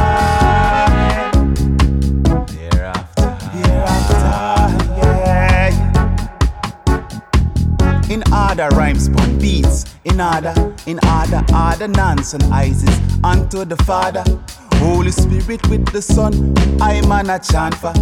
Order, 8.37 8.69
rhymes 8.75 9.09
pon 9.09 9.39
beats. 9.39 9.85
In 10.05 10.21
order, 10.21 10.53
in 10.85 10.99
order, 11.07 11.43
order, 11.53 11.87
nonsense 11.87 12.43
Isis 12.51 12.99
unto 13.23 13.65
the 13.65 13.77
Father. 13.77 14.23
Holy 14.75 15.11
Spirit 15.11 15.67
with 15.69 15.91
the 15.91 16.01
Son, 16.01 16.53
I 16.79 17.01
man 17.07 17.29
a 17.31 17.39
chant 17.39 17.73
for. 17.73 17.93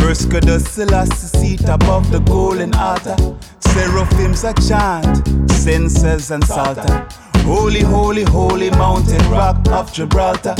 First 0.00 0.30
Goddess 0.30 0.66
Selassie 0.68 1.38
seat 1.38 1.68
above 1.68 2.10
the 2.10 2.20
golden 2.20 2.74
altar. 2.74 3.16
Seraphims 3.60 4.44
a 4.44 4.54
chant, 4.54 5.28
censers 5.50 6.30
and 6.30 6.44
psalter. 6.44 7.06
Holy, 7.44 7.80
holy, 7.80 8.22
holy 8.22 8.70
mountain 8.70 9.30
rock 9.30 9.58
of 9.68 9.92
Gibraltar. 9.92 10.56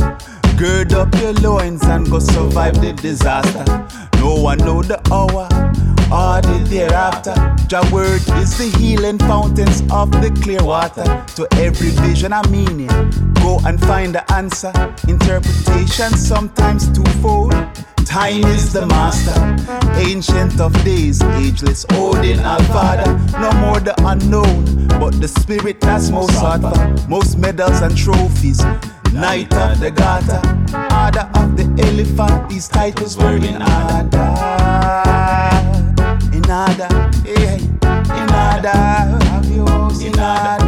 Gird 0.56 0.92
up 0.92 1.14
your 1.16 1.32
loins 1.34 1.82
and 1.84 2.08
go 2.08 2.18
survive 2.18 2.80
the 2.80 2.92
disaster. 2.92 3.64
No 4.18 4.34
one 4.34 4.58
know 4.58 4.82
the 4.82 5.00
hour 5.10 5.48
or 6.12 6.40
the 6.42 6.64
thereafter. 6.68 7.34
Your 7.70 7.90
word 7.90 8.22
is 8.38 8.56
the 8.58 8.70
healing 8.78 9.18
fountains 9.18 9.82
of 9.90 10.12
the 10.12 10.30
clear 10.42 10.62
water. 10.62 11.04
To 11.36 11.48
every 11.52 11.90
vision 11.90 12.32
a 12.32 12.46
meaning, 12.48 12.88
go 13.42 13.60
and 13.64 13.80
find 13.80 14.14
the 14.14 14.24
answer. 14.32 14.72
Interpretation 15.08 16.12
sometimes 16.12 16.86
twofold. 16.92 17.54
Time 18.04 18.44
is 18.44 18.72
the 18.72 18.84
master, 18.86 19.32
ancient 19.98 20.60
of 20.60 20.72
days, 20.84 21.22
ageless, 21.22 21.86
Odin, 21.92 22.40
our 22.40 22.62
father. 22.64 23.10
No 23.40 23.50
more 23.60 23.80
the 23.80 23.94
unknown, 24.06 24.88
but 25.00 25.18
the 25.18 25.28
spirit 25.28 25.80
that's 25.80 26.10
most 26.10 26.34
sought 26.34 26.60
for. 26.60 27.08
Most 27.08 27.38
medals 27.38 27.80
and 27.80 27.96
trophies, 27.96 28.62
knight 29.12 29.54
of 29.54 29.80
the 29.80 29.90
Gata, 29.90 30.40
Order 30.74 31.30
of 31.40 31.56
the 31.56 31.64
Elephant, 31.86 32.50
these 32.50 32.68
titles 32.68 33.16
were 33.16 33.36
in 33.36 33.62
order. 33.62 34.28
In 36.36 36.44
order, 36.50 36.88
yeah, 37.24 37.56
in 38.20 38.30
order, 38.44 38.78
in 40.04 40.18
order, 40.20 40.61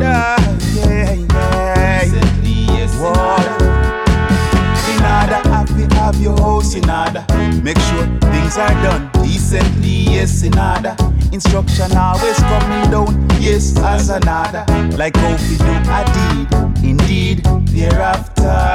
your 6.24 6.38
house 6.38 6.74
in 6.74 6.88
order. 6.88 7.24
Make 7.62 7.78
sure 7.78 8.06
things 8.32 8.56
are 8.56 8.74
done 8.82 9.10
decently, 9.22 10.16
yes, 10.16 10.42
in 10.42 10.58
order. 10.58 10.96
Instruction 11.32 11.94
always 11.96 12.38
coming 12.38 12.90
down, 12.90 13.28
yes, 13.38 13.76
as 13.78 14.08
an 14.08 14.26
order. 14.26 14.64
Like 14.96 15.16
how 15.16 15.36
we 15.36 15.56
do 15.58 15.74
a 15.92 16.00
deed, 16.16 16.82
indeed, 16.82 17.44
thereafter. 17.68 18.72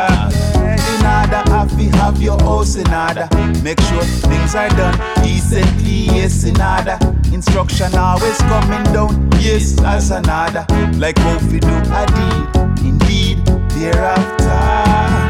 In 0.94 1.06
order, 1.18 1.42
have 1.50 1.74
you 1.82 1.90
have 1.92 2.22
your 2.22 2.40
house 2.40 2.76
in 2.76 2.88
order. 2.94 3.28
Make 3.64 3.82
sure 3.82 4.04
things 4.30 4.54
are 4.54 4.70
done 4.70 4.98
decently, 5.24 6.06
yes, 6.18 6.44
in 6.44 6.62
order. 6.62 7.00
Instruction 7.34 7.96
always 7.96 8.38
coming 8.38 8.84
down, 8.94 9.30
yes, 9.40 9.82
as 9.82 10.12
an 10.12 10.30
order. 10.30 10.66
Like 11.00 11.18
how 11.18 11.40
we 11.48 11.60
do 11.60 11.68
a 11.68 12.06
deed, 12.14 12.86
indeed, 12.86 13.46
thereafter. 13.74 15.29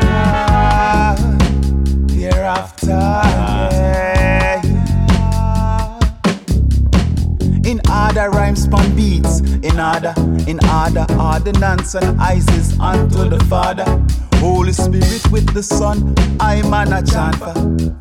Thereafter. 2.50 2.88
yeah. 2.90 4.62
In 7.64 7.80
other 7.88 8.32
rhymes 8.32 8.68
pon 8.68 8.96
beats. 8.96 9.42
In 9.42 9.78
other, 9.78 10.16
in 10.48 10.60
order, 10.66 11.06
ordinance 11.22 11.94
and 11.94 12.20
Isis 12.20 12.80
unto 12.80 13.30
the 13.30 13.40
Father. 13.46 13.86
Holy 14.40 14.74
Spirit 14.74 15.30
with 15.32 15.54
the 15.54 15.62
Son, 15.62 16.16
I 16.40 16.64
man 16.68 16.92
a 16.92 17.04
chant 17.04 17.36
for. 17.36 17.54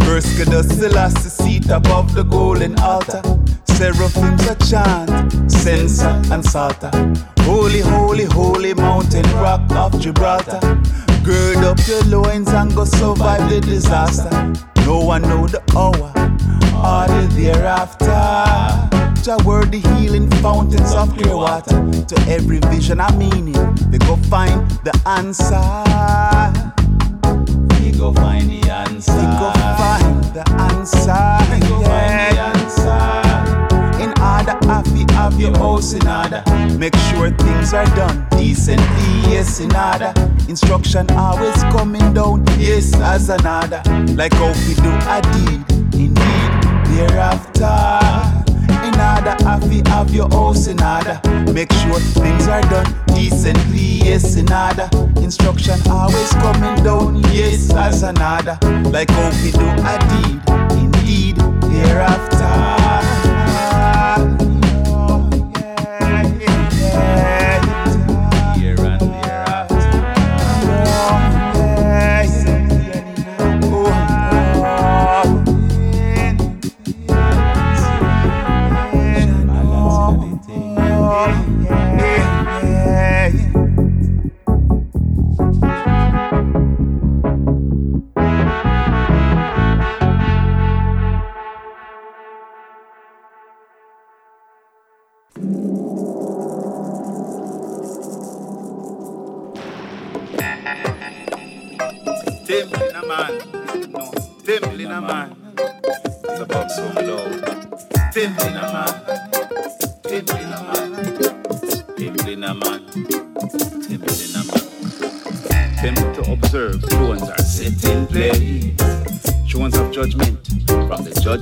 First 0.07 0.39
Goddess 0.39 0.69
Selassie 0.79 1.29
seat 1.29 1.69
above 1.69 2.15
the 2.15 2.23
golden 2.23 2.81
altar. 2.81 3.21
Seraphims 3.65 4.47
a 4.47 4.55
chant, 4.65 5.51
censer 5.53 6.23
and 6.33 6.43
psalter. 6.43 6.91
Holy, 7.41 7.81
holy, 7.81 8.25
holy 8.25 8.73
mountain 8.73 9.31
rock 9.33 9.71
of 9.73 10.01
Gibraltar. 10.01 10.61
Gird 11.29 11.59
up 11.59 11.79
your 11.87 12.03
loins 12.05 12.49
and 12.49 12.75
go 12.75 12.87
survive 12.87 13.51
the 13.51 13.61
disaster. 13.61 14.31
No 14.87 15.01
one 15.01 15.21
know 15.21 15.47
the 15.47 15.61
hour 15.77 15.93
or 15.93 17.07
the 17.07 17.29
thereafter. 17.37 18.07
Jah 19.23 19.37
word 19.45 19.71
the 19.71 19.81
healing 19.99 20.31
fountains 20.41 20.95
of 20.95 21.15
clear 21.15 21.37
water. 21.37 21.77
To 22.07 22.17
every 22.27 22.61
vision 22.61 23.01
a 23.01 23.13
meaning, 23.13 23.61
we 23.91 23.99
go 23.99 24.17
find 24.33 24.71
the 24.89 24.99
answer. 25.05 25.53
We 27.85 27.93
go 27.93 28.11
find 28.15 28.49
the 28.49 28.71
answer. 28.71 29.13
We 29.13 29.27
go 29.37 29.53
find 29.53 30.25
the 30.33 30.45
answer. 30.73 31.53
We 31.53 31.61
go 31.69 31.83
find 31.83 32.18
have 34.69 34.87
you 34.97 35.07
have 35.11 35.41
your 35.41 35.57
house 35.57 35.93
in 35.95 36.07
order. 36.07 36.43
Make 36.79 36.95
sure 37.09 37.31
things 37.31 37.73
are 37.73 37.87
done 37.97 38.27
decently, 38.31 39.33
yes, 39.33 39.61
in 39.61 39.75
order. 39.75 40.13
Instruction 40.49 41.11
always 41.13 41.61
coming 41.75 42.13
down, 42.13 42.45
yes, 42.59 42.95
as 42.95 43.29
an 43.31 43.47
order. 43.47 43.83
Like 44.15 44.35
how 44.35 44.53
we 44.67 44.75
do 44.75 44.93
a 45.17 45.19
deed, 45.33 45.61
indeed, 45.95 46.51
thereafter. 46.89 48.45
Order, 48.99 49.37
have 49.45 49.73
you 49.73 49.83
have 49.87 50.13
your 50.13 50.29
house 50.31 50.67
in 50.67 50.83
order. 50.83 51.21
Make 51.53 51.73
sure 51.73 52.01
things 52.01 52.49
are 52.49 52.63
done 52.63 52.93
decently, 53.07 54.03
yes, 54.05 54.35
in 54.35 54.53
order. 54.53 54.91
Instruction 55.23 55.79
always 55.89 56.31
coming 56.33 56.83
down, 56.83 57.23
yes, 57.33 57.73
as 57.73 58.03
an 58.03 58.21
order. 58.21 58.59
Like 58.91 59.09
how 59.11 59.31
we 59.43 59.53
do 59.53 59.69
a 59.87 59.95
deed, 60.11 60.41
indeed, 60.83 61.37
thereafter. 61.71 62.88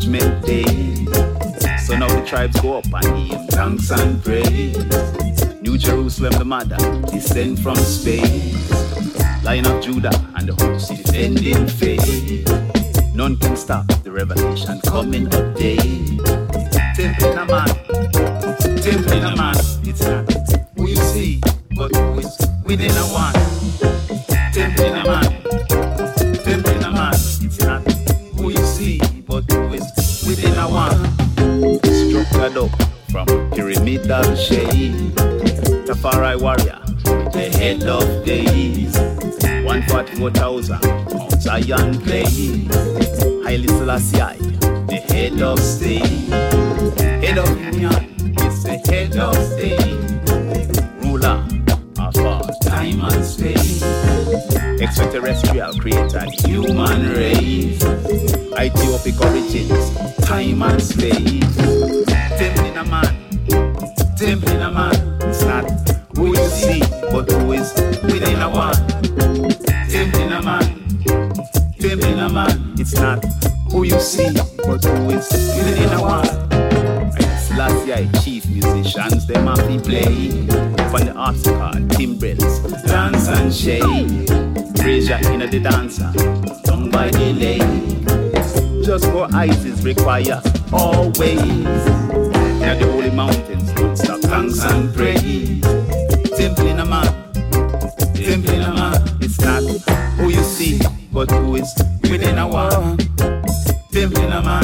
Judgment 0.07 0.45
day. 0.47 0.65
So 1.79 1.97
now 1.97 2.09
the 2.09 2.25
tribes 2.25 2.61
go 2.61 2.79
up 2.79 2.85
and 2.93 3.29
give 3.29 3.47
thanks 3.49 3.91
and 3.91 4.23
praise. 4.23 4.77
New 5.61 5.77
Jerusalem, 5.79 6.33
the 6.39 6.45
mother, 6.45 6.77
descend 7.11 7.61
from 7.61 7.77
space. 7.77 8.71
Lion 9.43 9.67
of 9.67 9.83
Judah 9.83 10.13
and 10.37 10.49
the 10.49 10.65
host 10.65 10.91
defending 10.91 11.67
faith. 11.67 13.15
None 13.15 13.37
can 13.39 13.57
stop 13.57 13.87
the 14.05 14.13
revelation 14.13 14.81
coming 14.83 15.27
of 15.35 15.55
day. 15.57 16.16
Mount 41.69 42.07
but 74.67 74.85
who 74.85 75.11
is 75.11 75.31
within 75.57 75.93
a 75.93 76.03
one. 76.03 76.27
Last 77.57 77.87
year, 77.87 78.09
chief 78.23 78.47
musicians, 78.49 79.27
them 79.27 79.47
have 79.47 79.57
to 79.57 79.81
play. 79.81 80.47
From 80.91 81.07
the 81.07 81.15
article, 81.17 81.89
timbrels, 81.97 82.61
dance 82.83 83.29
and 83.29 83.55
shake. 83.55 83.83
Your 84.87 85.19
inner 85.33 85.47
the 85.47 85.61
dancer, 85.61 86.13
done 86.65 86.91
by 86.91 87.11
the 87.11 87.33
lake. 87.33 88.85
Just 88.85 89.05
for 89.07 89.29
ISIS 89.35 89.83
require 89.83 90.41
always. 90.73 91.65
Now 92.61 92.75
the 92.79 92.89
holy 92.93 93.11
mountains, 93.11 93.73
don't 93.73 93.97
stop 93.97 94.21
thanks 94.21 94.63
and 94.63 94.95
praise. 94.95 95.61
Temple 96.37 96.67
in 96.69 96.79
a 96.81 96.85
man, 96.85 97.07
temple 98.15 98.51
in 98.51 98.63
a 98.63 98.75
man. 98.75 99.03
It's 99.21 99.41
not 99.41 99.63
who 100.19 100.29
you 100.29 100.43
see, 100.43 100.81
but 101.13 101.31
who 101.31 101.57
is 101.57 101.75
within 102.03 102.39
a 102.39 102.47
one. 102.47 103.16
Temple 103.97 104.25
in 104.25 104.31
a 104.31 104.43
man, 104.43 104.63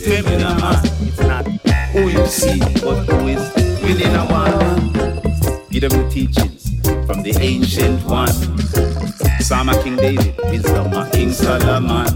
temple 0.00 0.32
in 0.32 0.42
a 0.42 0.52
man. 0.58 0.80
It's 1.06 1.20
not 1.20 1.46
who 1.92 2.00
oh, 2.00 2.08
you 2.08 2.26
see, 2.26 2.58
but 2.58 3.04
who 3.04 3.28
is 3.28 3.54
within 3.80 4.12
a 4.16 4.26
one. 4.26 4.92
Give 5.70 5.82
them 5.82 6.02
the 6.02 6.10
teachings 6.10 6.68
from 7.06 7.22
the 7.22 7.38
ancient 7.40 8.02
one. 8.06 8.32
Psalm 9.38 9.68
King 9.84 9.94
David, 9.94 10.36
wisdom 10.50 10.92
of 10.94 11.12
King 11.12 11.30
Solomon. 11.30 12.08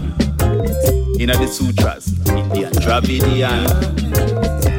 In 1.21 1.29
the 1.29 1.47
sutras, 1.47 2.11
Indian, 2.27 2.73
Dravidian. 2.73 3.63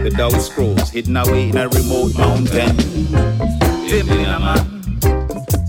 The 0.05 0.13
Tao 0.15 0.29
scrolls 0.29 0.91
hidden 0.91 1.17
away 1.17 1.49
in 1.49 1.57
a 1.57 1.71
remote 1.71 2.19
mountain. 2.19 2.77
Temple 3.89 4.19
in 4.19 4.29
a 4.29 4.39
man, 4.39 5.01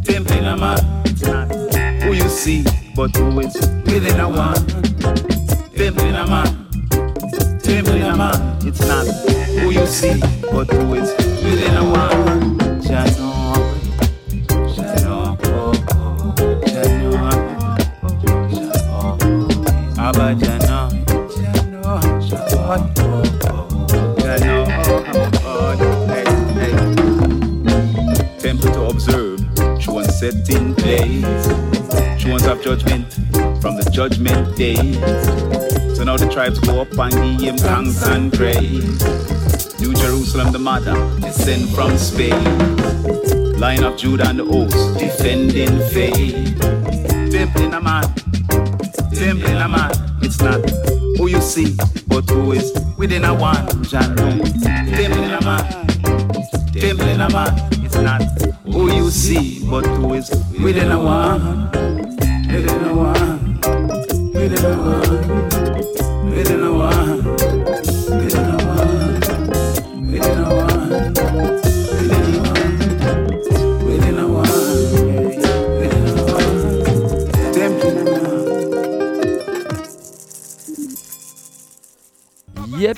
temple 0.04 0.36
in 0.36 0.46
a 0.48 0.58
man. 0.58 2.02
Who 2.02 2.12
you 2.12 2.28
see, 2.28 2.66
but 2.94 3.16
who 3.16 3.40
is 3.40 3.56
within 3.86 4.20
a 4.20 4.28
one. 4.28 4.95
Temple 5.86 6.06
in 6.08 6.16
a 6.16 6.26
man, 6.26 6.48
temple 7.60 7.94
in 7.94 8.02
a 8.02 8.18
man. 8.18 8.58
It's 8.66 8.80
not 8.88 9.06
who 9.06 9.70
you 9.70 9.86
see, 9.86 10.20
but 10.52 10.68
who 10.74 10.96
is 10.96 11.12
within 11.44 11.78
a 11.78 11.84
one. 11.84 12.58
Jano, 12.82 13.54
Jano, 14.74 15.38
Jano, 16.66 17.08
Abba 20.00 20.34
Jano, 20.42 20.90
Jano, 21.30 21.94
Jano, 24.18 24.18
Jano. 24.18 24.56
Temple 28.42 28.72
to 28.72 28.82
observe, 28.86 29.40
she 29.80 29.90
wants 29.92 30.18
set 30.18 30.50
in 30.50 30.74
place. 30.74 31.46
She 32.20 32.32
wants 32.32 32.46
have 32.46 32.60
judgment 32.64 33.14
from 33.62 33.76
the 33.78 33.88
judgment 33.92 34.56
days. 34.58 35.75
So 35.96 36.04
now 36.04 36.18
the 36.18 36.30
tribes 36.30 36.60
go 36.60 36.82
up 36.82 36.98
and 36.98 37.40
give 37.40 37.52
him 37.52 37.58
thanks 37.58 38.06
and 38.06 38.32
praise. 38.34 39.00
New 39.80 39.94
Jerusalem, 39.94 40.52
the 40.52 40.60
mother, 40.60 40.94
descend 41.22 41.70
from 41.70 41.98
space. 41.98 42.34
Line 43.58 43.84
of 43.86 43.98
Judah 43.98 44.28
and 44.28 44.40
the 44.40 44.46
host, 44.46 45.00
defending 45.00 45.80
faith. 45.90 46.60
Temple 47.32 47.64
in 47.64 47.74
a 47.74 47.80
man, 47.82 48.04
temple 49.14 49.50
in 49.50 49.58
a 49.58 49.68
man. 49.70 49.92
It's 50.22 50.42
not 50.42 50.70
who 51.18 51.28
you 51.28 51.40
see, 51.40 51.78
but 52.08 52.30
who 52.30 52.52
is 52.52 52.74
within 52.98 53.24
a 53.24 53.34
one. 53.34 53.66
In 53.66 54.04
a 54.04 55.40
man, 55.42 55.88
temple 56.74 57.08
in 57.08 57.22
a 57.22 57.30
man. 57.30 57.70
It's 57.86 57.96
not 57.96 58.22
who 58.66 58.92
you 58.94 59.10
see, 59.10 59.62
but 59.70 59.86
who 59.86 60.14
is 60.14 60.30
within 60.62 60.92
a 60.92 61.00
one. 61.00 61.72
Within 62.52 62.84
a 62.86 62.94
one, 62.94 63.60
within 64.34 64.66
a 64.66 64.78
one, 64.78 65.35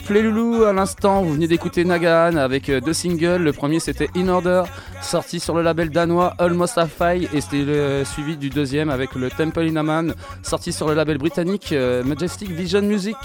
Loulous, 0.09 0.63
à 0.63 0.73
l'instant 0.73 1.21
vous 1.21 1.33
venez 1.33 1.47
d'écouter 1.47 1.83
Nagan 1.83 2.37
avec 2.37 2.69
euh, 2.69 2.79
deux 2.79 2.93
singles. 2.93 3.43
Le 3.43 3.51
premier 3.51 3.79
c'était 3.79 4.09
In 4.15 4.29
Order, 4.29 4.63
sorti 5.01 5.39
sur 5.39 5.55
le 5.55 5.61
label 5.61 5.89
danois 5.89 6.33
Almost 6.37 6.77
a 6.77 6.87
Fi 6.87 7.27
et 7.33 7.41
c'était 7.41 7.63
le 7.63 8.03
suivi 8.05 8.37
du 8.37 8.49
deuxième 8.49 8.89
avec 8.89 9.15
le 9.15 9.29
Temple 9.29 9.61
in 9.61 9.75
a 9.75 9.83
Man, 9.83 10.13
sorti 10.43 10.73
sur 10.73 10.87
le 10.87 10.93
label 10.93 11.17
britannique 11.17 11.71
euh, 11.71 12.03
Majestic 12.03 12.49
Vision 12.49 12.81
Music. 12.81 13.15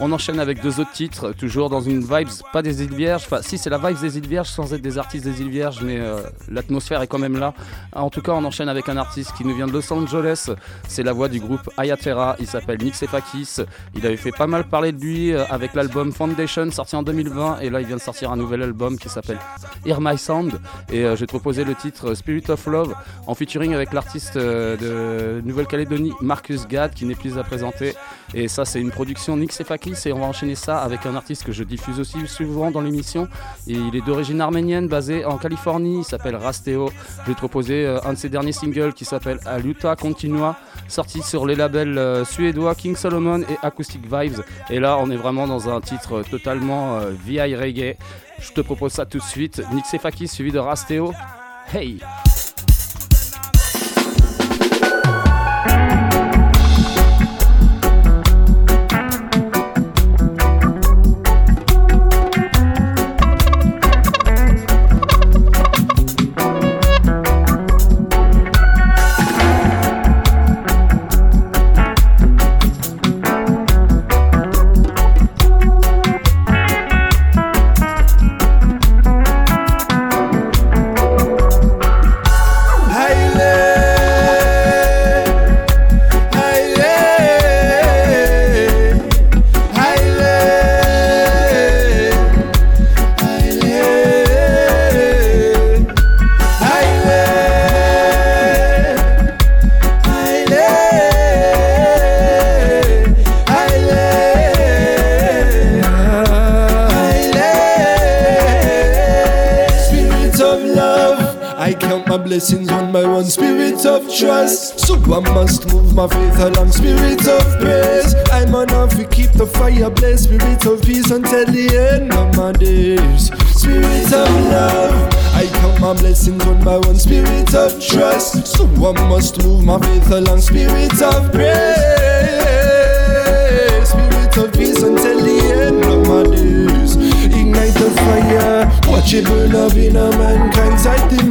On 0.00 0.12
enchaîne 0.12 0.40
avec 0.40 0.62
deux 0.62 0.80
autres 0.80 0.92
titres, 0.92 1.32
toujours 1.32 1.68
dans 1.68 1.80
une 1.80 2.00
vibes, 2.00 2.28
pas 2.52 2.62
des 2.62 2.82
îles 2.82 2.94
Vierges, 2.94 3.24
enfin 3.26 3.42
si 3.42 3.58
c'est 3.58 3.70
la 3.70 3.78
vibes 3.78 4.00
des 4.00 4.18
îles 4.18 4.26
Vierges 4.26 4.48
sans 4.48 4.72
être 4.72 4.80
des 4.80 4.98
artistes 4.98 5.24
des 5.24 5.40
îles 5.42 5.50
Vierges, 5.50 5.82
mais 5.82 5.98
euh, 5.98 6.20
l'atmosphère 6.50 7.02
est 7.02 7.06
quand 7.06 7.18
même 7.18 7.38
là. 7.38 7.54
En 7.92 8.10
tout 8.10 8.22
cas 8.22 8.32
on 8.32 8.44
enchaîne 8.44 8.68
avec 8.68 8.88
un 8.88 8.96
artiste 8.96 9.32
qui 9.36 9.44
nous 9.44 9.54
vient 9.54 9.66
de 9.66 9.72
Los 9.72 9.92
Angeles, 9.92 10.50
c'est 10.88 11.02
la 11.02 11.12
voix 11.12 11.28
du 11.28 11.40
groupe 11.40 11.68
Ayatera, 11.76 12.36
il 12.40 12.46
s'appelle 12.46 12.78
Nick 12.82 12.94
Sefakis, 12.94 13.56
il 13.94 14.06
avait 14.06 14.16
fait 14.16 14.32
pas 14.32 14.46
mal 14.46 14.64
parler 14.64 14.92
de 14.92 15.00
lui 15.00 15.32
euh, 15.32 15.44
avec 15.50 15.74
l'album 15.74 16.12
Foundation 16.12 16.70
sorti 16.70 16.96
en 16.96 17.02
2020 17.02 17.60
et 17.60 17.70
là 17.70 17.80
il 17.80 17.86
vient 17.86 17.96
de 17.96 18.00
sortir 18.00 18.30
un 18.32 18.36
nouvel 18.36 18.62
album 18.62 18.98
qui 18.98 19.08
s'appelle 19.08 19.38
Hear 19.84 20.00
My 20.00 20.16
Sound. 20.16 20.60
Et 20.92 21.04
j'ai 21.20 21.26
proposé 21.26 21.64
le 21.64 21.74
titre 21.74 22.14
Spirit 22.14 22.44
of 22.48 22.66
Love 22.66 22.94
en 23.26 23.34
featuring 23.34 23.74
avec 23.74 23.92
l'artiste 23.92 24.36
euh, 24.36 24.78
de 24.78 25.46
Nouvelle-Calédonie 25.46 26.14
Marcus 26.22 26.66
Gad 26.66 26.94
qui 26.94 27.04
n'est 27.04 27.14
plus 27.14 27.36
à 27.36 27.42
présenter. 27.42 27.94
Et 28.32 28.48
ça 28.48 28.64
c'est 28.64 28.80
une 28.80 28.90
production 28.90 29.36
Nick 29.36 29.52
Sefakis 29.52 29.96
et 30.06 30.14
on 30.14 30.20
va 30.20 30.24
enchaîner 30.24 30.54
ça 30.54 30.78
avec 30.78 31.04
un 31.04 31.14
artiste 31.14 31.44
que 31.44 31.52
je 31.52 31.62
diffuse 31.62 32.00
aussi 32.00 32.26
souvent 32.26 32.70
dans 32.70 32.80
l'émission. 32.80 33.28
Et 33.68 33.74
il 33.74 33.94
est 33.94 34.00
d'origine 34.00 34.40
arménienne 34.40 34.88
basé 34.88 35.26
en 35.26 35.36
Californie. 35.36 35.98
Il 35.98 36.04
s'appelle 36.04 36.36
Rasteo. 36.36 36.90
Je 37.24 37.28
vais 37.28 37.34
te 37.34 37.38
proposer 37.38 37.84
euh, 37.84 38.00
un 38.04 38.14
de 38.14 38.18
ses 38.18 38.30
derniers 38.30 38.52
singles 38.52 38.94
qui 38.94 39.04
s'appelle 39.04 39.40
Aluta 39.44 39.94
Continua 39.96 40.56
sorti 40.88 41.20
sur 41.20 41.44
les 41.44 41.54
labels 41.54 41.98
euh, 41.98 42.24
suédois 42.24 42.74
King 42.74 42.96
Solomon 42.96 43.42
et 43.42 43.58
Acoustic 43.62 44.04
Vibes. 44.10 44.40
Et 44.70 44.80
là 44.80 44.96
on 44.98 45.10
est 45.10 45.16
vraiment 45.16 45.46
dans 45.46 45.68
un 45.68 45.82
titre 45.82 46.22
totalement 46.30 46.98
VI 47.26 47.54
reggae 47.54 47.98
je 48.40 48.52
te 48.52 48.60
propose 48.60 48.92
ça 48.92 49.06
tout 49.06 49.18
de 49.18 49.22
suite. 49.22 49.62
Nick 49.72 49.86
Sefakis 49.86 50.28
suivi 50.28 50.52
de 50.52 50.58
Rasteo. 50.58 51.12
Hey 51.72 52.00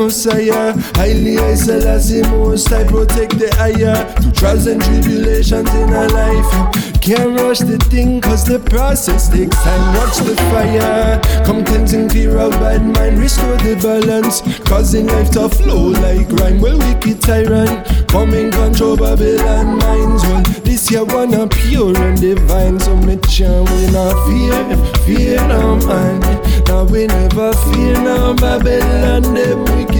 Messiah. 0.10 0.74
Highly 0.96 1.38
I 1.38 1.54
Selassie 1.54 2.24
most 2.24 2.72
I 2.74 2.84
protect 2.84 3.38
the 3.38 3.54
higher. 3.58 3.94
Through 4.20 4.32
trials 4.32 4.66
and 4.66 4.82
tribulations 4.82 5.70
in 5.76 5.94
our 5.94 6.10
life. 6.10 7.00
Can't 7.00 7.40
rush 7.40 7.60
the 7.60 7.78
thing 7.92 8.20
cause 8.20 8.44
the 8.44 8.58
process 8.58 9.30
takes 9.30 9.56
time. 9.58 9.86
Watch 9.98 10.18
the 10.18 10.36
fire. 10.50 11.22
Come 11.46 11.64
cleanse 11.64 11.94
and 11.94 12.10
clear 12.10 12.40
out 12.40 12.54
bad 12.54 12.84
mind. 12.84 13.20
Restore 13.20 13.58
the 13.58 13.76
balance. 13.76 14.42
Causing 14.68 15.06
life 15.06 15.30
to 15.32 15.48
flow 15.48 15.90
like 15.90 16.28
rhyme. 16.42 16.60
Well, 16.60 16.80
wicked 16.80 17.22
tyrant. 17.22 17.86
Come 18.10 18.34
and 18.34 18.52
control 18.52 18.98
Babylon 18.98 19.78
minds. 19.78 20.24
Well, 20.24 20.42
this 20.66 20.90
year 20.90 21.06
wanna 21.06 21.48
pure 21.48 21.96
and 21.96 22.20
divine. 22.20 22.80
So 22.80 22.96
me 22.96 23.18
chant 23.30 23.70
we 23.70 23.86
not 23.94 24.18
fear, 24.26 24.58
fear 25.06 25.38
no 25.48 25.78
man. 25.86 26.20
Now 26.66 26.84
we 26.84 27.08
never 27.08 27.54
fear 27.54 27.94
no 28.02 28.34
Babylon. 28.36 29.34
Them 29.34 29.66
wicked 29.66 29.99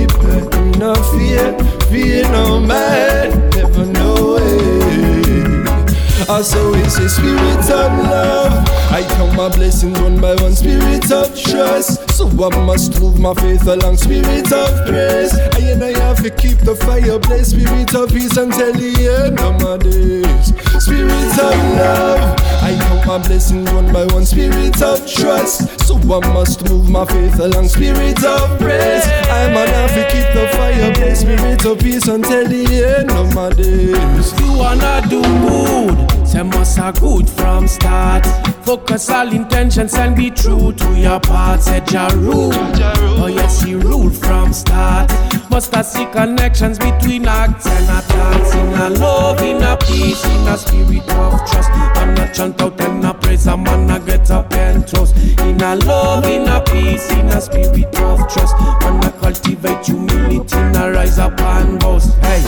not 0.80 0.98
fear, 1.12 1.58
fear 1.90 2.24
no 2.32 2.60
man. 2.60 3.50
Never 3.50 3.86
know 3.86 4.38
it. 4.40 6.30
Also 6.30 6.74
it's 6.76 6.98
a 6.98 7.10
spirit 7.10 7.70
of 7.70 7.92
love. 8.08 8.66
I 8.92 9.04
count 9.16 9.36
my 9.36 9.50
blessings 9.50 10.00
one 10.00 10.22
by 10.22 10.36
one. 10.36 10.56
Spirit 10.56 11.12
of 11.12 11.38
trust. 11.38 12.10
So 12.12 12.28
I 12.28 12.66
must 12.66 13.02
move 13.02 13.20
my 13.20 13.34
faith 13.34 13.68
along. 13.68 13.98
Spirit 13.98 14.52
of 14.54 14.88
praise. 14.88 15.34
I 15.34 15.72
and 15.72 15.84
I 15.84 16.00
have 16.00 16.24
to 16.24 16.30
keep 16.30 16.60
the 16.60 16.76
fire 16.76 17.20
blaze. 17.20 17.50
Spirit 17.50 17.94
of 17.94 18.10
peace 18.10 18.38
until 18.38 18.72
the 18.72 19.26
end 19.26 19.40
of 19.40 19.62
my 19.62 19.78
days. 19.78 20.54
Spirit 20.82 21.34
of 21.40 21.58
love. 21.76 22.40
I 22.64 22.78
count 22.80 23.06
my 23.06 23.18
blessings 23.28 23.70
one 23.72 23.92
by 23.92 24.06
one. 24.14 24.26
Spirit 24.26 24.82
of 24.82 25.06
trust. 25.12 25.79
I 26.12 26.20
must 26.34 26.68
move 26.68 26.90
my 26.90 27.06
faith 27.06 27.40
along. 27.40 27.68
Spirit 27.68 28.24
of 28.26 28.58
praise. 28.60 29.06
I'm 29.30 29.54
to 29.54 30.08
keep 30.12 30.26
the 30.34 30.50
fire 30.54 30.94
blaze. 30.96 31.20
Spirit 31.20 31.66
of 31.66 31.80
peace 31.80 32.08
until 32.08 32.48
the 32.48 32.98
end 32.98 33.12
of 33.12 33.36
my 33.36 33.50
days. 33.52 34.34
You 34.40 34.58
wanna 34.58 35.06
do 35.08 35.22
good, 35.22 36.28
say 36.28 36.42
must 36.42 36.80
a 36.80 36.92
good 37.00 37.30
from 37.30 37.68
start. 37.68 38.26
Focus 38.64 39.10
all 39.10 39.32
intentions 39.34 39.96
and 39.96 40.16
be 40.16 40.30
true 40.30 40.72
to 40.74 40.94
your 40.96 41.20
part. 41.20 41.62
Said 41.62 41.92
Ja 41.92 42.08
rule, 42.10 42.52
oh 42.54 43.28
yes 43.28 43.62
he 43.62 43.74
rule 43.76 44.10
from 44.10 44.54
start. 44.54 45.12
Must 45.50 45.74
a 45.76 45.84
see 45.84 46.06
connections 46.06 46.78
between 46.78 47.28
acts 47.28 47.66
and 47.66 47.86
attacks. 47.86 48.54
In 48.54 48.74
a 48.74 48.90
love, 48.90 49.42
in 49.42 49.64
a 49.64 49.76
peace, 49.78 50.24
in 50.26 50.48
a 50.48 50.58
spirit 50.58 51.10
of 51.12 51.40
trust. 51.50 51.70
Man 51.96 52.18
a 52.20 52.32
chant 52.34 52.62
out 52.62 52.80
and 52.82 53.04
a 53.06 53.14
praise, 53.14 53.48
a 53.48 53.58
man 53.58 53.90
a 53.90 54.00
get 54.00 54.30
up 54.30 54.54
and 54.54 54.88
trust. 54.88 55.16
In 55.18 55.62
a 55.62 55.76
love, 55.76 56.26
in 56.26 56.48
a 56.48 56.62
peace, 56.62 57.10
in 57.12 57.28
a 57.28 57.42
spirit 57.42 57.96
of 58.00 58.20
trust. 58.32 58.56
Man 58.82 59.04
a 59.04 59.12
cultivate 59.20 59.86
humility, 59.86 60.56
and 60.56 60.76
a 60.76 60.92
rise 60.92 61.18
up 61.18 61.40
and 61.42 61.80
boast. 61.80 62.16
Hey, 62.20 62.44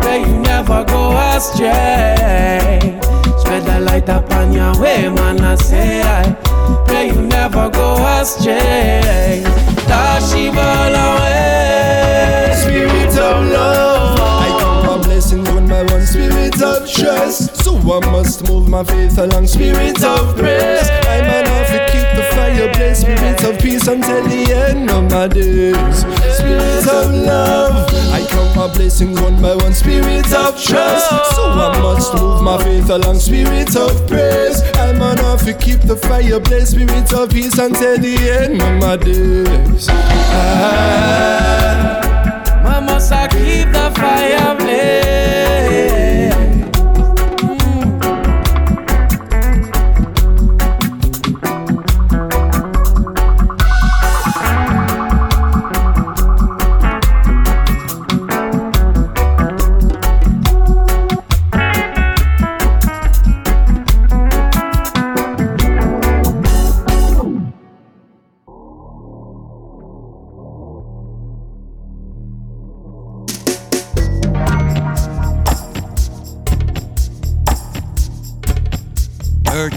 pray 0.00 0.20
you 0.20 0.38
never 0.40 0.84
go 0.84 1.16
astray. 1.36 2.98
Spread 3.52 3.66
the 3.66 3.80
light 3.80 4.08
upon 4.08 4.54
your 4.54 4.72
way, 4.80 5.10
man. 5.10 5.38
I 5.42 5.56
say 5.56 6.00
I 6.00 6.32
pray 6.86 7.08
you 7.08 7.20
never 7.20 7.68
go 7.68 7.96
astray. 8.18 9.42
Dash 9.86 10.34
evil 10.34 10.94
away. 11.04 12.54
Spirit 12.56 13.14
of 13.18 13.44
love. 13.52 14.18
I 14.18 14.58
count 14.58 14.86
my 14.86 15.06
blessings 15.06 15.50
by 15.86 15.92
one. 15.92 16.06
Spirit 16.06 16.62
of 16.62 16.90
trust. 16.90 17.56
So 17.56 17.76
I 17.76 18.00
must 18.10 18.48
move 18.48 18.68
my 18.68 18.84
faith 18.84 19.18
along. 19.18 19.46
Spirit 19.46 20.02
of 20.04 20.36
praise. 20.36 20.88
I'm 21.08 21.24
enough 21.24 21.68
to 21.68 21.78
keep 21.90 22.08
the 22.16 22.22
fire 22.34 22.72
blaze. 22.74 22.98
Spirit 22.98 23.44
of 23.44 23.58
peace 23.60 23.86
until 23.88 24.22
the 24.24 24.52
end 24.52 24.90
of 24.90 25.10
my 25.10 25.28
days. 25.28 26.04
Spirit 26.36 26.86
of 26.88 27.14
love. 27.14 27.88
I 28.12 28.26
count 28.28 28.56
my 28.56 28.68
blessings 28.74 29.20
one 29.20 29.40
by 29.40 29.54
one. 29.54 29.72
Spirit 29.74 30.32
of 30.32 30.62
trust. 30.62 31.10
So 31.34 31.50
I 31.50 31.78
must 31.80 32.14
move 32.14 32.42
my 32.42 32.58
faith 32.62 32.90
along. 32.90 33.18
Spirit 33.18 33.76
of 33.76 34.06
praise. 34.06 34.62
I'm 34.76 34.96
enough 34.96 35.44
to 35.44 35.54
keep 35.54 35.80
the 35.80 35.96
fire 35.96 36.40
blaze. 36.40 36.70
Spirit 36.70 37.12
of 37.12 37.30
peace 37.30 37.58
until 37.58 37.98
the 37.98 38.16
end 38.40 38.62
of 38.62 38.80
my 38.80 38.96
days. 38.96 39.88
Ah. 40.34 42.00
Man 42.64 42.86
must 42.86 43.12
a 43.12 43.28
keep 43.28 43.72
the 43.72 43.90
fire 43.96 44.54
blaze. 44.56 45.21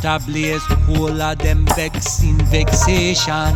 Earth 0.06 0.28
ablaze, 0.28 0.64
whole 0.86 1.22
of 1.22 1.38
them 1.40 1.66
vexing 1.76 2.38
vexation. 2.46 3.54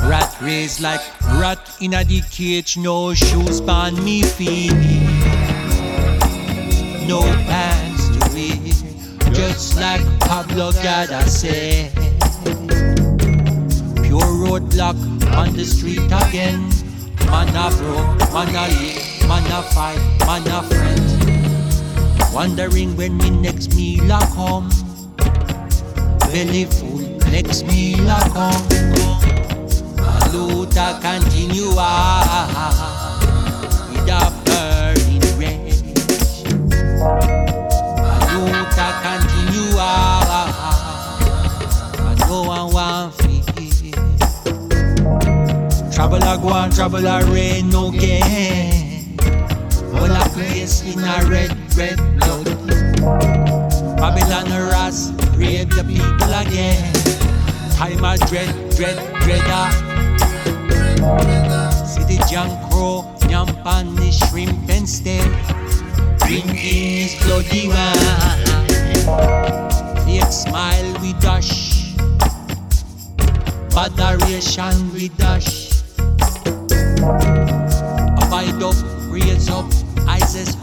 Rat 0.00 0.34
raised 0.40 0.80
like 0.80 1.00
rat 1.38 1.58
in 1.80 1.94
a 1.94 2.04
the 2.04 2.22
cage, 2.30 2.76
no 2.76 3.12
shoes 3.12 3.60
on 3.60 4.02
me 4.02 4.22
feet, 4.22 4.72
no 7.06 7.20
pants 7.48 8.08
to 8.08 8.20
wear, 8.32 9.34
just 9.34 9.76
like 9.76 10.02
Pablo 10.20 10.72
Gada 10.72 11.28
said. 11.28 11.92
Pure 14.04 14.32
roadblock 14.40 14.96
on 15.36 15.52
the 15.52 15.64
street 15.64 16.06
again. 16.06 16.70
Man 17.26 17.48
a 17.48 17.76
broke, 17.76 18.32
man 18.32 18.48
a 18.48 18.68
live, 18.72 19.28
man 19.28 19.52
a 19.52 19.62
fight, 19.74 20.00
man 20.26 20.46
a 20.46 20.62
friend. 20.62 21.15
Wondering 22.32 22.96
when 22.96 23.16
me 23.16 23.30
next 23.30 23.74
meal 23.74 24.10
a 24.10 24.18
come. 24.34 24.68
Belly 26.18 26.64
full, 26.66 27.00
next 27.30 27.64
meal 27.66 28.08
a 28.08 28.20
come. 28.32 28.68
Luther 30.32 30.98
continue 31.00 31.70
on 31.78 32.48
with 33.90 34.08
a 34.08 34.30
burning 34.44 35.38
rage. 35.38 35.82
Luther 38.32 38.92
continue 39.02 39.78
on. 39.78 40.26
I 41.98 42.14
no 42.28 42.42
one 42.42 42.72
want 42.74 43.14
free. 43.14 43.36
Trouble 45.96 46.16
a 46.16 46.36
go 46.36 46.48
on, 46.48 46.70
trouble 46.70 47.06
a 47.06 47.24
rain 47.32 47.70
no 47.70 47.90
gain. 47.90 49.16
All 49.94 50.12
a 50.12 50.28
place 50.28 50.82
in 50.82 50.98
a 51.02 51.26
red, 51.26 51.56
red 51.76 51.96
blood. 52.18 52.46
Babylon 53.98 54.46
harass, 54.46 55.10
rape 55.36 55.68
the 55.70 55.84
people 55.84 56.32
again. 56.32 56.92
Time 57.72 58.04
a 58.04 58.16
dread, 58.26 58.48
dread, 58.76 58.96
dreader. 59.20 59.66
See 61.84 62.04
the 62.08 62.26
junk 62.30 62.70
crow, 62.70 63.04
jump 63.28 63.54
on 63.66 63.94
the 63.94 64.10
shrimp 64.10 64.70
and 64.70 64.88
stem. 64.88 65.30
Drinking 66.18 66.54
his 66.54 67.14
bloody 67.24 67.68
wine. 67.68 68.46
Fake 70.06 70.32
smile 70.32 71.00
we 71.02 71.12
dash. 71.14 71.94
Botheration 73.74 74.92
we 74.94 75.10
dash. 75.10 75.82
Abide 78.22 78.62
up, 78.62 78.76
raise 79.10 79.50
up, 79.50 79.66
eyes. 80.08 80.56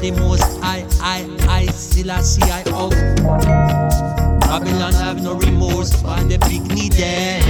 The 0.00 0.10
most 0.10 0.44
I, 0.62 0.86
I, 1.00 1.26
I, 1.48 1.66
still 1.66 2.10
I 2.10 2.20
see 2.20 2.42
I 2.42 2.62
up. 2.70 2.90
Babylon 4.40 4.92
have 4.92 5.22
no 5.22 5.34
remorse 5.34 5.92
for 5.94 6.16
the 6.22 6.38
big 6.48 6.62
need 6.68 6.92
there. 6.92 7.40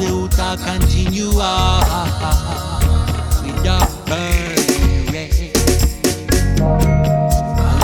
Luther 0.00 0.56
continue 0.64 1.30
on 1.38 1.84
with 3.44 3.62
the 3.62 3.78
burning. 4.06 5.52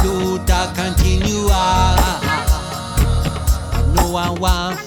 Luther 0.03 0.73
continue 0.75 1.49
on. 1.51 1.99
No 3.95 4.11
one 4.11 4.41
want 4.41 4.82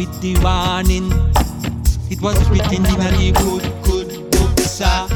with 0.00 0.20
the 0.22 0.32
warning. 0.40 1.12
It 2.10 2.22
was 2.22 2.38
written 2.48 2.86
in 2.86 3.00
a 3.02 3.32
good, 3.32 3.64
good 3.84 4.30
book, 4.30 4.58
sir. 4.58 5.06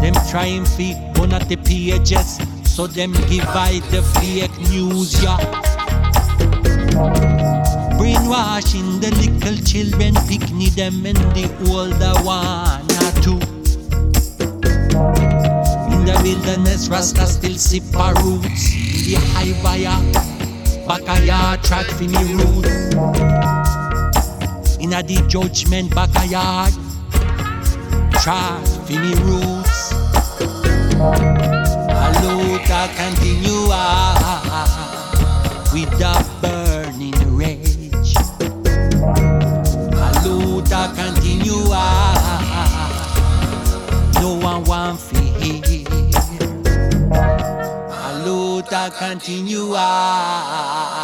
Them 0.00 0.14
trying 0.30 0.64
fi 0.64 0.94
one 1.20 1.34
of 1.34 1.46
the 1.50 1.56
pages, 1.56 2.38
so 2.64 2.86
them 2.86 3.12
divide 3.28 3.82
the 3.92 4.00
fake 4.16 4.56
news, 4.70 5.22
yeah. 5.22 5.36
Brainwashing 7.98 9.00
the 9.00 9.10
little 9.20 9.58
children, 9.62 10.14
picnic 10.26 10.72
them 10.72 11.04
and 11.04 11.20
the 11.36 11.46
older 11.68 12.16
one 12.24 12.88
or 13.04 13.12
two. 13.20 13.40
In 15.92 16.06
the 16.08 16.18
wilderness, 16.24 16.88
Rasta 16.88 17.26
still 17.26 17.56
sip 17.56 17.94
our 17.94 18.14
roots. 18.24 18.72
In 18.72 19.12
the 19.12 19.20
high 19.34 19.52
wire, 19.62 20.29
back 20.90 21.20
a 21.20 21.24
yard 21.24 21.62
track 21.62 21.86
for 21.86 22.02
me 22.02 22.34
roots. 22.34 22.96
In 24.78 24.92
a 24.92 25.02
the 25.04 25.24
judgment, 25.28 25.94
back 25.94 26.10
a 26.16 26.26
yard 26.26 26.72
track 28.20 28.66
for 28.66 28.94
me 28.94 29.14
roots. 29.22 29.92
Hello, 31.94 32.58
to 32.58 32.90
continue 32.96 33.70
on 33.70 34.66
with 35.72 35.90
the 35.96 36.12
burning 36.12 36.29
Continue 48.88 49.74
on. 49.76 50.99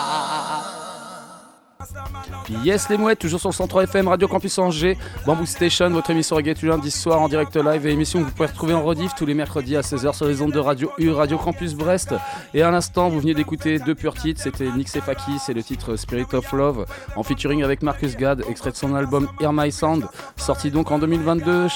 Yes 2.67 2.89
les 2.89 2.99
mouettes, 2.99 3.21
toujours 3.21 3.39
sur 3.39 3.51
le 3.51 3.55
103 3.55 3.85
FM, 3.85 4.09
Radio 4.09 4.27
Campus 4.27 4.59
Angers, 4.59 4.99
Bamboo 5.25 5.47
Station, 5.47 5.89
votre 5.91 6.11
émission 6.11 6.35
reggae 6.35 6.61
les 6.61 6.69
lundis 6.69 6.91
soir 6.91 7.23
en 7.23 7.29
direct 7.29 7.55
live 7.55 7.87
et 7.87 7.93
émission 7.93 8.19
que 8.19 8.25
vous 8.25 8.33
pouvez 8.33 8.49
retrouver 8.49 8.75
en 8.75 8.83
rediff 8.83 9.15
tous 9.15 9.25
les 9.25 9.35
mercredis 9.35 9.77
à 9.77 9.83
16h 9.83 10.17
sur 10.17 10.27
les 10.27 10.43
ondes 10.43 10.51
de 10.51 10.59
Radio 10.59 10.91
U, 10.99 11.11
Radio 11.11 11.39
Campus 11.39 11.75
Brest. 11.75 12.17
Et 12.55 12.63
à 12.63 12.73
l'instant, 12.73 13.09
vous 13.09 13.21
venez 13.21 13.35
d'écouter 13.35 13.79
deux 13.79 13.95
purs 13.95 14.15
titres, 14.15 14.41
c'était 14.43 14.69
Nick 14.73 14.89
Sefaki, 14.89 15.39
c'est 15.39 15.55
le 15.55 15.63
titre 15.63 15.95
Spirit 15.95 16.27
of 16.33 16.51
Love, 16.51 16.87
en 17.15 17.23
featuring 17.23 17.63
avec 17.63 17.85
Marcus 17.85 18.17
Gad, 18.17 18.43
extrait 18.51 18.73
de 18.73 18.77
son 18.77 18.97
album 18.97 19.29
Hear 19.41 19.53
My 19.53 19.71
Sound, 19.71 20.09
sorti 20.37 20.73
donc 20.73 20.91
en 20.91 20.99
2022, 20.99 21.69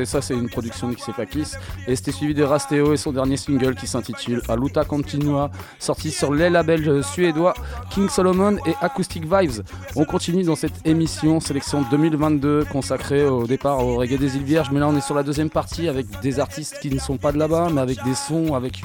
et 0.00 0.06
ça 0.06 0.22
c'est 0.22 0.32
une 0.32 0.48
production 0.48 0.86
de 0.86 0.92
Nick 0.92 1.00
Sefakis, 1.00 1.56
et 1.86 1.94
c'était 1.94 2.12
suivi 2.12 2.32
de 2.32 2.42
Rasteo 2.42 2.94
et 2.94 2.96
son 2.96 3.12
dernier 3.12 3.36
single 3.36 3.74
qui 3.74 3.86
s'intitule 3.86 4.40
Aluta 4.48 4.86
Continua, 4.86 5.50
sorti 5.78 6.10
sur 6.10 6.32
les 6.32 6.48
labels 6.48 7.04
suédois 7.04 7.52
King 7.90 8.08
Solomon 8.08 8.56
et 8.64 8.72
Acoustic 8.80 9.24
Vibes. 9.24 9.62
On 9.94 10.06
continue 10.06 10.37
dans 10.46 10.56
cette 10.56 10.86
émission 10.86 11.40
sélection 11.40 11.84
2022 11.90 12.66
consacrée 12.70 13.24
au 13.24 13.46
départ 13.46 13.84
au 13.84 13.96
reggae 13.96 14.18
des 14.18 14.36
îles 14.36 14.44
Vierges. 14.44 14.70
Mais 14.72 14.80
là, 14.80 14.88
on 14.88 14.96
est 14.96 15.00
sur 15.00 15.14
la 15.14 15.22
deuxième 15.22 15.50
partie 15.50 15.88
avec 15.88 16.06
des 16.20 16.40
artistes 16.40 16.78
qui 16.80 16.90
ne 16.90 16.98
sont 16.98 17.16
pas 17.16 17.32
de 17.32 17.38
là-bas, 17.38 17.68
mais 17.72 17.80
avec 17.80 18.02
des 18.04 18.14
sons 18.14 18.54
avec 18.54 18.82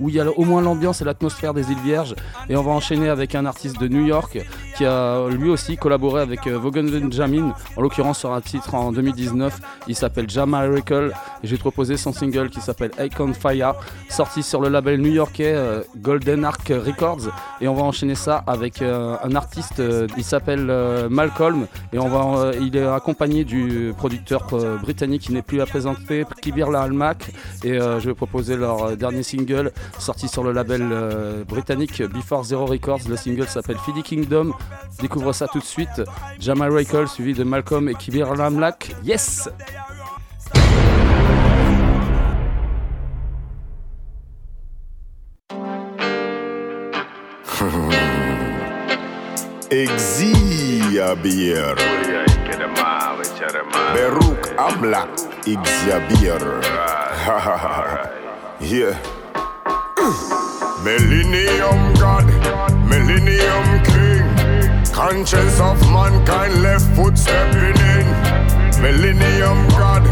où 0.00 0.08
il 0.08 0.14
y 0.14 0.20
a 0.20 0.28
au 0.30 0.44
moins 0.44 0.62
l'ambiance 0.62 1.00
et 1.00 1.04
l'atmosphère 1.04 1.54
des 1.54 1.70
îles 1.70 1.80
Vierges. 1.80 2.14
Et 2.48 2.56
on 2.56 2.62
va 2.62 2.72
enchaîner 2.72 3.08
avec 3.08 3.34
un 3.34 3.46
artiste 3.46 3.80
de 3.80 3.88
New 3.88 4.04
York 4.04 4.38
qui 4.80 4.86
a 4.86 5.28
lui 5.28 5.50
aussi 5.50 5.76
collaboré 5.76 6.22
avec 6.22 6.46
euh, 6.46 6.56
Vaughan 6.56 6.84
Benjamin, 6.84 7.52
en 7.76 7.82
l'occurrence 7.82 8.20
sur 8.20 8.32
un 8.32 8.40
titre 8.40 8.74
en 8.74 8.92
2019. 8.92 9.60
Il 9.88 9.94
s'appelle 9.94 10.30
Jama 10.30 10.66
Miracle 10.66 11.12
et 11.42 11.46
j'ai 11.46 11.58
proposé 11.58 11.98
son 11.98 12.14
single 12.14 12.48
qui 12.48 12.62
s'appelle 12.62 12.90
Icon 12.98 13.34
Fire, 13.34 13.74
sorti 14.08 14.42
sur 14.42 14.62
le 14.62 14.70
label 14.70 14.98
new-yorkais 15.02 15.52
euh, 15.54 15.82
Golden 15.98 16.46
Ark 16.46 16.66
Records. 16.70 17.28
Et 17.60 17.68
on 17.68 17.74
va 17.74 17.82
enchaîner 17.82 18.14
ça 18.14 18.42
avec 18.46 18.80
euh, 18.80 19.16
un 19.22 19.34
artiste, 19.34 19.82
il 20.16 20.24
s'appelle 20.24 20.72
Malcolm 21.10 21.66
et 21.92 21.98
on 21.98 22.08
va, 22.08 22.52
il 22.58 22.74
est 22.74 22.86
accompagné 22.86 23.44
du 23.44 23.92
producteur 23.98 24.46
britannique 24.80 25.22
qui 25.22 25.32
n'est 25.32 25.42
plus 25.42 25.60
à 25.60 25.66
présenter, 25.66 26.24
Kibir 26.40 26.74
Almac. 26.74 27.30
Et 27.64 27.78
je 27.78 28.06
vais 28.06 28.14
proposer 28.14 28.56
leur 28.56 28.96
dernier 28.96 29.22
single 29.22 29.72
sorti 29.98 30.26
sur 30.26 30.42
le 30.42 30.52
label 30.52 31.44
britannique 31.46 32.02
Before 32.02 32.44
Zero 32.44 32.64
Records. 32.64 33.00
Le 33.08 33.16
single 33.16 33.46
s'appelle 33.46 33.76
Fiddy 33.84 34.02
Kingdom. 34.02 34.52
Découvre 35.00 35.32
ça 35.32 35.48
tout 35.48 35.58
de 35.58 35.64
suite. 35.64 36.02
Jamal 36.38 36.72
Michael 36.72 37.08
suivi 37.08 37.34
de 37.34 37.44
Malcolm 37.44 37.88
et 37.88 37.94
Kibir 37.94 38.30
Almac. 38.30 38.94
Yes! 39.04 39.48
Exia 49.70 51.14
Beruk 53.94 54.42
Amla 54.58 55.06
Exia 55.46 56.00
Yeah 58.60 58.98
Millennium 60.82 61.94
God 61.94 62.26
Millennium 62.88 63.82
King 63.84 64.19
Conscience 65.00 65.58
of 65.60 65.80
mankind 65.90 66.62
left 66.62 66.84
foot 66.94 67.16
stepping 67.16 67.80
in 67.96 68.06
Millennium 68.82 69.66
God 69.70 70.04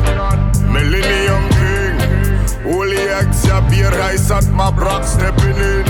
Millennium 0.64 1.44
King 1.60 2.72
Holy 2.72 2.96
Exia 2.96 3.90
Rise 3.90 4.30
at 4.30 4.48
my 4.48 4.70
block 4.70 5.04
stepping 5.04 5.58
in 5.58 5.84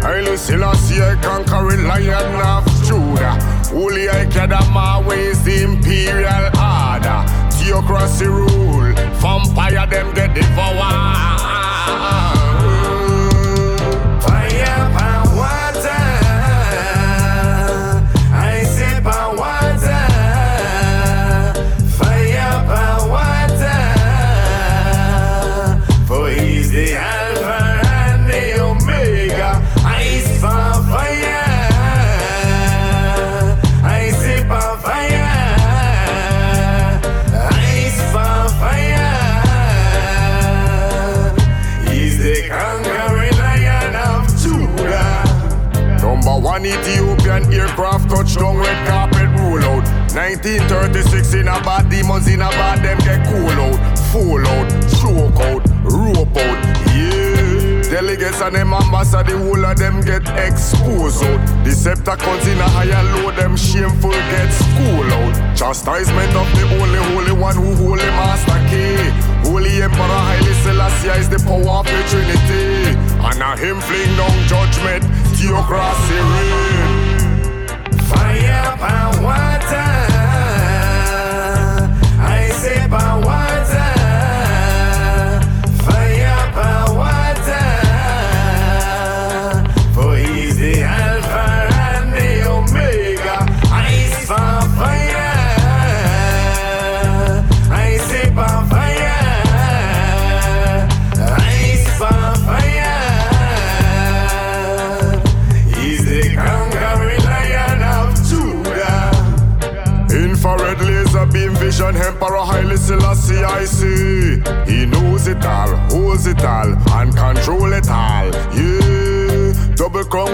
Haile 0.00 0.36
Selassie, 0.36 1.00
conquering 1.22 1.88
lion 1.88 2.40
of 2.40 2.64
Judah. 2.86 3.34
Holy 3.74 4.08
I 4.08 4.26
Kedama 4.26 5.04
ways 5.04 5.42
the 5.42 5.64
imperial 5.64 6.46
order. 6.54 7.26
Theocracy 7.58 8.26
rule, 8.26 8.94
vampire 9.18 9.88
them 9.88 10.14
get 10.14 10.34
devoured. 10.34 11.50
Aircraft 47.52 48.08
touchdown, 48.10 48.56
red 48.58 48.86
carpet 48.86 49.28
roll 49.40 49.64
out. 49.64 49.84
1936 50.14 51.34
in 51.34 51.48
a 51.48 51.60
bad 51.62 51.88
demons 51.88 52.26
in 52.26 52.40
a 52.40 52.48
bad 52.50 52.82
them 52.82 52.98
get 52.98 53.26
cool 53.26 53.48
out, 53.48 53.98
fall 54.10 54.46
out, 54.46 54.68
choke 54.98 55.40
out, 55.46 55.62
rope 55.86 56.36
out. 56.36 56.58
Yeah, 56.94 57.82
delegates 57.90 58.40
and 58.40 58.54
them 58.54 58.74
ambassador, 58.74 59.30
the 59.30 59.38
whole 59.38 59.64
of 59.64 59.78
them 59.78 60.00
get 60.00 60.22
exposed 60.38 61.22
out. 61.22 61.40
Decepticons 61.64 62.46
in 62.50 62.58
a 62.58 62.68
higher 62.68 63.02
low, 63.14 63.30
them 63.32 63.56
shameful 63.56 64.10
get 64.10 64.50
school 64.50 65.06
out. 65.12 65.56
Chastisement 65.56 66.34
of 66.34 66.48
the 66.54 66.64
only 66.82 66.98
holy 67.14 67.32
one 67.32 67.56
who 67.56 67.74
holy 67.76 68.10
master 68.18 68.58
key. 68.70 68.98
Holy 69.48 69.82
Emperor 69.82 70.22
Haile 70.26 70.54
Selassie 70.62 71.08
is 71.20 71.28
the 71.28 71.38
power 71.46 71.80
of 71.80 71.86
the 71.86 72.00
Trinity. 72.10 72.98
And 73.18 73.42
a 73.42 73.56
him 73.56 73.80
fling 73.80 74.16
down 74.16 74.38
judgment, 74.48 75.04
theocracy 75.34 76.18
reign. 76.18 77.09
Fire 78.10 78.76
and 78.80 79.22
water. 79.24 79.99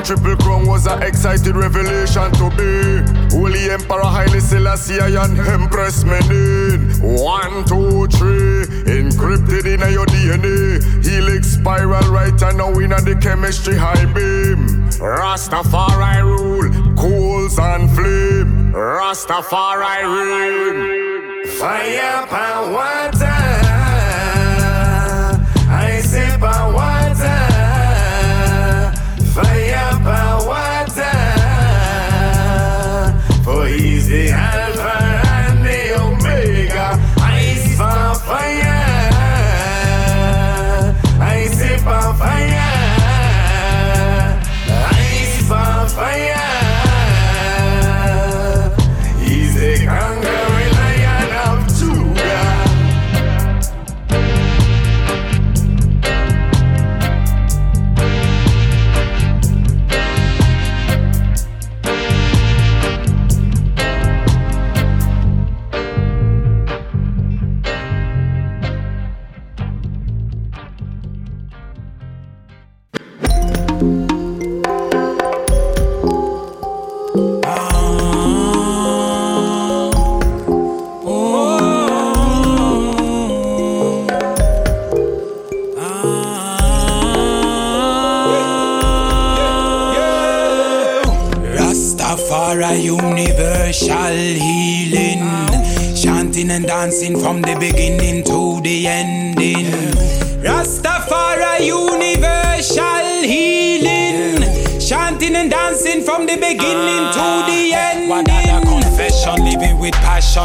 Triple 0.06 0.36
crown 0.36 0.68
was 0.68 0.86
an 0.86 1.02
excited 1.02 1.56
revelation 1.56 2.30
to 2.34 2.48
be. 2.50 3.36
Holy 3.36 3.68
Emperor 3.68 4.04
Haile 4.04 4.40
Selassie 4.40 5.00
and 5.00 5.36
Empress 5.36 6.04
Menen. 6.04 7.02
One, 7.02 7.64
two, 7.64 8.06
three, 8.16 8.66
encrypted 8.86 9.66
in 9.66 9.80
your 9.92 10.06
DNA. 10.06 11.04
Helix 11.04 11.48
spiral 11.48 12.08
right 12.12 12.40
and 12.40 12.56
now 12.56 12.78
in 12.78 12.90
the 12.90 13.18
chemistry 13.20 13.74
high 13.76 14.04
beam. 14.14 14.86
Rastafari 15.00 16.22
rule, 16.22 16.94
coals 16.94 17.58
and 17.58 17.90
flame. 17.90 18.72
Rastafari 18.72 20.04
reign. 20.06 21.46
Fire, 21.58 22.26
power, 22.28 23.10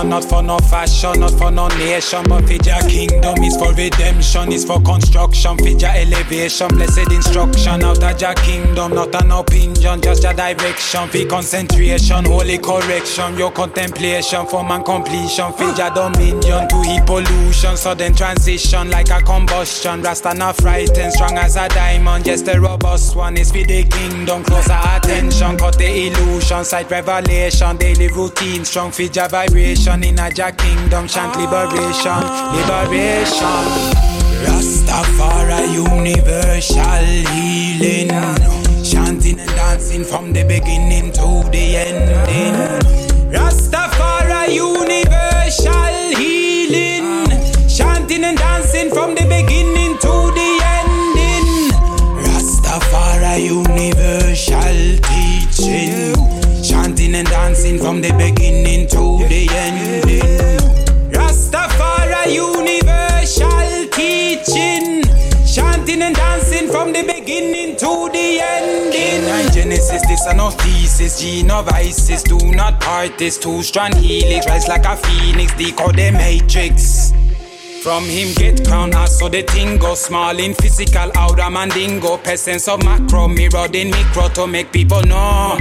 passion, 0.02 0.10
not 0.10 0.26
for 0.26 0.44
no 0.44 0.57
fashion, 0.60 1.19
not 1.19 1.32
for 1.32 1.52
no 1.52 1.68
nation, 1.69 2.23
but 2.28 2.45
for 2.45 2.53
your 2.53 2.82
kingdom. 2.90 3.44
Is 3.44 3.57
for 3.57 3.73
redemption, 3.73 4.52
is 4.52 4.65
for 4.65 4.82
construction, 4.82 5.57
for 5.57 5.68
your 5.68 5.90
elevation, 5.90 6.68
blessed 6.69 7.11
instruction 7.11 7.84
out 7.84 8.03
of 8.03 8.22
your 8.22 8.34
kingdom, 8.36 8.94
not 8.94 9.14
an 9.22 9.32
opinion, 9.32 10.02
just 10.02 10.23
your 10.23 10.34
direction, 10.34 11.07
for 11.07 11.26
concentration, 11.26 12.26
holy 12.26 12.57
correction, 12.57 13.38
your 13.38 13.52
contemplation, 13.52 14.45
for 14.48 14.64
man 14.64 14.84
completion, 14.84 15.52
for 15.53 15.72
your 15.72 15.90
dominion, 15.91 16.68
to 16.69 16.82
heat 16.84 17.06
pollution, 17.06 17.78
sudden 17.78 18.14
transition 18.14 18.90
like 18.90 19.10
a 19.10 19.22
combustion, 19.22 20.02
Rasta 20.02 20.34
not 20.34 20.57
frightened, 20.57 21.14
strong 21.14 21.38
as 21.38 21.56
a 21.56 21.68
diamond, 21.69 22.26
just 22.26 22.48
a 22.48 22.60
robust 22.60 23.15
one 23.15 23.38
is 23.38 23.52
for 23.52 23.64
the 23.64 23.84
kingdom, 23.84 24.44
closer 24.44 24.80
attention, 24.95 25.57
cut 25.57 25.78
the 25.78 26.07
illusion, 26.07 26.64
sight 26.64 26.90
revelation, 26.90 27.78
daily 27.78 28.07
routine, 28.07 28.65
strong 28.65 28.91
for 28.91 29.03
your 29.03 29.28
vibration, 29.28 29.90
in 29.99 30.18
a 30.19 30.30
your 30.35 30.51
kingdom, 30.53 31.07
chant 31.07 31.35
liberation, 31.35 32.23
liberation. 32.55 33.68
Rastafari 34.45 35.73
universal 35.73 37.05
healing. 37.31 38.09
Chanting 38.84 39.39
and 39.39 39.49
dancing 39.49 40.03
from 40.03 40.34
the 40.34 40.43
beginning 40.43 41.11
to 41.11 41.49
the 41.51 41.77
ending. 41.77 42.80
And 57.22 57.30
dancing 57.30 57.77
from 57.77 58.02
the 58.02 58.11
beginning 58.14 58.88
to 58.88 59.27
the 59.30 59.48
ending. 59.52 60.57
Rastafari 61.11 62.34
universal 62.34 63.88
teaching. 63.91 65.03
Chanting 65.45 66.02
and 66.02 66.15
dancing 66.15 66.68
from 66.69 66.91
the 66.91 67.03
beginning 67.03 67.77
to 67.77 68.10
the 68.11 68.39
ending. 68.41 69.30
And 69.30 69.53
Genesis, 69.53 70.02
this 70.07 70.26
are 70.26 70.34
no 70.34 70.49
thesis. 70.49 71.22
Gene 71.22 71.52
of 71.52 71.69
Isis, 71.69 72.23
do 72.23 72.39
not 72.39 72.81
part 72.81 73.19
this. 73.19 73.38
Two 73.38 73.61
strand 73.61 73.93
helix, 73.93 74.48
rise 74.48 74.68
like 74.68 74.85
a 74.85 74.95
phoenix, 74.98 75.53
decode 75.53 75.98
the 75.98 76.10
matrix. 76.10 77.14
From 77.81 78.03
him 78.03 78.33
get 78.35 78.63
crown, 78.67 78.93
I 78.93 79.05
saw 79.05 79.27
the 79.27 79.41
thing 79.41 79.79
go 79.79 79.95
small 79.95 80.37
in 80.37 80.53
physical, 80.53 81.11
outer 81.15 81.49
mandingo. 81.49 82.17
Essence 82.25 82.67
of 82.67 82.83
macro, 82.83 83.27
mirrored 83.27 83.75
in 83.75 83.89
micro 83.89 84.27
to 84.29 84.45
make 84.45 84.71
people 84.71 85.01
know. 85.01 85.57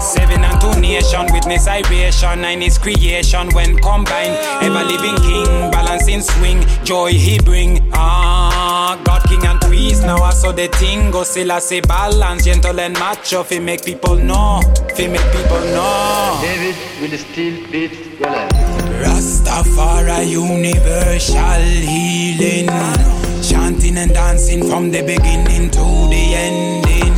Seven 0.00 0.42
and 0.42 0.58
two 0.58 0.80
nation, 0.80 1.26
witness 1.30 1.66
iration, 1.66 2.40
nine 2.40 2.62
is 2.62 2.78
creation 2.78 3.50
when 3.50 3.76
combined. 3.76 4.38
Ever 4.62 4.82
living 4.84 5.16
king, 5.16 5.70
balancing 5.70 6.22
swing, 6.22 6.64
joy 6.82 7.12
he 7.12 7.38
bring. 7.40 7.90
Ah, 7.92 8.98
God 9.04 9.22
king 9.28 9.44
and 9.44 9.60
priest, 9.60 10.04
now 10.04 10.22
I 10.22 10.30
saw 10.30 10.52
the 10.52 10.68
thing 10.68 11.10
go 11.10 11.24
still 11.24 11.52
I 11.52 11.58
say 11.58 11.82
balance, 11.82 12.46
gentle 12.46 12.80
and 12.80 12.98
macho, 12.98 13.42
fi 13.42 13.58
make 13.58 13.84
people 13.84 14.16
know, 14.16 14.62
fi 14.94 15.06
make 15.08 15.30
people 15.32 15.60
know. 15.60 16.38
David 16.40 16.76
will 17.02 17.18
still 17.18 17.70
beat 17.70 18.18
life. 18.18 18.77
Rastafari 18.98 20.28
universal 20.28 21.62
healing. 21.62 22.68
Chanting 23.42 23.96
and 23.96 24.12
dancing 24.12 24.62
from 24.68 24.90
the 24.90 25.02
beginning 25.02 25.70
to 25.70 25.84
the 26.10 26.34
ending. 26.34 27.14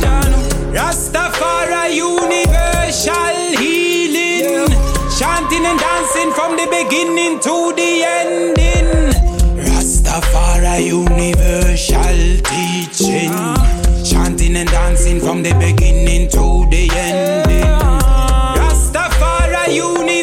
Rastafari 0.71 1.95
universal 1.95 3.13
healing. 3.57 4.67
Chanting 5.17 5.65
and 5.65 5.79
dancing 5.79 6.31
from 6.31 6.55
the 6.55 6.67
beginning 6.69 7.39
to 7.39 7.73
the 7.75 8.03
ending. 8.03 8.89
Rastafari 9.65 10.85
universal 10.85 12.19
teaching. 12.49 13.33
Chanting 14.05 14.55
and 14.55 14.69
dancing 14.69 15.19
from 15.19 15.41
the 15.41 15.53
beginning 15.55 16.29
to 16.29 16.67
the 16.69 16.89
ending. 16.93 17.65
Rastafari 18.59 19.75
universal 19.75 20.20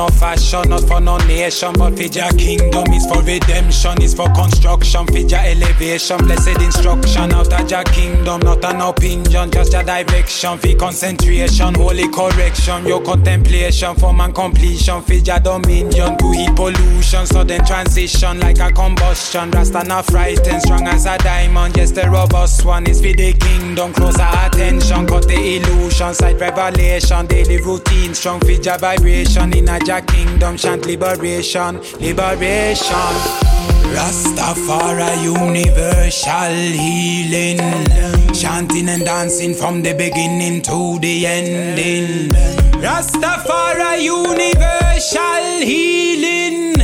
no 0.00 0.08
fashion, 0.08 0.66
not 0.70 0.80
for 0.88 0.98
no 0.98 1.18
nation, 1.26 1.72
but 1.74 1.90
for 1.90 2.08
kingdom. 2.36 2.90
Is 2.92 3.06
for 3.06 3.22
redemption, 3.22 4.00
is 4.00 4.14
for 4.14 4.28
construction, 4.32 5.06
for 5.06 5.36
elevation, 5.36 6.18
blessed 6.24 6.60
instruction 6.62 7.32
out 7.32 7.52
of 7.52 7.70
your 7.70 7.84
kingdom, 7.84 8.40
not 8.40 8.64
an 8.64 8.80
opinion, 8.80 9.50
just 9.50 9.74
your 9.74 9.82
direction, 9.82 10.56
for 10.56 10.74
concentration, 10.76 11.74
holy 11.74 12.08
correction, 12.08 12.86
your 12.86 13.02
contemplation, 13.02 13.94
for 13.96 14.14
man 14.14 14.32
completion, 14.32 15.02
for 15.02 15.12
your 15.12 15.38
dominion, 15.38 16.16
to 16.16 16.32
heat 16.32 16.56
pollution, 16.56 17.26
sudden 17.26 17.62
transition 17.66 18.40
like 18.40 18.60
a 18.60 18.72
combustion, 18.72 19.50
Rasta 19.50 19.84
not 19.84 20.06
frightened, 20.06 20.62
strong 20.62 20.88
as 20.88 21.04
a 21.04 21.18
diamond, 21.18 21.76
yes 21.76 21.90
the 21.90 22.08
robust 22.08 22.64
one 22.64 22.88
is 22.88 23.00
for 23.00 23.12
the 23.12 23.34
kingdom, 23.34 23.92
closer 23.92 24.28
attention, 24.46 25.06
cut 25.06 25.28
the 25.28 25.56
illusion, 25.56 26.14
sight 26.14 26.40
revelation, 26.40 27.26
daily 27.26 27.60
routine, 27.60 28.14
strong 28.14 28.40
for 28.40 28.78
vibration, 28.78 29.52
in 29.52 29.68
a 29.68 29.78
your 29.90 30.00
kingdom, 30.02 30.56
chant 30.56 30.86
liberation, 30.86 31.80
liberation. 31.98 33.14
Rastafari 33.90 35.24
universal 35.24 36.54
healing, 36.84 37.58
chanting 38.32 38.88
and 38.88 39.04
dancing 39.04 39.52
from 39.52 39.82
the 39.82 39.92
beginning 39.94 40.62
to 40.62 40.98
the 41.00 41.26
ending. 41.26 42.28
Rastafari 42.84 44.02
universal 44.04 45.44
healing, 45.70 46.76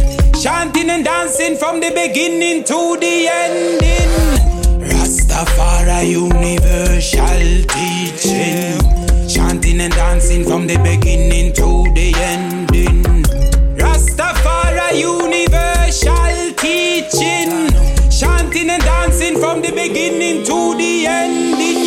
chanting 0.42 0.90
and 0.90 1.04
dancing 1.04 1.56
from 1.56 1.78
the 1.78 1.90
beginning 1.90 2.64
to 2.64 2.96
the 2.98 3.28
ending. 3.28 4.10
Rastafari 4.90 6.10
universal 6.10 7.46
teaching, 7.70 9.28
chanting 9.28 9.80
and 9.80 9.94
dancing 9.94 10.44
from 10.44 10.66
the 10.66 10.76
beginning 10.78 11.52
to 11.52 11.84
the 11.94 12.12
ending. 12.16 12.65
Universal 14.98 16.54
teaching, 16.56 17.68
chanting 18.10 18.70
and 18.70 18.82
dancing 18.82 19.38
from 19.38 19.60
the 19.60 19.70
beginning 19.70 20.42
to 20.44 20.74
the 20.76 21.06
ending. 21.06 21.85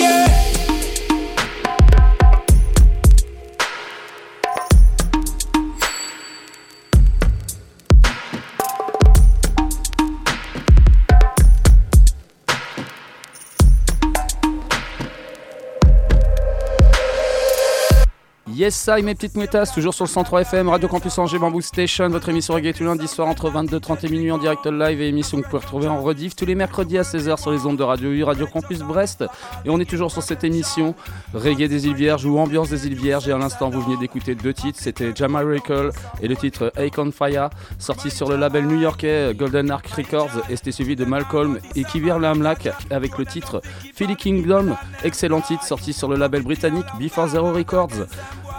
Yes, 18.69 18.75
ça, 18.75 19.01
mes 19.01 19.15
petites 19.15 19.35
mouettasses, 19.35 19.73
toujours 19.73 19.95
sur 19.95 20.05
le 20.05 20.09
103 20.09 20.41
FM, 20.41 20.69
Radio 20.69 20.87
Campus 20.87 21.17
Angers, 21.17 21.39
Bamboo 21.39 21.59
Station, 21.59 22.07
votre 22.09 22.29
émission 22.29 22.53
reggae 22.53 22.71
tous 22.71 22.83
les 22.83 22.89
lundis 22.89 23.07
soir 23.07 23.27
entre 23.27 23.49
22h30 23.49 24.05
et 24.05 24.09
minuit 24.09 24.31
en 24.31 24.37
direct 24.37 24.63
live 24.67 25.01
et 25.01 25.07
émission 25.07 25.39
que 25.39 25.45
vous 25.45 25.49
pouvez 25.49 25.63
retrouver 25.63 25.87
en 25.87 25.99
rediff 26.03 26.35
tous 26.35 26.45
les 26.45 26.53
mercredis 26.53 26.99
à 26.99 27.01
16h 27.01 27.41
sur 27.41 27.49
les 27.49 27.65
ondes 27.65 27.77
de 27.77 27.83
Radio 27.83 28.11
U, 28.11 28.23
Radio 28.23 28.45
Campus 28.45 28.81
Brest. 28.81 29.25
Et 29.65 29.71
on 29.71 29.79
est 29.79 29.89
toujours 29.89 30.11
sur 30.11 30.21
cette 30.21 30.43
émission 30.43 30.93
reggae 31.33 31.67
des 31.67 31.87
îles 31.87 31.95
Vierges 31.95 32.27
ou 32.27 32.37
ambiance 32.37 32.69
des 32.69 32.85
îles 32.85 32.93
Vierges. 32.93 33.27
Et 33.27 33.31
à 33.31 33.39
l'instant, 33.39 33.71
vous 33.71 33.81
venez 33.81 33.97
d'écouter 33.97 34.35
deux 34.35 34.53
titres, 34.53 34.77
c'était 34.79 35.15
Jamaica 35.15 35.89
et 36.21 36.27
le 36.27 36.35
titre 36.35 36.71
Icon 36.77 37.11
Fire, 37.11 37.49
sorti 37.79 38.11
sur 38.11 38.29
le 38.29 38.35
label 38.35 38.67
new-yorkais 38.67 39.33
Golden 39.33 39.71
Ark 39.71 39.87
Records. 39.87 40.43
Et 40.47 40.55
c'était 40.55 40.73
suivi 40.73 40.95
de 40.95 41.05
Malcolm 41.05 41.57
et 41.75 41.83
Kibir 41.85 42.19
Lamlak 42.19 42.69
avec 42.91 43.17
le 43.17 43.25
titre 43.25 43.63
Philly 43.95 44.15
Kingdom, 44.15 44.75
excellent 45.03 45.41
titre, 45.41 45.63
sorti 45.63 45.91
sur 45.91 46.07
le 46.07 46.17
label 46.17 46.43
britannique 46.43 46.85
Before 46.99 47.29
Zero 47.29 47.51
Records. 47.51 48.05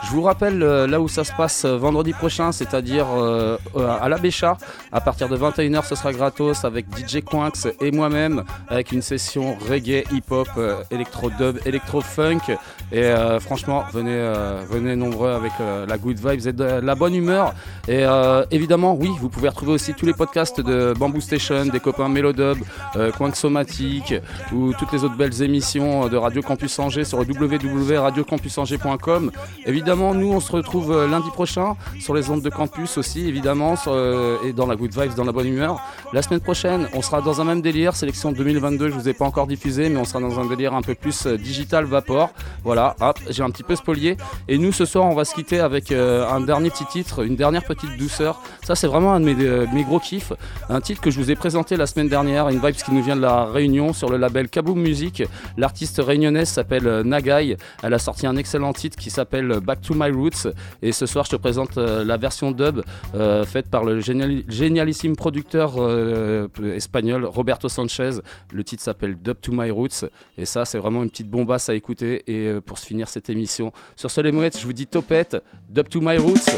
Je 0.05 0.11
vous 0.13 0.23
rappelle 0.23 0.63
euh, 0.63 0.87
là 0.87 1.01
où 1.01 1.09
ça 1.09 1.25
se 1.25 1.33
passe 1.33 1.65
euh, 1.65 1.77
vendredi 1.77 2.13
prochain, 2.13 2.53
c'est-à-dire 2.53 3.07
euh, 3.11 3.57
à 4.01 4.09
la 4.09 4.19
Bécha. 4.19 4.57
À 4.93 5.01
partir 5.01 5.29
de 5.29 5.37
21h, 5.37 5.87
ce 5.87 5.95
sera 5.95 6.13
gratos 6.13 6.65
avec 6.65 6.87
DJ 6.97 7.23
Quinx 7.23 7.69
et 7.81 7.91
moi-même, 7.91 8.45
avec 8.69 8.93
une 8.93 9.03
session 9.03 9.57
reggae, 9.69 10.05
hip-hop, 10.13 10.49
électro-dub, 10.91 11.59
électro-funk. 11.67 12.57
Et 12.93 13.13
franchement, 13.41 13.85
venez, 13.93 14.33
venez 14.69 14.97
nombreux 14.97 15.31
avec 15.31 15.53
la 15.61 15.97
good 15.97 16.19
vibes 16.19 16.47
et 16.47 16.81
la 16.81 16.95
bonne 16.95 17.15
humeur. 17.15 17.55
Et 17.87 18.05
évidemment, 18.51 18.95
oui, 18.95 19.11
vous 19.21 19.29
pouvez 19.29 19.49
retrouver 19.49 19.73
aussi 19.73 19.95
tous 19.95 20.07
les 20.07 20.13
podcasts 20.13 20.61
de 20.61 20.93
Bamboo 20.99 21.21
Station, 21.21 21.67
des 21.67 21.81
copains 21.81 22.09
Melodub, 22.09 22.59
euh, 22.97 23.11
Somatique 23.35 24.15
ou 24.53 24.73
toutes 24.75 24.93
les 24.93 25.03
autres 25.05 25.17
belles 25.17 25.43
émissions 25.43 26.09
de 26.09 26.17
Radio 26.17 26.43
Campus 26.43 26.79
Angers 26.79 27.05
sur 27.05 27.19
www.radiocampusangers.com. 27.19 29.31
Évidemment, 29.67 29.90
nous, 29.97 30.33
on 30.33 30.41
se 30.41 30.53
retrouve 30.53 30.93
euh, 30.93 31.09
lundi 31.09 31.31
prochain 31.31 31.77
sur 31.99 32.15
les 32.15 32.31
ondes 32.31 32.43
de 32.43 32.51
campus 32.51 32.97
aussi, 32.97 33.27
évidemment, 33.27 33.75
euh, 33.89 34.37
et 34.45 34.53
dans 34.53 34.67
la 34.67 34.77
good 34.77 34.93
vibes, 34.97 35.15
dans 35.15 35.25
la 35.25 35.33
bonne 35.33 35.49
humeur. 35.49 35.81
La 36.13 36.23
semaine 36.23 36.41
prochaine, 36.41 36.89
on 36.95 37.03
sera 37.03 37.21
dans 37.21 37.41
un 37.41 37.45
même 37.45 37.61
délire, 37.61 37.97
sélection 37.97 38.33
2022, 38.33 38.89
je 38.89 38.95
vous 38.95 39.09
ai 39.09 39.15
pas 39.15 39.25
encore 39.25 39.47
diffusé, 39.47 39.89
mais 39.89 39.99
on 39.99 40.05
sera 40.05 40.21
dans 40.21 40.39
un 40.39 40.47
délire 40.47 40.75
un 40.75 40.83
peu 40.83 40.95
plus 40.95 41.27
euh, 41.27 41.37
digital 41.37 41.85
vapor. 41.87 42.31
Voilà, 42.63 42.95
hop, 43.01 43.19
j'ai 43.29 43.43
un 43.43 43.51
petit 43.51 43.63
peu 43.63 43.75
spolié. 43.75 44.17
Et 44.49 44.59
nous, 44.59 44.73
ce 44.73 44.85
soir, 44.85 45.07
on 45.07 45.15
va 45.15 45.25
se 45.25 45.35
quitter 45.35 45.61
avec 45.61 45.93
un 45.93 46.41
dernier 46.41 46.71
petit 46.71 46.85
titre, 46.87 47.25
une 47.25 47.37
dernière 47.37 47.65
petite 47.65 47.97
douceur. 47.97 48.41
Ça, 48.63 48.75
c'est 48.75 48.87
vraiment 48.87 49.13
un 49.13 49.21
de 49.21 49.25
mes, 49.25 49.67
mes 49.73 49.85
gros 49.85 49.99
kiffs. 49.99 50.33
Un 50.69 50.81
titre 50.81 51.01
que 51.01 51.11
je 51.11 51.19
vous 51.19 51.31
ai 51.31 51.37
présenté 51.37 51.77
la 51.77 51.87
semaine 51.87 52.09
dernière, 52.09 52.49
une 52.49 52.61
vibes 52.61 52.77
qui 52.77 52.93
nous 52.93 53.03
vient 53.03 53.17
de 53.17 53.23
la 53.23 53.45
Réunion 53.45 53.93
sur 53.93 54.11
le 54.11 54.19
label 54.19 54.49
Kaboom 54.49 54.79
Music. 54.79 55.23
L'artiste 55.57 56.01
réunionnaise 56.05 56.49
s'appelle 56.49 57.03
Nagai. 57.05 57.57
Elle 57.83 57.95
a 57.95 57.99
sorti 57.99 58.27
un 58.27 58.37
excellent 58.37 58.73
titre 58.73 58.97
qui 58.97 59.11
s'appelle 59.11 59.61
Back 59.61 59.80
to 59.81 59.95
My 59.95 60.11
Roots. 60.11 60.47
Et 60.83 60.93
ce 60.93 61.07
soir, 61.07 61.25
je 61.25 61.31
te 61.31 61.37
présente 61.37 61.77
euh, 61.79 62.05
la 62.05 62.17
version 62.17 62.53
dub 62.53 62.83
euh, 63.15 63.45
faite 63.45 63.69
par 63.69 63.85
le 63.85 64.01
génial- 64.01 64.45
génialissime 64.49 65.17
producteur 65.17 65.75
euh, 65.79 66.49
espagnol 66.75 67.25
Roberto 67.25 67.69
Sanchez. 67.69 68.21
Le 68.53 68.65
titre 68.65 68.83
s'appelle 68.83 69.17
Dub 69.21 69.41
to 69.41 69.53
My 69.53 69.71
Roots. 69.71 70.05
Et 70.39 70.45
ça, 70.45 70.65
c'est 70.65 70.79
vraiment 70.79 71.03
une 71.03 71.11
petite 71.11 71.31
bombasse 71.31 71.69
à 71.69 71.75
écouter. 71.75 72.23
Et 72.27 72.61
pour 72.61 72.79
se 72.79 72.87
finir 72.87 73.09
cette 73.09 73.29
émission, 73.31 73.73
sur 73.97 74.11
ce 74.11 74.21
les 74.21 74.33
mouettes, 74.33 74.59
je 74.59 74.67
vous 74.67 74.73
dis 74.73 74.87
topette, 74.87 75.37
Dub 75.69 75.89
to 75.89 76.01
My 76.01 76.17
Roots. 76.17 76.49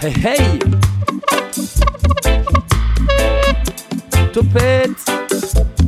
Hey 0.00 0.12
hey 0.24 0.58
Topette 4.32 5.81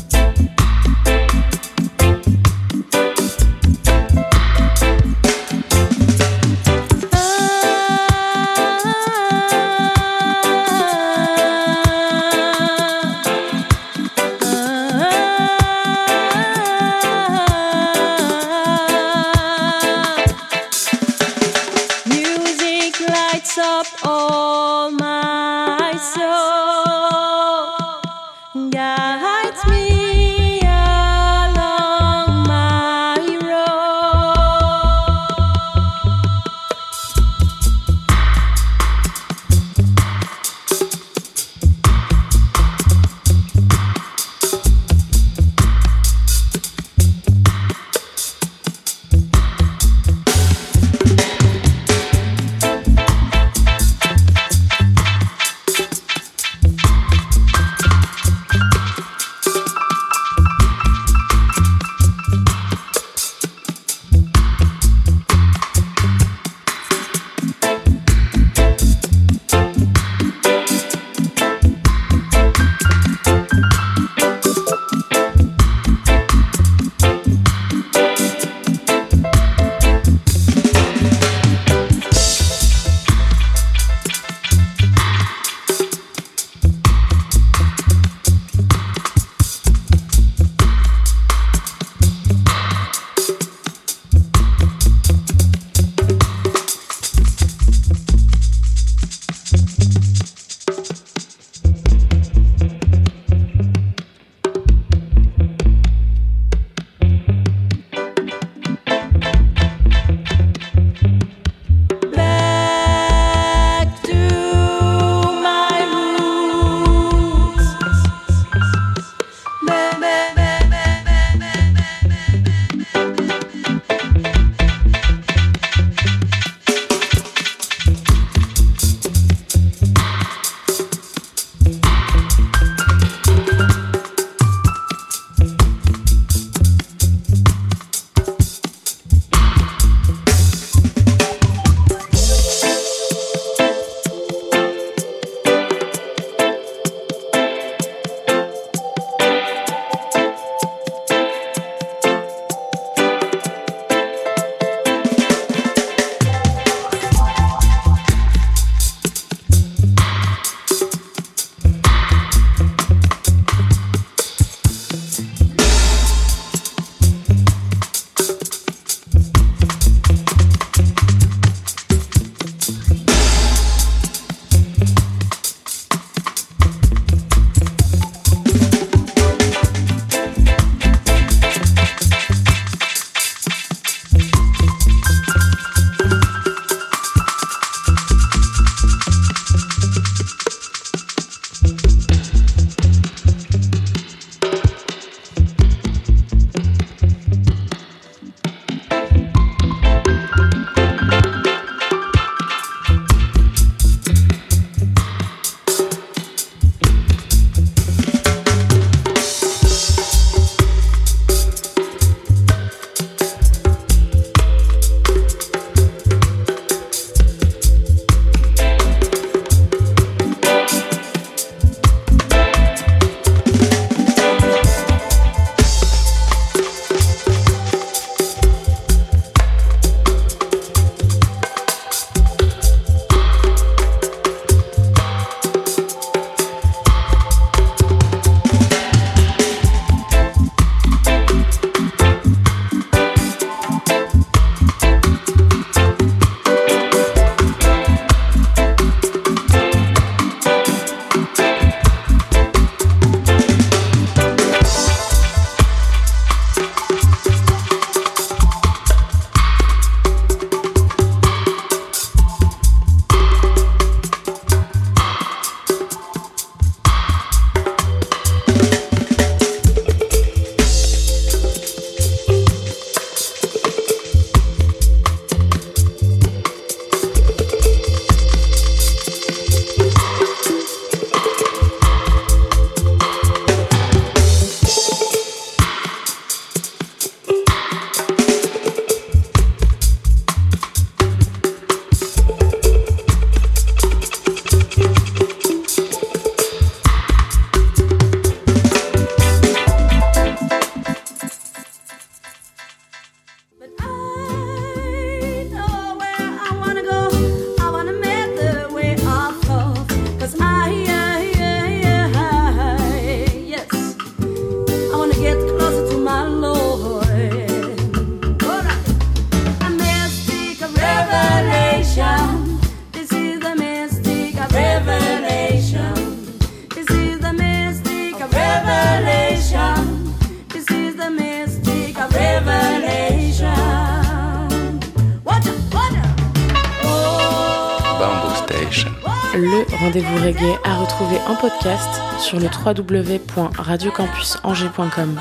sur 342.40 342.40
le 342.40 342.82
www.radiocampusangers.com. 342.82 345.20